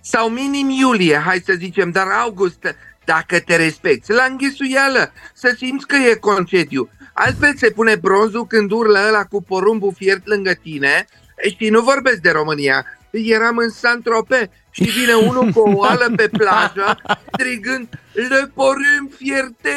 [0.00, 5.86] sau minim iulie, hai să zicem, dar august, dacă te respecti, la înghesuială, să simți
[5.86, 6.90] că e concediu.
[7.12, 11.06] Altfel se pune bronzul când urlă ăla cu porumbul fiert lângă tine.
[11.36, 12.86] E, Știi, nu vorbesc de România.
[13.10, 16.96] Eram în Saint-Tropez și vine unul cu o oală pe plajă,
[17.32, 19.70] strigând Le porumb fierte,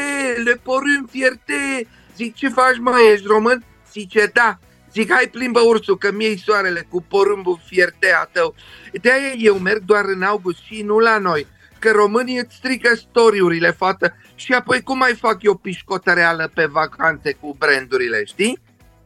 [0.43, 1.87] le porumb fierte.
[2.15, 3.63] Zic, ce faci, mă, ești român?
[3.91, 4.59] Zice, da.
[4.97, 8.55] Zic, hai plimbă ursul, că mi soarele cu porumbul fiertea tău.
[9.01, 11.45] De-aia eu merg doar în august și nu la noi.
[11.79, 17.37] Că românii îți strică storiurile, fată, și apoi cum mai fac eu pișcotăreală pe vacanțe
[17.39, 18.59] cu brandurile, știi?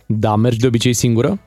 [0.06, 1.40] Da, mergi de obicei singură?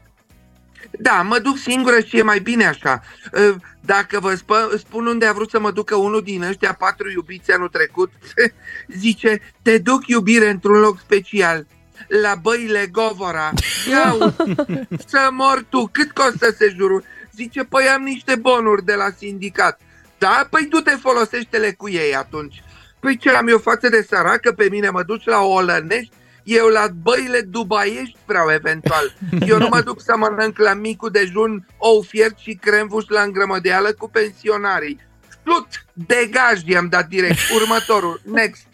[0.91, 3.03] Da, mă duc singură și e mai bine așa.
[3.33, 7.11] Uh, Dacă vă spă, spun unde a vrut să mă ducă unul din ăștia patru
[7.11, 8.11] iubiți anul trecut,
[9.03, 11.67] zice, te duc iubire într-un loc special,
[12.09, 13.53] la băile Govora.
[13.91, 17.05] Ia uite, să mor tu, cât costă sejurul?
[17.33, 19.81] Zice, păi am niște bonuri de la sindicat.
[20.19, 20.47] Da?
[20.51, 22.63] Păi du-te folosește-le cu ei atunci.
[23.01, 26.13] Păi ce am eu față de săracă, pe mine mă duci la Olănești,
[26.45, 29.15] eu la băile dubaiești vreau eventual.
[29.47, 33.93] Eu nu mă duc să mănânc la micul dejun ou fiert și cremvuș la îngrămădeală
[33.93, 35.01] cu pensionarii.
[35.47, 37.39] Șut, degaj, i-am dat direct.
[37.55, 38.67] Următorul, next.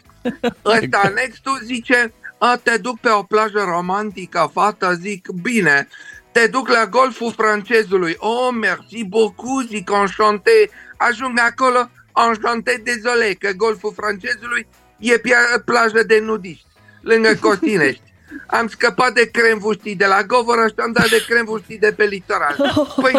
[0.65, 2.13] Ăsta, next zice,
[2.43, 5.87] a, te duc pe o plajă romantică, fată, zic, bine.
[6.31, 8.15] te duc la golful francezului.
[8.17, 10.69] Oh, merci beaucoup, zic enchanté.
[10.97, 11.89] Ajung acolo,
[12.27, 16.65] enchanté, désolé, că golful francezului e pia- plajă de nudiști,
[17.01, 18.01] lângă Costinești.
[18.57, 22.55] Am scăpat de cremvuștii de la Govora și am dat de cremvuștii de pe litoral.
[23.01, 23.13] Păi,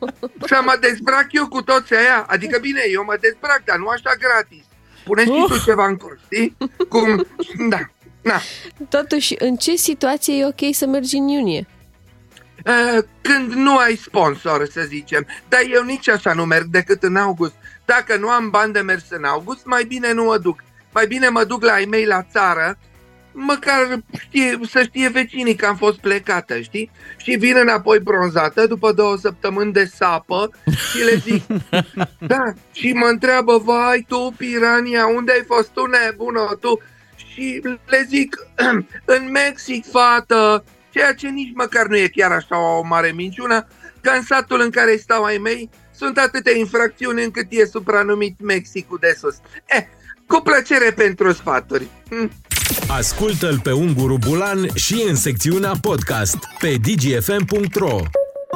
[0.46, 2.24] și mă dezbrac eu cu toți aia.
[2.28, 4.64] Adică bine, eu mă dezbrac, dar nu așa gratis.
[5.04, 6.56] Pune și tu ceva în curs, știi?
[6.88, 7.26] Cum,
[7.68, 7.78] da,
[8.22, 8.40] da.
[8.88, 11.66] Totuși, în ce situație e ok să mergi în iunie?
[12.66, 15.26] Uh, când nu ai sponsor, să zicem.
[15.48, 17.54] Dar eu nici așa nu merg decât în august.
[17.84, 20.64] Dacă nu am bani de mers în august, mai bine nu mă duc.
[20.92, 22.78] Mai bine mă duc la ai mei la țară,
[23.32, 26.90] măcar știe, să știe vecinii că am fost plecată, știi?
[27.16, 30.50] Și vin înapoi bronzată după două săptămâni de sapă
[30.90, 31.42] și le zic,
[32.32, 36.80] da, și mă întreabă, vai tu, pirania, unde ai fost tu, nebună, tu?
[37.32, 38.36] Și le zic,
[39.16, 43.66] în Mexic, fată, ceea ce nici măcar nu e chiar așa o mare minciună,
[44.00, 48.98] că în satul în care stau ai mei sunt atâtea infracțiuni încât e supranumit Mexicul
[49.00, 49.34] de sus.
[49.66, 49.82] Eh,
[50.26, 51.86] cu plăcere pentru sfaturi.
[52.08, 52.30] Hm.
[52.88, 58.00] Ascultă-l pe Unguru Bulan și în secțiunea podcast pe dgfm.ro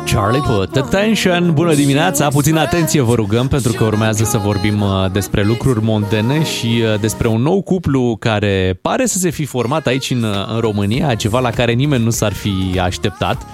[0.05, 5.10] Charlie Put Attention, bună dimineața, puțin atenție vă rugăm pentru că urmează să vorbim uh,
[5.12, 9.86] despre lucruri mondene și uh, despre un nou cuplu care pare să se fi format
[9.86, 13.47] aici în, uh, în România, ceva la care nimeni nu s-ar fi așteptat.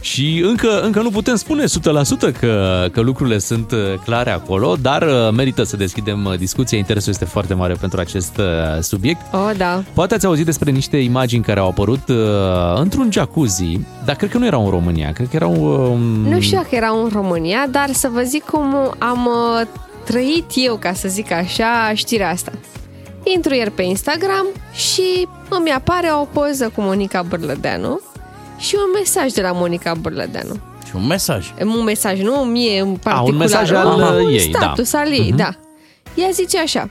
[0.00, 1.68] Și încă, încă nu putem spune 100%
[2.40, 6.78] că, că lucrurile sunt uh, clare acolo, dar uh, merită să deschidem uh, discuția.
[6.78, 8.40] Interesul este foarte mare pentru acest
[8.80, 9.20] subiect.
[9.32, 9.82] Oh, da.
[9.94, 12.16] Poate ați auzit despre niște imagini care au apărut uh,
[12.74, 15.54] într-un jacuzzi, dar cred că nu erau în România, cred că erau...
[15.54, 19.66] Uh, Nu știu dacă era în România, dar să vă zic cum am uh,
[20.04, 22.52] trăit eu, ca să zic așa, știrea asta.
[23.34, 28.00] Intru ieri pe Instagram și îmi apare o poză cu Monica Bârlădeanu
[28.58, 30.54] și un mesaj de la Monica Bârlădeanu.
[30.86, 31.52] Și un mesaj.
[31.62, 33.32] Un mesaj, nu mie în particular.
[33.32, 34.58] un mesaj al, un uh, ei, da.
[34.58, 35.36] status al ei, Mhm.
[35.36, 35.48] da.
[36.14, 36.90] Ea zice așa.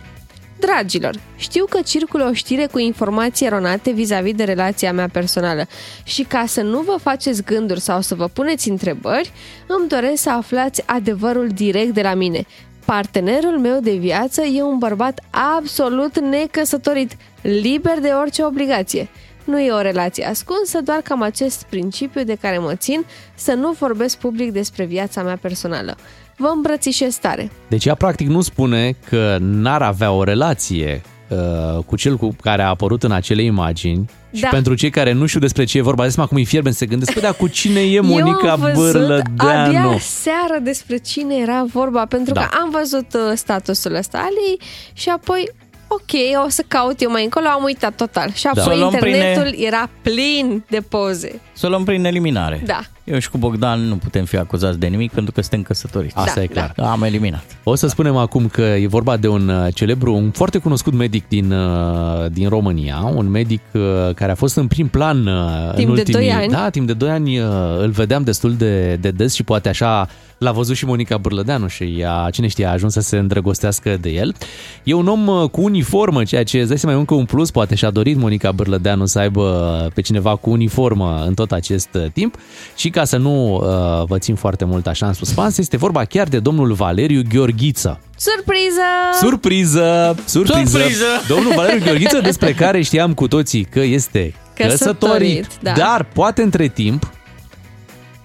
[0.60, 5.66] Dragilor, știu că circulă o știre cu informații eronate vis-a-vis de relația mea personală
[6.04, 9.32] și ca să nu vă faceți gânduri sau să vă puneți întrebări,
[9.68, 12.46] îmi doresc să aflați adevărul direct de la mine.
[12.86, 15.20] Partenerul meu de viață e un bărbat
[15.56, 17.12] absolut necăsătorit,
[17.42, 19.08] liber de orice obligație.
[19.48, 23.06] Nu e o relație ascunsă, doar că am acest principiu de care mă țin
[23.36, 25.96] să nu vorbesc public despre viața mea personală.
[26.38, 27.52] Vă îmbrățișez tare.
[27.68, 32.62] Deci ea practic nu spune că n-ar avea o relație uh, cu cel cu care
[32.62, 34.48] a apărut în acele imagini și Da.
[34.48, 36.86] pentru cei care nu știu despre ce e vorba, de acum cum îi fierben se
[36.86, 39.88] gândesc, păi, dar cu cine e Monica Eu am văzut Bârlădeanu?
[39.88, 42.42] abia seară despre cine era vorba, pentru Da.
[42.42, 44.60] că am văzut uh, statusul ăsta al ei
[44.94, 45.50] și apoi,
[45.88, 48.32] ok, o să caut eu mai încolo, am uitat total.
[48.34, 48.50] Și Da.
[48.50, 51.40] apoi Să o luăm prin internetul era plin de poze.
[51.54, 52.62] Să o luăm prin eliminare.
[52.66, 52.80] Da.
[53.10, 56.16] Eu și cu Bogdan nu putem fi acuzați de nimic pentru că suntem căsătoriți.
[56.16, 56.74] Asta Da, e clar.
[56.76, 56.92] Da.
[56.92, 57.44] Am eliminat.
[57.64, 61.28] O să spunem acum că e vorba de un uh, celebru, un foarte cunoscut medic
[61.28, 63.82] din, uh, din România, un medic uh,
[64.16, 66.28] care a fost în prim plan uh, Timp în de ultimii...
[66.28, 66.52] doi ani.
[66.52, 67.46] Da, timp de 2 ani uh,
[67.78, 70.08] îl vedeam destul de, de des și poate așa
[70.38, 74.10] l-a văzut și Monica Bârlădeanu și ea, cine știe, a ajuns să se îndrăgostească de
[74.10, 74.36] el.
[74.84, 77.52] E un om uh, cu uniformă, ceea ce îți dai seama e încă un plus,
[77.52, 82.06] poate și-a dorit Monica Bârlădeanu să aibă pe cineva cu uniformă în tot acest uh,
[82.14, 82.36] timp
[82.76, 83.62] și ca să nu uh,
[84.08, 88.00] vă țin foarte mult așa în suspans, este vorba chiar de domnul Valeriu Gheorghiță.
[88.16, 88.82] Surpriză!
[89.22, 90.16] Surpriză!
[90.26, 90.78] Surpriză!
[90.78, 91.06] Surpriză!
[91.28, 95.72] Domnul Valeriu Gheorghiță, despre care știam cu toții că este Căsătorit, căsătorit, da.
[95.72, 97.12] dar poate între timp,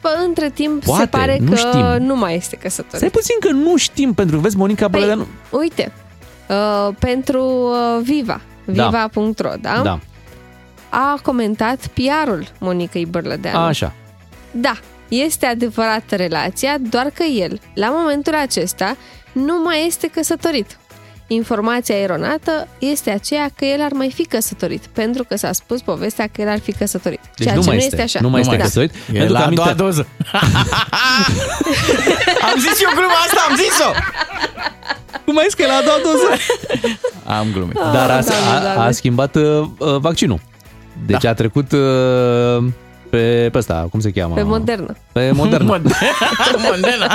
[0.00, 2.06] Bă, între timp Poate, se pare nu că știm.
[2.06, 2.96] nu mai este căsătorit.
[2.96, 5.26] stai puțin că nu știm, pentru că vezi Monica Păi, Bălădeanu...
[5.50, 5.92] uite,
[6.48, 8.84] uh, pentru uh, Viva, Da.
[8.88, 9.80] viva.ro, da?
[9.84, 9.98] Da,
[10.88, 13.58] A comentat PR-ul Monicăi Bârlădeanu.
[13.58, 13.92] așa.
[14.52, 14.72] Da,
[15.08, 18.96] este adevărată relația, doar că el, la momentul acesta,
[19.32, 20.76] nu mai este căsătorit.
[21.26, 26.26] Informația eronată este aceea că el ar mai fi căsătorit, pentru că s-a spus povestea
[26.32, 27.20] că el ar fi căsătorit.
[27.36, 28.24] Deci ceea nu ce mai nu este, este așa.
[28.24, 28.62] nu mai este da.
[28.62, 28.94] căsătorit.
[28.94, 30.06] E Mi-aduc la a doua aminte- doză.
[32.52, 33.90] am zis eu gluma asta, am zis-o!
[35.24, 36.28] Cum ai zis că e la a doua doză?
[37.38, 37.74] Am glumit.
[37.76, 38.82] Dar a, Doamne, a, Doamne.
[38.82, 39.42] a schimbat uh,
[39.78, 40.40] uh, vaccinul.
[41.06, 41.28] Deci Da.
[41.28, 42.64] a trecut uh,
[43.12, 44.34] pe, pe ăsta, cum se cheamă?
[44.34, 44.96] Pe modernă.
[45.12, 45.66] Pe Moderna.
[46.68, 47.14] Mondena.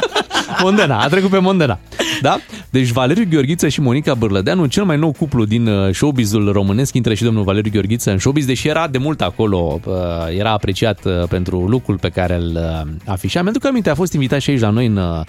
[0.62, 1.80] Mondena, a trecut pe Mondena.
[2.22, 2.38] Da?
[2.70, 7.14] Deci Valeriu Gheorghiță și Monica Bârlădeanu, cel mai nou cuplu din uh, showbizul românesc, intră
[7.14, 9.94] și domnul Valeriu Gheorghiță în showbiz, deși era de mult acolo, uh,
[10.38, 13.42] era apreciat uh, pentru lucrul pe care îl uh, afișa.
[13.42, 15.26] Mi-aduc aminte, a fost invitat și aici la noi în, uh,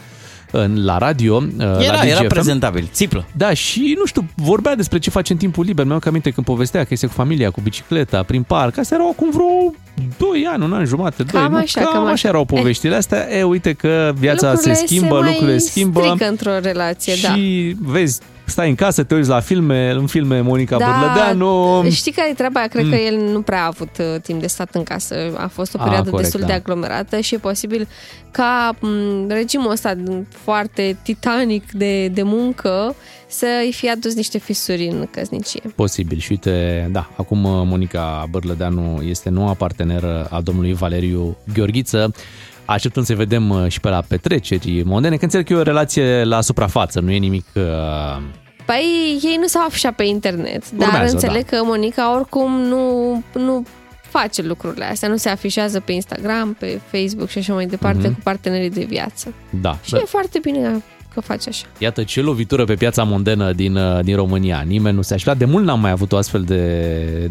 [0.51, 1.37] în, la radio.
[1.37, 2.27] uh, la Era, era DGFM.
[2.27, 3.25] prezentabil, țiplă.
[3.37, 5.85] Da, și nu știu, vorbea despre ce face în timpul liber.
[5.85, 8.79] Mi-am aminte când povestea că este cu familia, cu bicicleta, prin parc.
[8.79, 9.73] Astea erau acum vreo
[10.19, 11.41] 2 ani, un an jumate, doi.
[11.43, 11.57] Cam nu?
[11.59, 12.29] așa, cam, cam așa așa.
[12.29, 13.37] erau poveștile astea.
[13.39, 16.01] E, uite că viața Lucrurile se schimbă, se mai lucrurile se schimbă.
[16.01, 17.29] strică într-o relație, da.
[17.35, 21.85] și vezi, stai în casă, te uiți la filme, în filme Monica Bărlădeanu.
[21.91, 22.61] Știi care e treaba?
[22.61, 22.91] Cred Mm.
[22.91, 25.15] că el nu prea a avut uh, timp de stat în casă.
[25.37, 26.47] A fost o A, perioadă corect, destul da.
[26.47, 27.89] de aglomerată și e posibil
[28.31, 29.95] ca m, regimul ăsta
[30.29, 32.95] foarte titanic de, de muncă
[33.27, 35.62] să-i fie adus niște fisuri în căsnicie.
[35.75, 36.19] Posibil.
[36.19, 42.12] Și uite, da, acum uh, Monica Bărlădeanu este noua parteneră a domnului Valeriu Gheorghiță.
[42.70, 46.24] Așteptăm să vedem uh, și pe la petreceri mondene, că înțeleg că e o relație
[46.24, 47.45] la suprafață, nu e nimic...
[47.55, 47.62] Uh,
[48.66, 51.57] Păi ei nu s-au afișat pe internet, dar Urmează, înțeleg da.
[51.57, 53.65] că Monica oricum nu, nu
[54.01, 58.15] face lucrurile astea, nu se afișează pe Instagram, pe Facebook și așa mai departe Mhm.
[58.15, 59.32] cu partenerii de viață.
[59.51, 59.99] da, Și da.
[59.99, 60.82] e foarte bine
[61.20, 61.65] că face așa.
[61.78, 64.62] Iată ce lovitură pe piața mondenă din, uh, din România.
[64.66, 65.39] Nimeni nu se aștepta.
[65.39, 66.70] De mult n-am mai avut o astfel de,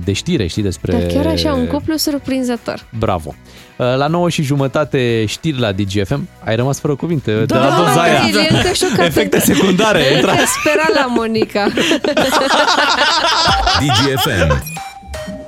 [0.03, 0.91] de știre, știi, despre...
[0.91, 2.85] Dar chiar așa, un cuplu surprinzător.
[2.99, 3.35] Bravo.
[3.77, 6.27] Uh, La 9 și jumătate știri la DGFM.
[6.45, 7.31] Ai rămas fără cuvinte.
[7.45, 8.21] de la Da, doza aia.
[8.29, 9.05] el e încă șocat.
[9.05, 10.01] Efecte secundare.
[10.15, 10.31] Intra.
[10.35, 11.67] Te spera la Monica.
[13.79, 14.63] DGFM.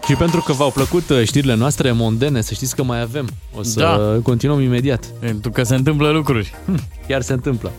[0.07, 3.27] Și pentru că v-au plăcut uh, știrile noastre mondene, să știți că mai avem.
[3.57, 4.19] O să Da.
[4.23, 5.05] continuăm imediat.
[5.19, 6.53] Pentru că se întâmplă lucruri.
[6.65, 7.71] Hm, Chiar se întâmplă.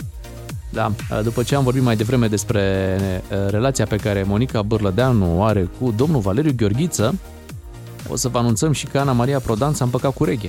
[0.70, 0.92] Da,
[1.22, 2.96] după ce am vorbit mai devreme despre
[3.30, 7.14] uh, relația pe care Monica Bârlădeanu o are cu domnul Valeriu Gheorghiță,
[8.08, 10.48] o să vă anunțăm și că Ana Maria Prodan s-a împăcat cu reghe.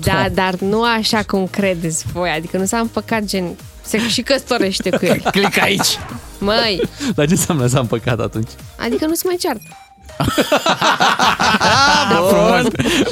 [0.00, 3.44] Da, dar nu așa cum credeți voi, adică nu s-a împăcat gen...
[3.84, 5.20] Se și căsătorește cu el.
[5.32, 5.98] Clic aici.
[6.38, 6.80] Măi,
[7.14, 8.48] Dar ce înseamnă s-a împăcat atunci?
[8.78, 9.68] adică nu se mai ceartă.
[11.62, 12.66] Ah, frumos,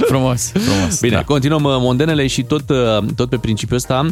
[0.07, 1.01] frumos, frumos.
[1.01, 1.23] Bine, da.
[1.23, 4.07] continuăm uh, mondenele și tot, uh, tot pe principiul ăsta,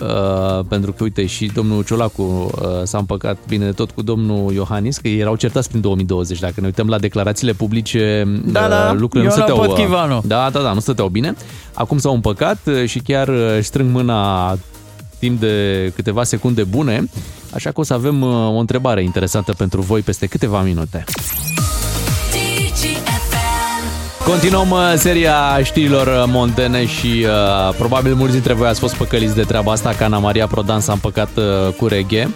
[0.00, 4.98] uh, pentru că, uite, și domnul Ciolacu uh, s-a împăcat bine tot cu domnul Iohannis,
[4.98, 6.38] că ei erau certați prin 2020.
[6.38, 9.58] Dacă ne uităm la declarațiile publice, Da, uh, da, lucrurile nu Ioana stăteau...
[9.58, 10.22] uh, Potkivanu.
[10.24, 11.34] Da, da, da, nu stăteau bine.
[11.74, 14.50] Acum s-au împăcat uh, și chiar uh, își strâng mâna
[15.18, 17.08] timp de câteva secunde bune,
[17.54, 21.04] așa că o să avem uh, o întrebare interesantă pentru voi peste câteva minute.
[24.28, 29.34] Continuăm uh, seria știrilor uh, montene și uh, probabil mulți dintre voi ați fost păcăliți
[29.34, 32.28] de treaba asta, că Ana Maria Prodan s-a împăcat uh, cu reghe.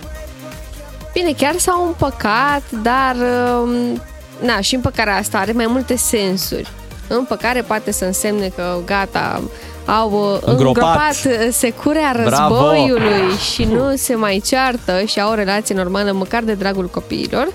[1.13, 3.17] Bine, chiar s-au împăcat, dar
[3.63, 4.03] um,
[4.47, 6.69] na, și împăcarea asta are mai multe sensuri.
[7.09, 9.43] Împăcare poate să însemne că gata,
[9.87, 10.57] au uh, Îngropat.
[10.57, 12.55] îngropat uh, securea Bravo!
[12.55, 17.49] războiului și nu se mai ceartă și au o relație normală măcar de dragul copiilor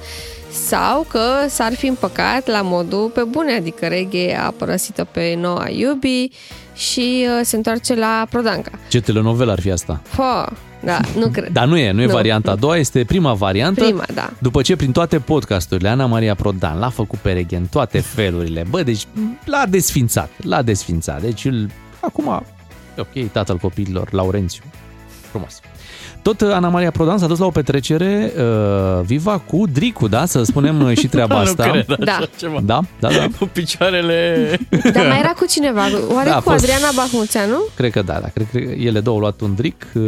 [0.65, 5.69] sau că s-ar fi împăcat la modul pe bune, adică Reghe a părăsit-o pe noua
[5.69, 6.29] iubi
[6.75, 8.71] și uh, se întoarce la Prodanca.
[8.89, 10.01] Ce telenovelă ar fi asta?
[10.15, 10.53] Po,
[10.83, 11.51] da, nu cred.
[11.51, 13.83] Dar nu e, nu e Nu, varianta a doua, este prima variantă.
[13.83, 14.29] Prima, da.
[14.39, 18.65] După ce prin toate podcasturile Ana Maria Prodan l-a făcut pe reghe în toate felurile,
[18.69, 19.07] bă, deci
[19.45, 21.21] l-a desfințat, l-a desfințat.
[21.21, 21.69] Deci îl,
[21.99, 22.43] acum,
[22.97, 24.63] e ok, tatăl copiilor, Laurențiu,
[25.29, 25.59] frumos.
[26.27, 30.25] Tot uh, Ana Maria Prodan s-a dus la o petrecere uh, viva cu Dricu, da?
[30.25, 31.63] Să spunem uh, și treaba Nu asta.
[31.69, 32.25] cred așa Da.
[32.37, 32.59] ceva.
[32.63, 33.27] Da, da, da.
[33.39, 34.49] Cu picioarele...
[34.93, 35.81] Dar mai era cu cineva.
[36.15, 37.57] Oare Da, a cu fost- Adriana Bahmuțeanu?
[37.75, 38.27] Cred că da, da.
[38.33, 40.03] Cred că ele două au luat un dric uh,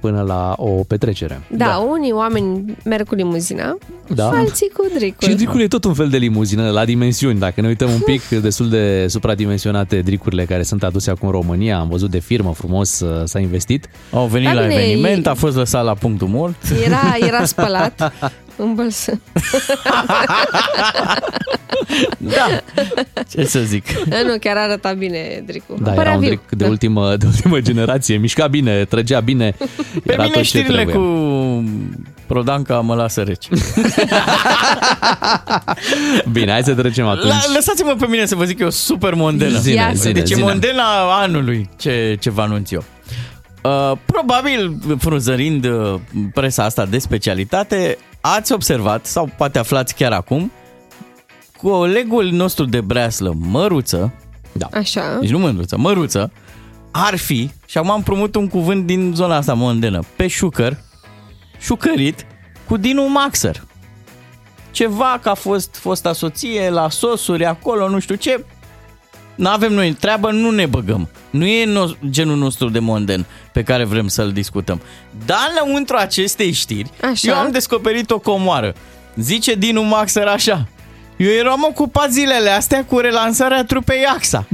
[0.00, 1.40] până la o petrecere.
[1.50, 3.76] Da, da, unii oameni merg cu limuzina,
[4.14, 4.28] Da.
[4.28, 5.28] alții cu dricul.
[5.28, 7.38] Și dricul e tot un fel de limuzină la dimensiuni.
[7.38, 11.78] Dacă ne uităm un pic, destul de supradimensionate dricurile care sunt aduse acum în România.
[11.78, 13.88] Am văzut de firmă frumos, uh, s-a investit.
[14.12, 16.56] Au venit Da, la bine, eveniment, e- a fost lăsat la punctul mort.
[16.86, 18.12] Era, era spălat
[18.62, 19.12] în bălsă.
[22.18, 22.46] Da.
[23.30, 23.84] Ce să zic?
[24.26, 25.78] nu, chiar arăta bine dricul.
[25.82, 26.28] Da, Părea era un viu.
[26.28, 28.16] dric de, ultimă, de ultimă generație.
[28.16, 29.54] Mișca bine, trăgea bine.
[30.04, 30.94] Pe era mine tot ce știrile trebuie.
[30.94, 31.64] cu
[32.26, 33.48] Prodanca mă lasă reci.
[36.32, 37.32] Bine, hai să trecem atunci.
[37.32, 39.58] La, lăsați-mă pe mine să vă zic eu super mondenă.
[39.58, 39.90] Zine, Ia.
[39.94, 40.46] zine, deci e zine.
[40.46, 40.82] mondena
[41.22, 42.84] anului, ce, ce vă anunț eu.
[43.62, 45.94] Uh, probabil, frunzărind uh,
[46.34, 50.52] presa asta de specialitate, ați observat, sau poate aflați chiar acum,
[51.62, 54.12] colegul nostru de breaslă, Măruță,
[54.52, 54.68] da.
[54.72, 55.18] Așa.
[55.20, 56.32] deci nu Mândruță, Măruță,
[56.90, 60.78] ar fi, și acum am împrumut un cuvânt din zona asta mondenă, pe șucăr,
[61.58, 62.26] șucărit
[62.66, 63.64] cu Dinu Maxer.
[64.70, 68.44] Ceva că a fost fosta soție la sosuri acolo, nu știu ce.
[69.40, 71.08] Nu avem noi treabă, nu ne băgăm.
[71.30, 74.80] Nu e no- genul nostru de monden pe care vrem să-l discutăm.
[75.26, 77.28] Dar înăuntru acestei știri, Așa.
[77.30, 78.74] eu am descoperit o comoară.
[79.16, 80.68] Zice Dinu Maxer așa.
[81.20, 84.44] Eu eram ocupat zilele astea cu relansarea trupei AXA.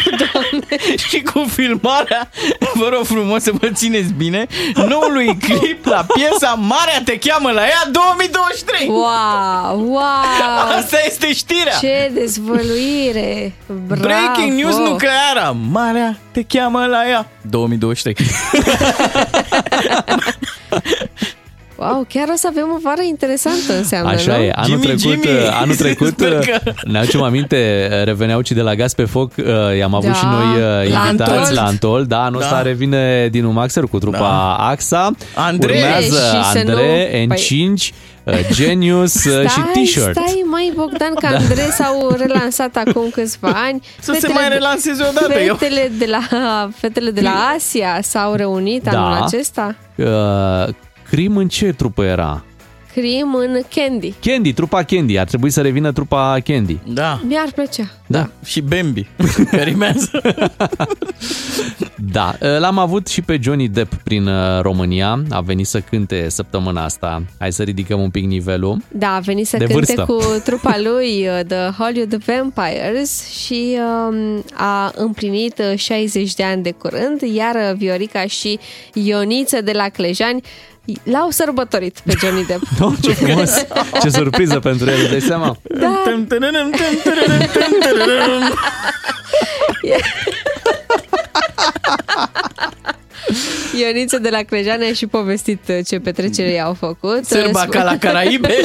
[1.08, 2.30] și cu filmarea,
[2.74, 7.60] vă rog frumos să vă țineți bine, noului clip la piesa Marea te cheamă la
[7.60, 8.88] ea 2023.
[8.88, 10.00] Wow, wow!
[10.78, 11.78] Asta este știrea.
[11.80, 13.52] Ce dezvăluire!
[13.86, 14.02] Bravo!
[14.02, 15.56] Breaking news nucleară.
[15.70, 18.16] Marea te cheamă la ea 2023.
[21.80, 24.42] Wow, chiar o să avem o vară interesantă înseamnă, Așa nu?
[24.42, 24.50] e.
[24.54, 25.46] Anul Jimmy, trecut, Jimmy.
[25.60, 29.44] anul trecut Sper că- ne aducem aminte, reveneau cei de la Gaz pe foc, uh,
[29.78, 31.54] i-am avut Da, și noi uh, la invitați Antol.
[31.54, 32.46] la Antol, da, anul Da.
[32.46, 35.76] ăsta revine Dinu Maxer cu trupa AXA, Andrei.
[35.76, 36.04] urmează
[36.36, 37.88] Și să nu- Andrei, Păi- N5,
[38.24, 40.10] uh, Genius uh, și Stai, T-shirt.
[40.10, 43.80] stai, mai Bogdan, că Andrei s-au relansat acum câțiva ani.
[44.00, 45.54] Să se mai de- relanseze odată, eu.
[45.54, 48.90] Fetele de la, fetele de la Asia s-au reunit Da.
[48.90, 49.74] anul acesta.
[49.96, 50.06] Uh,
[51.10, 52.44] Crim în ce trupă era?
[52.92, 54.14] Crim în Candy.
[54.20, 55.18] Candy, trupa Candy.
[55.18, 56.78] Ar trebui să revină trupa Candy.
[56.86, 57.20] Da.
[57.26, 57.90] Mi-ar plăcea.
[58.06, 58.30] Da.
[58.44, 59.06] Și Bambi,
[59.50, 60.10] că rimează.
[62.12, 65.22] Da, l-am avut și pe Johnny Depp prin uh, România.
[65.30, 67.22] A venit să cânte săptămâna asta.
[67.38, 68.76] Hai să ridicăm un pic nivelul.
[68.88, 70.04] Da, a venit să De cânte vârstă.
[70.04, 73.78] cu trupa lui uh, The Hollywood Vampires și
[74.08, 78.58] um, a împlinit uh, 60 de ani de curând, iar uh, Viorica și
[78.92, 80.42] Ioniță de la Clejani
[81.02, 82.62] l-au sărbătorit pe Johnny Depp.
[82.80, 83.66] Oh, ce frumos!
[84.02, 85.56] Ce surpriză pentru el, îți dai seama?
[85.62, 86.02] Da.
[86.04, 88.54] Tum, tărărâm, tum, tărărâm, tum, tărărâm.
[93.80, 97.24] Ioniță de la Clejani a și povestit uh, ce petrecere i-au făcut.
[97.24, 98.54] Sârba ca la Caraibe.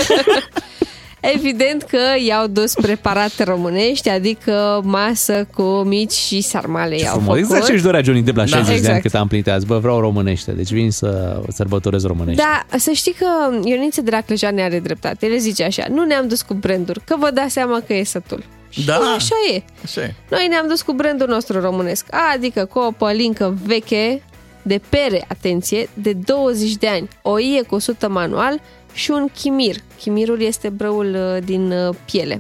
[1.33, 7.25] Evident că i-au dus preparate românești, adică masă cu mici și sarmale i-au Frumos.
[7.25, 7.37] făcut.
[7.39, 9.01] Exact ce își dorea Johnny Depp la 60 de ani exact.
[9.01, 9.65] cât a împlinit azi.
[9.65, 10.51] Bă, vreau românește.
[10.51, 12.41] Deci vin să sărbătorez românește.
[12.69, 13.27] Da, să știi că
[13.63, 15.25] Ioniță de la Clejani are dreptate.
[15.25, 18.43] El zice așa, nu ne-am dus cu branduri, că vă dați seama că e sătul.
[18.69, 18.95] Și Da.
[19.15, 19.63] așa e.
[19.83, 20.13] Așa e.
[20.29, 24.21] Noi ne-am dus cu brandul nostru românesc, adică cu o pălincă veche
[24.61, 28.59] de pere, atenție, de 20 de ani, o ie cu 100 manual
[28.95, 29.75] și un chimir.
[29.99, 32.39] Chimirul este brăul uh, din uh, piele.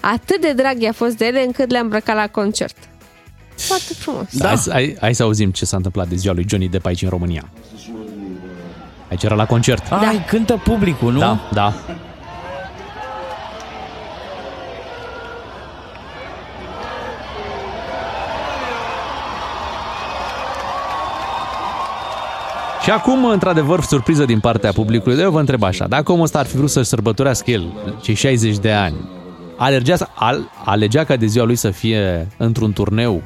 [0.00, 2.76] Atât de drag i-a fost de ele încât le-am îmbrăcat la concert.
[3.56, 4.26] Foarte frumos.
[4.32, 4.46] Da.
[4.46, 7.02] Hai, să- hai, hai să auzim ce s-a întâmplat de ziua lui Johnny Depp aici
[7.02, 7.48] în România.
[9.10, 9.92] Aici era la concert.
[9.92, 11.18] Ai, cântă publicul, nu?
[11.18, 11.74] Da, da.
[22.88, 25.20] Și acum, într-adevăr, surpriză din partea publicului.
[25.20, 28.58] Eu vă întreb așa, dacă omul ăsta ar fi vrut să-și sărbătorească el cei 60
[28.58, 28.94] de ani,
[29.56, 33.22] alergea, al, alegea ca de ziua lui să fie într-un turneu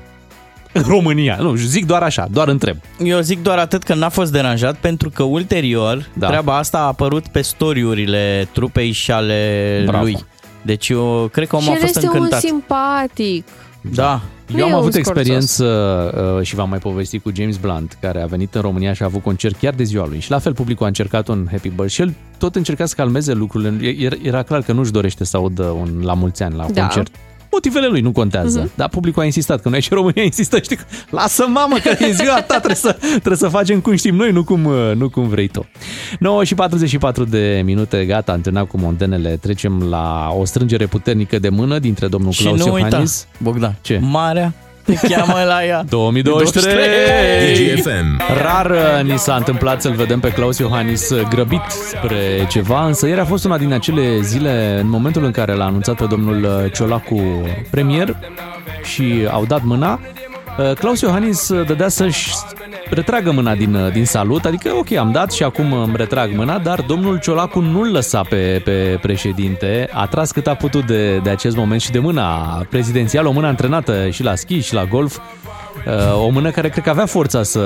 [0.73, 1.37] în România.
[1.41, 2.77] Nu, zic doar așa, doar întreb.
[3.05, 6.27] Eu zic doar atât că n-a fost deranjat pentru că ulterior da.
[6.27, 10.03] treaba asta a apărut pe storiurile trupei și ale Bravo.
[10.03, 10.25] lui.
[10.63, 12.43] Deci eu cred că și omul a el fost este încântat.
[12.43, 13.47] un simpatic.
[13.81, 14.21] Da.
[14.53, 15.15] Nu Eu am e un avut scorțos.
[15.17, 19.03] experiență uh, și v-am mai povestit cu James Blunt, care a venit în România și
[19.03, 20.21] a avut concert chiar de ziua lui.
[20.21, 23.33] Și la fel publicul a încercat un Happy Birthday și el tot încerca să calmeze
[23.33, 23.95] lucrurile.
[23.99, 26.81] Era, era clar că nu-și dorește să audă un la mulți ani la Da.
[26.81, 27.15] concert.
[27.53, 28.69] Motivele lui nu contează, Mhm.
[28.69, 28.75] uh-huh.
[28.77, 32.11] dar publicul a insistat, că noi și România insistă, știi, că, lasă mamă că e
[32.13, 35.29] ziua ta, trebuie să, trebuie să facem cum știm noi, nu cum, uh, nu cum
[35.29, 35.67] vrei tu.
[36.19, 41.49] 9 și 44 de minute, gata, antrenat cu mondenele, trecem la o strângere puternică de
[41.49, 43.27] mână dintre domnul Și Claus nu uita, Iohannis.
[43.39, 43.99] Bogdan, Ce?
[44.03, 44.53] Marea
[44.85, 45.85] te cheamă la ea.
[45.89, 46.75] 2023!
[46.75, 47.75] 2023!
[47.75, 48.21] DGFM.
[48.43, 53.07] Rar uh, ni s-a întâmplat să-l vedem pe Claus Iohannis uh, grăbit spre ceva, însă
[53.07, 56.45] ieri a fost una din acele zile în momentul în care l-a anunțat pe domnul
[56.45, 57.21] uh, Ciolacu
[57.71, 58.17] premier
[58.83, 60.01] și au dat mâna.
[60.59, 62.33] Uh, Claus Iohannis uh, dădea să-și
[62.91, 66.59] retragă mâna din, uh, din salut, adică ok, am dat și acum îmi retrag mâna,
[66.59, 71.31] dar domnul Ciolacu nu-l lăsa pe, pe președinte, a tras cât a putut de, de
[71.31, 72.39] acest moment și de mâna
[72.71, 75.19] prezidențială, o mână antrenată și la schi și la golf,
[75.87, 77.63] Uh, o mână care cred că avea forța să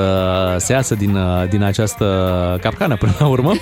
[0.58, 2.04] se iasă din, uh, din această
[2.60, 3.52] capcană până la urmă,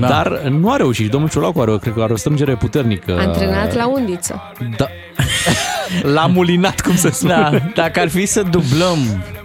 [0.00, 0.06] da.
[0.08, 1.10] dar nu a reușit.
[1.10, 3.16] Domnul Ciolacu are, o- cred că are o strângere puternică.
[3.18, 4.52] Antrenat la undiță.
[4.76, 4.86] Da.
[6.02, 7.32] L-a mulinat, cum se spune.
[7.34, 8.98] Da, dacă ar fi să dublăm,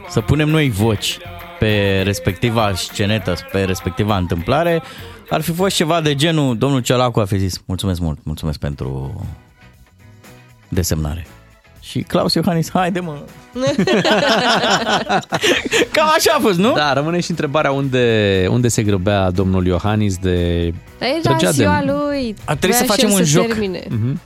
[0.10, 1.18] să punem noi voci
[1.60, 4.82] pe respectiva scenetă, pe respectiva întâmplare,
[5.30, 9.22] ar fi fost ceva de genul, domnul Ciolacu a fi zis, mulțumesc mult, mulțumesc pentru
[10.70, 11.28] desemnare.
[11.82, 13.18] Și Claus Iohannis, haide mă!
[15.92, 16.74] Cam așa a fost, nu?
[16.74, 20.68] Da, rămâne și întrebarea unde, unde se grăbea domnul Iohannis de...
[21.00, 22.36] Dar era Trăgea de- ziua lui.
[22.46, 23.48] Ar trebui să Vrea și facem el un să joc.
[23.48, 23.84] Termine.
[23.90, 24.20] Mhm.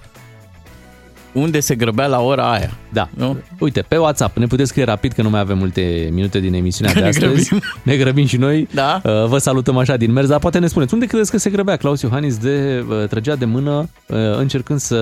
[1.35, 2.77] Unde se grăbea la ora aia.
[2.93, 3.09] Da.
[3.15, 3.37] Nu?
[3.59, 6.93] Uite, pe WhatsApp ne puteți scrie rapid că nu mai avem multe minute din emisiunea
[6.93, 7.49] Că de ne astăzi.
[7.49, 7.67] grăbim.
[7.83, 8.67] Ne grăbim și noi.
[8.73, 9.01] Da.
[9.03, 11.75] Uh, Vă salutăm așa din mers, dar poate ne spuneți unde credeți că se grăbea
[11.75, 14.97] Claus Iohannis de uh, trăgea de mână uh, încercând să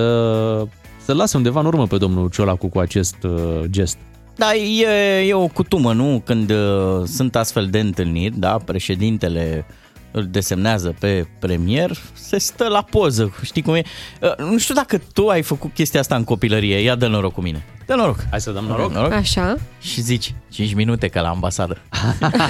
[1.04, 3.96] să lase undeva în urmă pe domnul Ciolacu cu acest uh, gest.
[4.36, 6.22] Da, e, e o cutumă, nu?
[6.24, 6.56] Când uh,
[7.04, 9.66] sunt astfel de întâlniri, da, președintele
[10.14, 13.82] îl desemnează pe premier, se stă la poză, știi cum e?
[14.20, 17.40] Uh, nu știu dacă tu ai făcut chestia asta în copilărie, ia dă noroc cu
[17.40, 17.64] mine.
[17.86, 18.18] Dă noroc.
[18.30, 18.92] Hai să dăm noroc.
[18.92, 19.12] noroc.
[19.12, 19.56] Așa.
[19.80, 21.78] Și zici, 5 minute ca la ambasadă.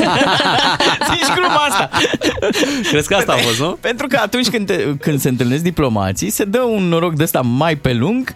[1.11, 1.91] zici gluma asta.
[2.91, 3.79] Crezi că asta a fost, nu?
[3.81, 7.41] Pentru că atunci când, te, când se întâlnesc diplomații, se dă un noroc de ăsta
[7.41, 8.35] mai pe lung,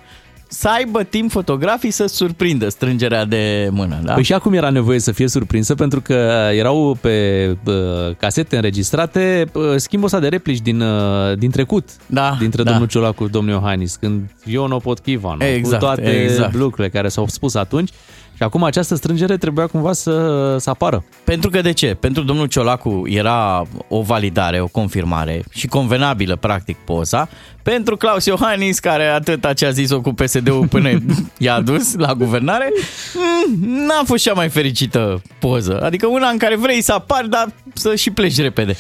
[0.49, 4.01] să aibă timp fotografii să surprindă strângerea de mână.
[4.05, 4.13] Da?
[4.13, 7.75] Păi și acum era nevoie să fie surprinsă pentru că erau pe uh,
[8.19, 11.89] casete înregistrate uh, schimbul ăsta de replici din, uh, din trecut.
[12.07, 12.71] Da, dintre da.
[12.71, 16.55] domnul Ciolacu și domnul Iohannis, când Iono Potchivan, Exact, cu toate exact.
[16.55, 17.91] lucrurile care s-au spus atunci.
[18.39, 21.05] Și acum această strângere trebuia cumva să, să apară.
[21.25, 21.95] Pentru că de ce?
[21.95, 27.29] Pentru domnul Ciolacu era o validare, o confirmare și convenabilă, practic, poza.
[27.63, 30.89] Pentru Claus Iohannis, care atâta ce a zis-o cu PSD-ul până
[31.39, 32.73] i-a dus la guvernare,
[33.15, 35.81] mm, n-a fost cea mai fericită poză.
[35.83, 38.77] Adică una în care vrei să apari, dar să și pleci repede.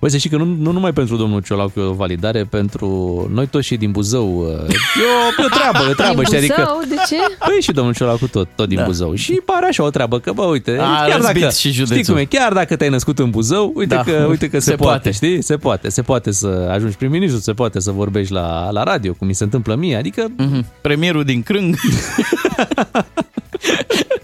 [0.00, 2.86] Băi, să știi că nu, nu numai pentru domnul Ciolacu e o validare, pentru
[3.34, 4.38] noi toți și din Buzău.
[4.38, 5.04] uh, E
[5.38, 6.14] o, e o treabă, e o treabă.
[6.14, 6.36] Din știi?
[6.38, 6.82] Adică, Buzău?
[6.88, 7.16] De ce?
[7.38, 8.84] Păi și domnul Ciolacu tot, tot din Da.
[8.84, 9.14] Buzău.
[9.14, 11.96] Și pare așa o treabă, că bă, uite, A chiar răzbit dacă, și județul.
[11.96, 14.02] știi cum e, chiar dacă te-ai născut în Buzău, uite, Da.
[14.02, 15.10] că, uite că se, Se poate, poate.
[15.10, 15.42] știi?
[15.42, 19.26] Se poate, se poate să ajungi prim-ministru, se poate să vorbești la, la radio, cum
[19.26, 20.26] mi se întâmplă mie, adică...
[20.36, 20.64] Mhm.
[20.80, 21.74] Premierul din Crâng.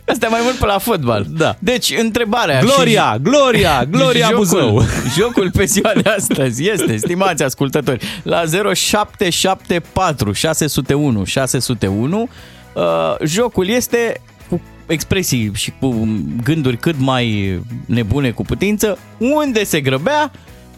[0.07, 1.27] Asta e mai mult pe la fotbal.
[1.37, 1.57] Da.
[1.59, 2.61] Deci, întrebarea...
[2.61, 4.83] Gloria, și- Gloria, Gloria jocul, Buzău.
[5.17, 8.43] Jocul pe ziua de astăzi este, stimați ascultători, la
[8.75, 12.29] 0774 601 601.
[12.75, 12.83] Uh,
[13.25, 16.09] jocul este cu expresii și cu
[16.43, 18.99] gânduri cât mai nebune cu putință.
[19.19, 20.31] Unde se grăbea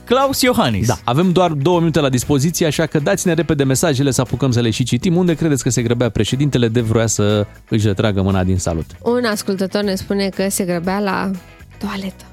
[0.05, 0.87] Claus Iohannis?
[0.87, 4.61] Da, avem doar două minute la dispoziție, așa că dați-ne repede mesajele să apucăm să
[4.61, 5.17] le și citim.
[5.17, 8.87] Unde credeți că se grăbea președintele de vroia să își retragă mâna din salut?
[9.03, 11.31] Un ascultător ne spune că se grăbea la
[11.79, 12.25] toaletă.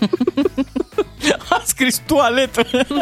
[1.80, 2.62] A scris toaletă.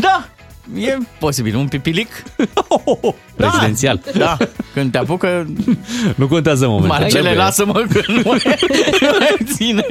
[0.00, 0.28] da,
[0.76, 1.56] e posibil.
[1.56, 2.22] Un pipilic?
[3.36, 4.00] Prezidențial.
[4.14, 4.36] Da,
[4.74, 5.46] când te apucă...
[6.14, 6.88] Nu contează momentul.
[6.88, 7.34] Marcele, Trebuie.
[7.42, 8.42] lasă-mă că nu mai
[9.18, 9.86] mai ține.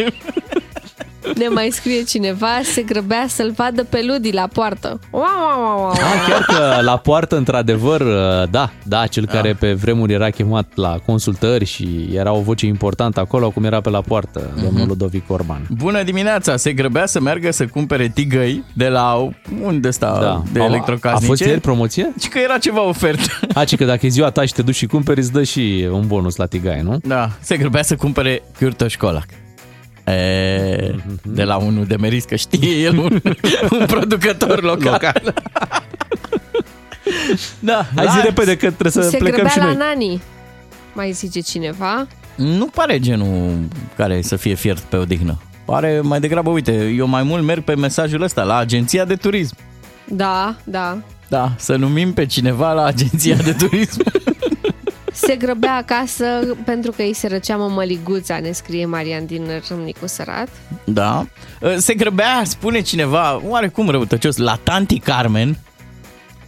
[1.36, 4.99] Ne mai scrie cineva, se grăbea să-l vadă pe Ludi la poartă.
[5.12, 5.90] Wow, wow, wow, wow.
[5.91, 8.02] Ah, chiar că la poartă, într-adevăr,
[8.49, 9.34] da, da, cel Ah.
[9.34, 13.82] care pe vremuri era chemat la consultări și era o voce importantă acolo, acum era
[13.82, 14.64] pe la poartă, Mhm.
[14.64, 15.68] domnul Ludovic Orban.
[15.78, 16.58] Bună dimineața!
[16.58, 19.30] Se grăbea să meargă să cumpere tigăi de la
[19.64, 20.44] unde sta Da.
[20.53, 21.26] de A- electrocasnice.
[21.26, 22.14] A fost ieri promoție?
[22.20, 23.22] Și că era ceva ofertă.
[23.60, 25.88] A, ci că dacă e ziua ta și te duci și cumperi, îți dă și
[25.91, 26.98] un bonus la tigaie, nu?
[27.03, 29.26] Da, se grăbea să cumpere Kürtoș Școlac.
[30.06, 33.22] E, de la unul de meris, că știe el un,
[33.80, 34.91] un producător local.
[34.91, 35.34] Local.
[37.60, 39.76] Da, Hai zi repede că trebuie să se plecăm grăbea și la noi.
[39.76, 40.22] nani.
[40.94, 42.07] Mai zice cineva.
[42.36, 43.57] Nu pare genul
[43.95, 45.41] care să fie fiert pe odihnă.
[45.65, 49.56] Pare mai degrabă, uite, eu mai mult merg pe mesajul ăsta, la agenția de turism.
[50.07, 50.98] Da, da.
[51.28, 54.02] Da, să numim pe cineva la agenția de turism.
[55.12, 56.26] Se grăbea acasă
[56.66, 60.48] pentru că îi se răcea mămăliguța, ne scrie Marian din Râmnicu Sărat.
[60.84, 61.26] Da.
[61.78, 65.58] Se grăbea, spune cineva, oarecum răutăcios, la tanti Carmen.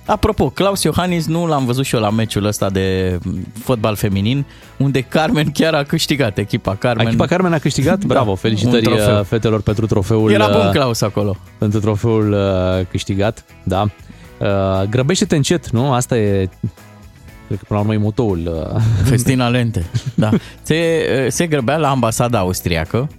[0.05, 3.17] Apropo, Claus Iohannis nu l-am văzut și eu la meciul ăsta de
[3.63, 4.45] fotbal feminin,
[4.77, 7.07] unde Carmen chiar a câștigat, echipa Carmen.
[7.07, 7.99] Echipa Carmen a câștigat?
[7.99, 9.19] Da, Bravo, un felicitări trofeu.
[9.19, 11.35] uh, fetelor pentru trofeul Era bun uh, Claus acolo.
[11.57, 13.81] pentru trofeul uh, câștigat, da.
[14.39, 15.93] Uh, grăbește-te încet, nu?
[15.93, 16.49] Asta e
[17.55, 18.69] cred că până la urmă e motoul.
[18.75, 18.81] Uh.
[19.09, 19.85] Festina lente.
[20.15, 20.29] Da.
[20.61, 23.09] Se, se grăbea la ambasada austriacă,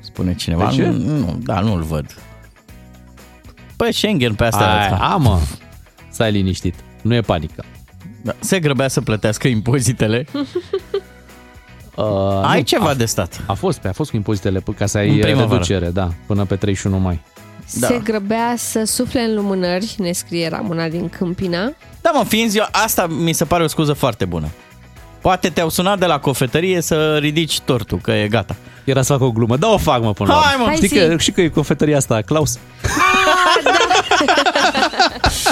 [0.00, 0.68] spune cineva.
[0.68, 0.86] De ce?
[0.86, 2.14] Nu, nu, da, nu-l văd.
[3.76, 4.80] Păi Schengen pe astea.
[4.82, 4.96] Ai, da.
[4.96, 5.38] a, mă,
[6.10, 7.64] stai liniștit, nu e panică.
[8.22, 8.34] Da.
[8.40, 10.24] Se grăbea să plătească impozitele.
[11.96, 13.44] Uh, Ai nu, ceva a, de stat.
[13.46, 15.52] A fost, pe, a fost cu impozitele p- ca să În ai primăvară.
[15.52, 17.20] reducere, da, până pe 31 mai.
[17.80, 17.86] Da.
[17.86, 21.72] Se grăbea să sufle în lumânări, ne scrie Ramona din Câmpina.
[22.02, 24.46] Da, mă, fiind ziua, asta mi se pare o scuză foarte bună.
[25.20, 28.56] Poate te-au sunat de la cofetărie să ridici tortul, că e gata.
[28.84, 30.62] Era să fac o glumă, da o fac mă până la Hai, urmă.
[30.64, 30.68] mă!
[30.68, 30.94] Hai, Știi zi.
[31.08, 32.54] că, știi că e cofetăria asta, Claus?
[32.54, 32.58] E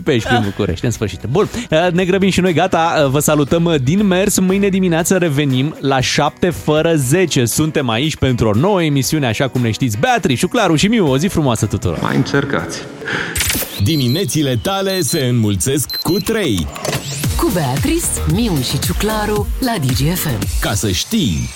[0.00, 1.20] pe aici, prin București, în sfârșit.
[1.30, 1.48] Bun,
[1.92, 4.38] ne grăbim și noi, gata, vă salutăm din mers.
[4.38, 7.44] Mâine dimineață revenim la 7 fără 10.
[7.44, 9.98] Suntem aici pentru o nouă emisiune, așa cum ne știți.
[9.98, 11.98] Beatrice, Claru și Miu, o zi frumoasă tuturor!
[12.00, 12.78] Mai încercați!
[13.82, 16.66] Diminețile tale se înmulțesc cu 3.
[17.36, 20.38] Cu Beatrice, Miu și Ciuclaru la DGFM.
[20.60, 21.48] Ca să știi!